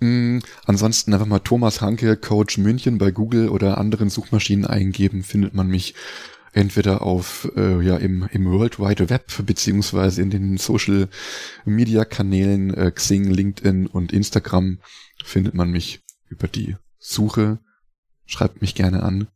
Mhm, 0.00 0.42
ansonsten 0.64 1.12
einfach 1.12 1.26
mal 1.26 1.38
Thomas 1.38 1.80
Hanke, 1.80 2.16
Coach 2.16 2.58
München 2.58 2.98
bei 2.98 3.12
Google 3.12 3.48
oder 3.48 3.78
anderen 3.78 4.10
Suchmaschinen 4.10 4.66
eingeben, 4.66 5.22
findet 5.22 5.54
man 5.54 5.68
mich 5.68 5.94
entweder 6.52 7.02
auf 7.02 7.50
äh, 7.56 7.80
ja 7.82 7.96
im 7.96 8.28
im 8.32 8.46
World 8.46 8.78
Wide 8.78 9.08
Web 9.08 9.46
beziehungsweise 9.46 10.20
in 10.20 10.30
den 10.30 10.58
Social 10.58 11.08
Media 11.64 12.04
Kanälen 12.04 12.74
äh, 12.74 12.90
Xing, 12.90 13.30
LinkedIn 13.30 13.86
und 13.86 14.12
Instagram 14.12 14.80
findet 15.24 15.54
man 15.54 15.70
mich 15.70 16.01
über 16.32 16.48
die 16.48 16.76
Suche. 16.98 17.58
Schreibt 18.26 18.60
mich 18.60 18.74
gerne 18.74 19.02
an. 19.02 19.28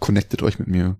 Connectet 0.00 0.42
euch 0.42 0.58
mit 0.58 0.68
mir. 0.68 0.98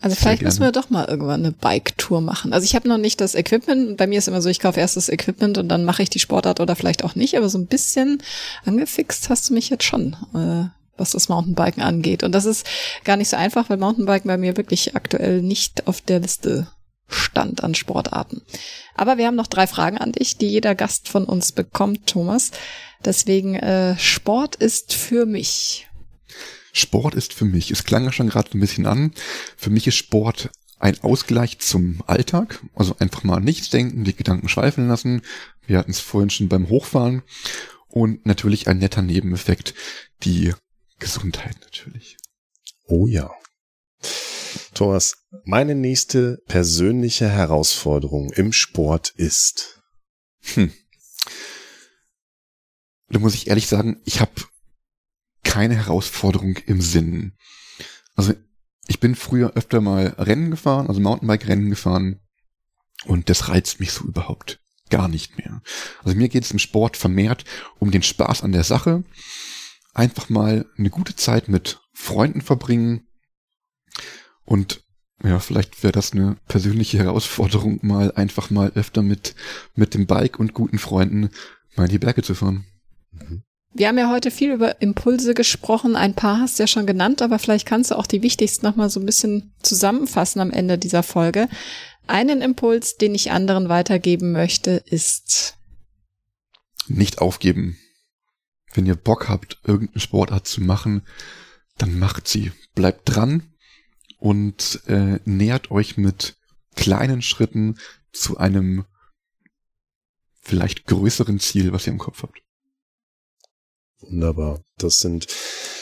Also 0.00 0.16
vielleicht 0.16 0.42
müssen 0.42 0.60
wir 0.60 0.72
doch 0.72 0.90
mal 0.90 1.06
irgendwann 1.06 1.40
eine 1.40 1.52
Bike-Tour 1.52 2.20
machen. 2.20 2.52
Also 2.52 2.64
ich 2.64 2.74
habe 2.74 2.88
noch 2.88 2.98
nicht 2.98 3.20
das 3.20 3.34
Equipment. 3.34 3.96
Bei 3.96 4.06
mir 4.06 4.18
ist 4.18 4.28
immer 4.28 4.42
so, 4.42 4.50
ich 4.50 4.60
kaufe 4.60 4.78
erst 4.78 4.96
das 4.96 5.08
Equipment 5.08 5.56
und 5.56 5.68
dann 5.68 5.84
mache 5.84 6.02
ich 6.02 6.10
die 6.10 6.18
Sportart 6.18 6.60
oder 6.60 6.76
vielleicht 6.76 7.04
auch 7.04 7.14
nicht. 7.14 7.38
Aber 7.38 7.48
so 7.48 7.56
ein 7.56 7.66
bisschen 7.66 8.22
angefixt 8.66 9.30
hast 9.30 9.48
du 9.48 9.54
mich 9.54 9.70
jetzt 9.70 9.84
schon, 9.84 10.14
äh, 10.34 10.68
was 10.98 11.12
das 11.12 11.30
Mountainbiken 11.30 11.82
angeht. 11.82 12.22
Und 12.22 12.32
das 12.32 12.44
ist 12.44 12.66
gar 13.04 13.16
nicht 13.16 13.30
so 13.30 13.36
einfach, 13.36 13.70
weil 13.70 13.78
Mountainbiken 13.78 14.28
bei 14.28 14.36
mir 14.36 14.58
wirklich 14.58 14.94
aktuell 14.94 15.40
nicht 15.40 15.86
auf 15.86 16.02
der 16.02 16.20
Liste 16.20 16.66
stand 17.08 17.62
an 17.62 17.74
Sportarten. 17.74 18.42
Aber 18.94 19.18
wir 19.18 19.26
haben 19.26 19.36
noch 19.36 19.46
drei 19.46 19.66
Fragen 19.66 19.98
an 19.98 20.12
dich, 20.12 20.36
die 20.38 20.48
jeder 20.48 20.74
Gast 20.74 21.08
von 21.08 21.24
uns 21.24 21.52
bekommt, 21.52 22.06
Thomas. 22.06 22.50
Deswegen, 23.04 23.54
äh, 23.54 23.98
Sport 23.98 24.56
ist 24.56 24.94
für 24.94 25.26
mich. 25.26 25.86
Sport 26.72 27.14
ist 27.14 27.32
für 27.32 27.44
mich, 27.44 27.70
es 27.70 27.84
klang 27.84 28.04
ja 28.04 28.12
schon 28.12 28.28
gerade 28.28 28.50
ein 28.52 28.60
bisschen 28.60 28.86
an, 28.86 29.12
für 29.56 29.70
mich 29.70 29.86
ist 29.86 29.94
Sport 29.94 30.50
ein 30.80 31.00
Ausgleich 31.02 31.60
zum 31.60 32.02
Alltag, 32.06 32.60
also 32.74 32.96
einfach 32.98 33.22
mal 33.22 33.40
nichts 33.40 33.70
denken, 33.70 34.04
die 34.04 34.14
Gedanken 34.14 34.48
schweifen 34.48 34.88
lassen. 34.88 35.22
Wir 35.66 35.78
hatten 35.78 35.92
es 35.92 36.00
vorhin 36.00 36.30
schon 36.30 36.48
beim 36.48 36.68
Hochfahren 36.68 37.22
und 37.88 38.26
natürlich 38.26 38.66
ein 38.66 38.78
netter 38.78 39.02
Nebeneffekt, 39.02 39.74
die 40.24 40.52
Gesundheit 40.98 41.56
natürlich. 41.60 42.16
Oh 42.86 43.06
ja. 43.06 43.30
Thomas, 44.74 45.26
meine 45.44 45.74
nächste 45.74 46.42
persönliche 46.46 47.28
Herausforderung 47.28 48.30
im 48.32 48.52
Sport 48.52 49.10
ist. 49.16 49.82
Hm. 50.54 50.72
Da 53.08 53.18
muss 53.18 53.34
ich 53.34 53.46
ehrlich 53.46 53.68
sagen, 53.68 54.00
ich 54.04 54.20
habe 54.20 54.32
keine 55.44 55.76
Herausforderung 55.76 56.56
im 56.66 56.80
Sinn. 56.80 57.36
Also 58.16 58.34
ich 58.86 59.00
bin 59.00 59.14
früher 59.14 59.52
öfter 59.54 59.80
mal 59.80 60.08
Rennen 60.18 60.50
gefahren, 60.50 60.88
also 60.88 61.00
Mountainbike-Rennen 61.00 61.70
gefahren 61.70 62.20
und 63.04 63.30
das 63.30 63.48
reizt 63.48 63.80
mich 63.80 63.92
so 63.92 64.04
überhaupt 64.04 64.60
gar 64.90 65.08
nicht 65.08 65.38
mehr. 65.38 65.62
Also 66.02 66.16
mir 66.16 66.28
geht 66.28 66.44
es 66.44 66.50
im 66.50 66.58
Sport 66.58 66.96
vermehrt 66.96 67.44
um 67.78 67.90
den 67.90 68.02
Spaß 68.02 68.42
an 68.42 68.52
der 68.52 68.64
Sache, 68.64 69.04
einfach 69.94 70.28
mal 70.28 70.66
eine 70.76 70.90
gute 70.90 71.16
Zeit 71.16 71.48
mit 71.48 71.80
Freunden 71.92 72.42
verbringen 72.42 73.06
und 74.44 74.84
ja, 75.22 75.38
vielleicht 75.38 75.82
wäre 75.82 75.92
das 75.92 76.12
eine 76.12 76.36
persönliche 76.48 76.98
Herausforderung, 76.98 77.78
mal 77.82 78.12
einfach 78.12 78.50
mal 78.50 78.72
öfter 78.74 79.02
mit, 79.02 79.34
mit 79.74 79.94
dem 79.94 80.06
Bike 80.06 80.38
und 80.38 80.54
guten 80.54 80.78
Freunden 80.78 81.30
mal 81.76 81.84
in 81.84 81.90
die 81.90 81.98
Berge 81.98 82.22
zu 82.22 82.34
fahren. 82.34 82.66
Mhm. 83.12 83.42
Wir 83.76 83.88
haben 83.88 83.98
ja 83.98 84.08
heute 84.08 84.30
viel 84.30 84.52
über 84.52 84.80
Impulse 84.80 85.34
gesprochen. 85.34 85.96
Ein 85.96 86.14
paar 86.14 86.38
hast 86.38 86.58
du 86.58 86.62
ja 86.62 86.66
schon 86.68 86.86
genannt, 86.86 87.22
aber 87.22 87.40
vielleicht 87.40 87.66
kannst 87.66 87.90
du 87.90 87.96
auch 87.96 88.06
die 88.06 88.22
wichtigsten 88.22 88.64
nochmal 88.64 88.88
so 88.88 89.00
ein 89.00 89.06
bisschen 89.06 89.52
zusammenfassen 89.62 90.40
am 90.40 90.52
Ende 90.52 90.78
dieser 90.78 91.02
Folge. 91.02 91.48
Einen 92.06 92.40
Impuls, 92.40 92.98
den 92.98 93.16
ich 93.16 93.32
anderen 93.32 93.68
weitergeben 93.68 94.30
möchte, 94.30 94.82
ist 94.86 95.56
nicht 96.86 97.18
aufgeben. 97.18 97.76
Wenn 98.74 98.86
ihr 98.86 98.94
Bock 98.94 99.28
habt, 99.28 99.58
irgendeine 99.64 100.00
Sportart 100.00 100.46
zu 100.46 100.60
machen, 100.60 101.02
dann 101.76 101.98
macht 101.98 102.28
sie. 102.28 102.52
Bleibt 102.76 103.02
dran 103.06 103.53
und 104.24 104.80
äh, 104.86 105.20
nähert 105.26 105.70
euch 105.70 105.98
mit 105.98 106.38
kleinen 106.76 107.20
Schritten 107.20 107.78
zu 108.10 108.38
einem 108.38 108.86
vielleicht 110.40 110.86
größeren 110.86 111.38
Ziel, 111.38 111.74
was 111.74 111.86
ihr 111.86 111.92
im 111.92 111.98
Kopf 111.98 112.22
habt. 112.22 112.40
Wunderbar. 114.00 114.64
Das 114.78 114.96
sind 114.96 115.26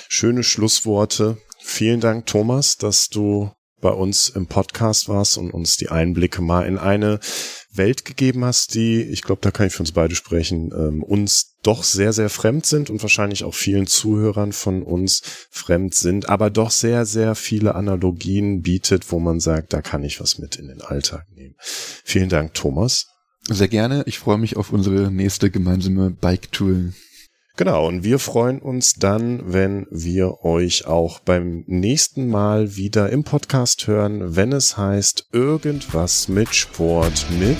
schöne 0.08 0.42
Schlussworte. 0.42 1.40
Vielen 1.60 2.00
Dank, 2.00 2.26
Thomas, 2.26 2.78
dass 2.78 3.08
du 3.08 3.52
bei 3.82 3.90
uns 3.90 4.30
im 4.30 4.46
Podcast 4.46 5.08
warst 5.10 5.36
und 5.36 5.50
uns 5.50 5.76
die 5.76 5.90
Einblicke 5.90 6.40
mal 6.40 6.62
in 6.62 6.78
eine 6.78 7.20
Welt 7.74 8.04
gegeben 8.04 8.44
hast, 8.44 8.74
die, 8.74 9.02
ich 9.02 9.22
glaube, 9.22 9.40
da 9.42 9.50
kann 9.50 9.66
ich 9.66 9.74
für 9.74 9.82
uns 9.82 9.92
beide 9.92 10.14
sprechen, 10.14 10.70
ähm, 10.72 11.02
uns 11.02 11.56
doch 11.62 11.82
sehr, 11.82 12.12
sehr 12.12 12.30
fremd 12.30 12.64
sind 12.64 12.90
und 12.90 13.02
wahrscheinlich 13.02 13.44
auch 13.44 13.54
vielen 13.54 13.86
Zuhörern 13.86 14.52
von 14.52 14.82
uns 14.82 15.22
fremd 15.50 15.94
sind, 15.94 16.28
aber 16.28 16.48
doch 16.48 16.70
sehr, 16.70 17.04
sehr 17.06 17.34
viele 17.34 17.74
Analogien 17.74 18.62
bietet, 18.62 19.10
wo 19.10 19.18
man 19.18 19.40
sagt, 19.40 19.72
da 19.72 19.82
kann 19.82 20.04
ich 20.04 20.20
was 20.20 20.38
mit 20.38 20.56
in 20.56 20.68
den 20.68 20.80
Alltag 20.80 21.26
nehmen. 21.34 21.54
Vielen 21.58 22.28
Dank, 22.28 22.54
Thomas. 22.54 23.08
Sehr 23.48 23.68
gerne. 23.68 24.04
Ich 24.06 24.18
freue 24.18 24.38
mich 24.38 24.56
auf 24.56 24.72
unsere 24.72 25.10
nächste 25.10 25.50
gemeinsame 25.50 26.10
Bike-Tour. 26.10 26.92
Genau, 27.56 27.86
und 27.86 28.02
wir 28.02 28.18
freuen 28.18 28.60
uns 28.60 28.94
dann, 28.94 29.52
wenn 29.52 29.86
wir 29.90 30.42
euch 30.44 30.86
auch 30.86 31.20
beim 31.20 31.64
nächsten 31.66 32.28
Mal 32.28 32.76
wieder 32.76 33.10
im 33.10 33.24
Podcast 33.24 33.86
hören, 33.86 34.36
wenn 34.36 34.52
es 34.52 34.78
heißt 34.78 35.28
irgendwas 35.32 36.28
mit 36.28 36.54
Sport 36.54 37.26
mit 37.38 37.58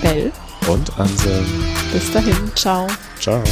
Bell 0.00 0.30
und 0.68 0.98
Anselm. 0.98 1.46
Bis 1.92 2.10
dahin, 2.12 2.52
ciao. 2.54 2.86
Ciao. 3.18 3.42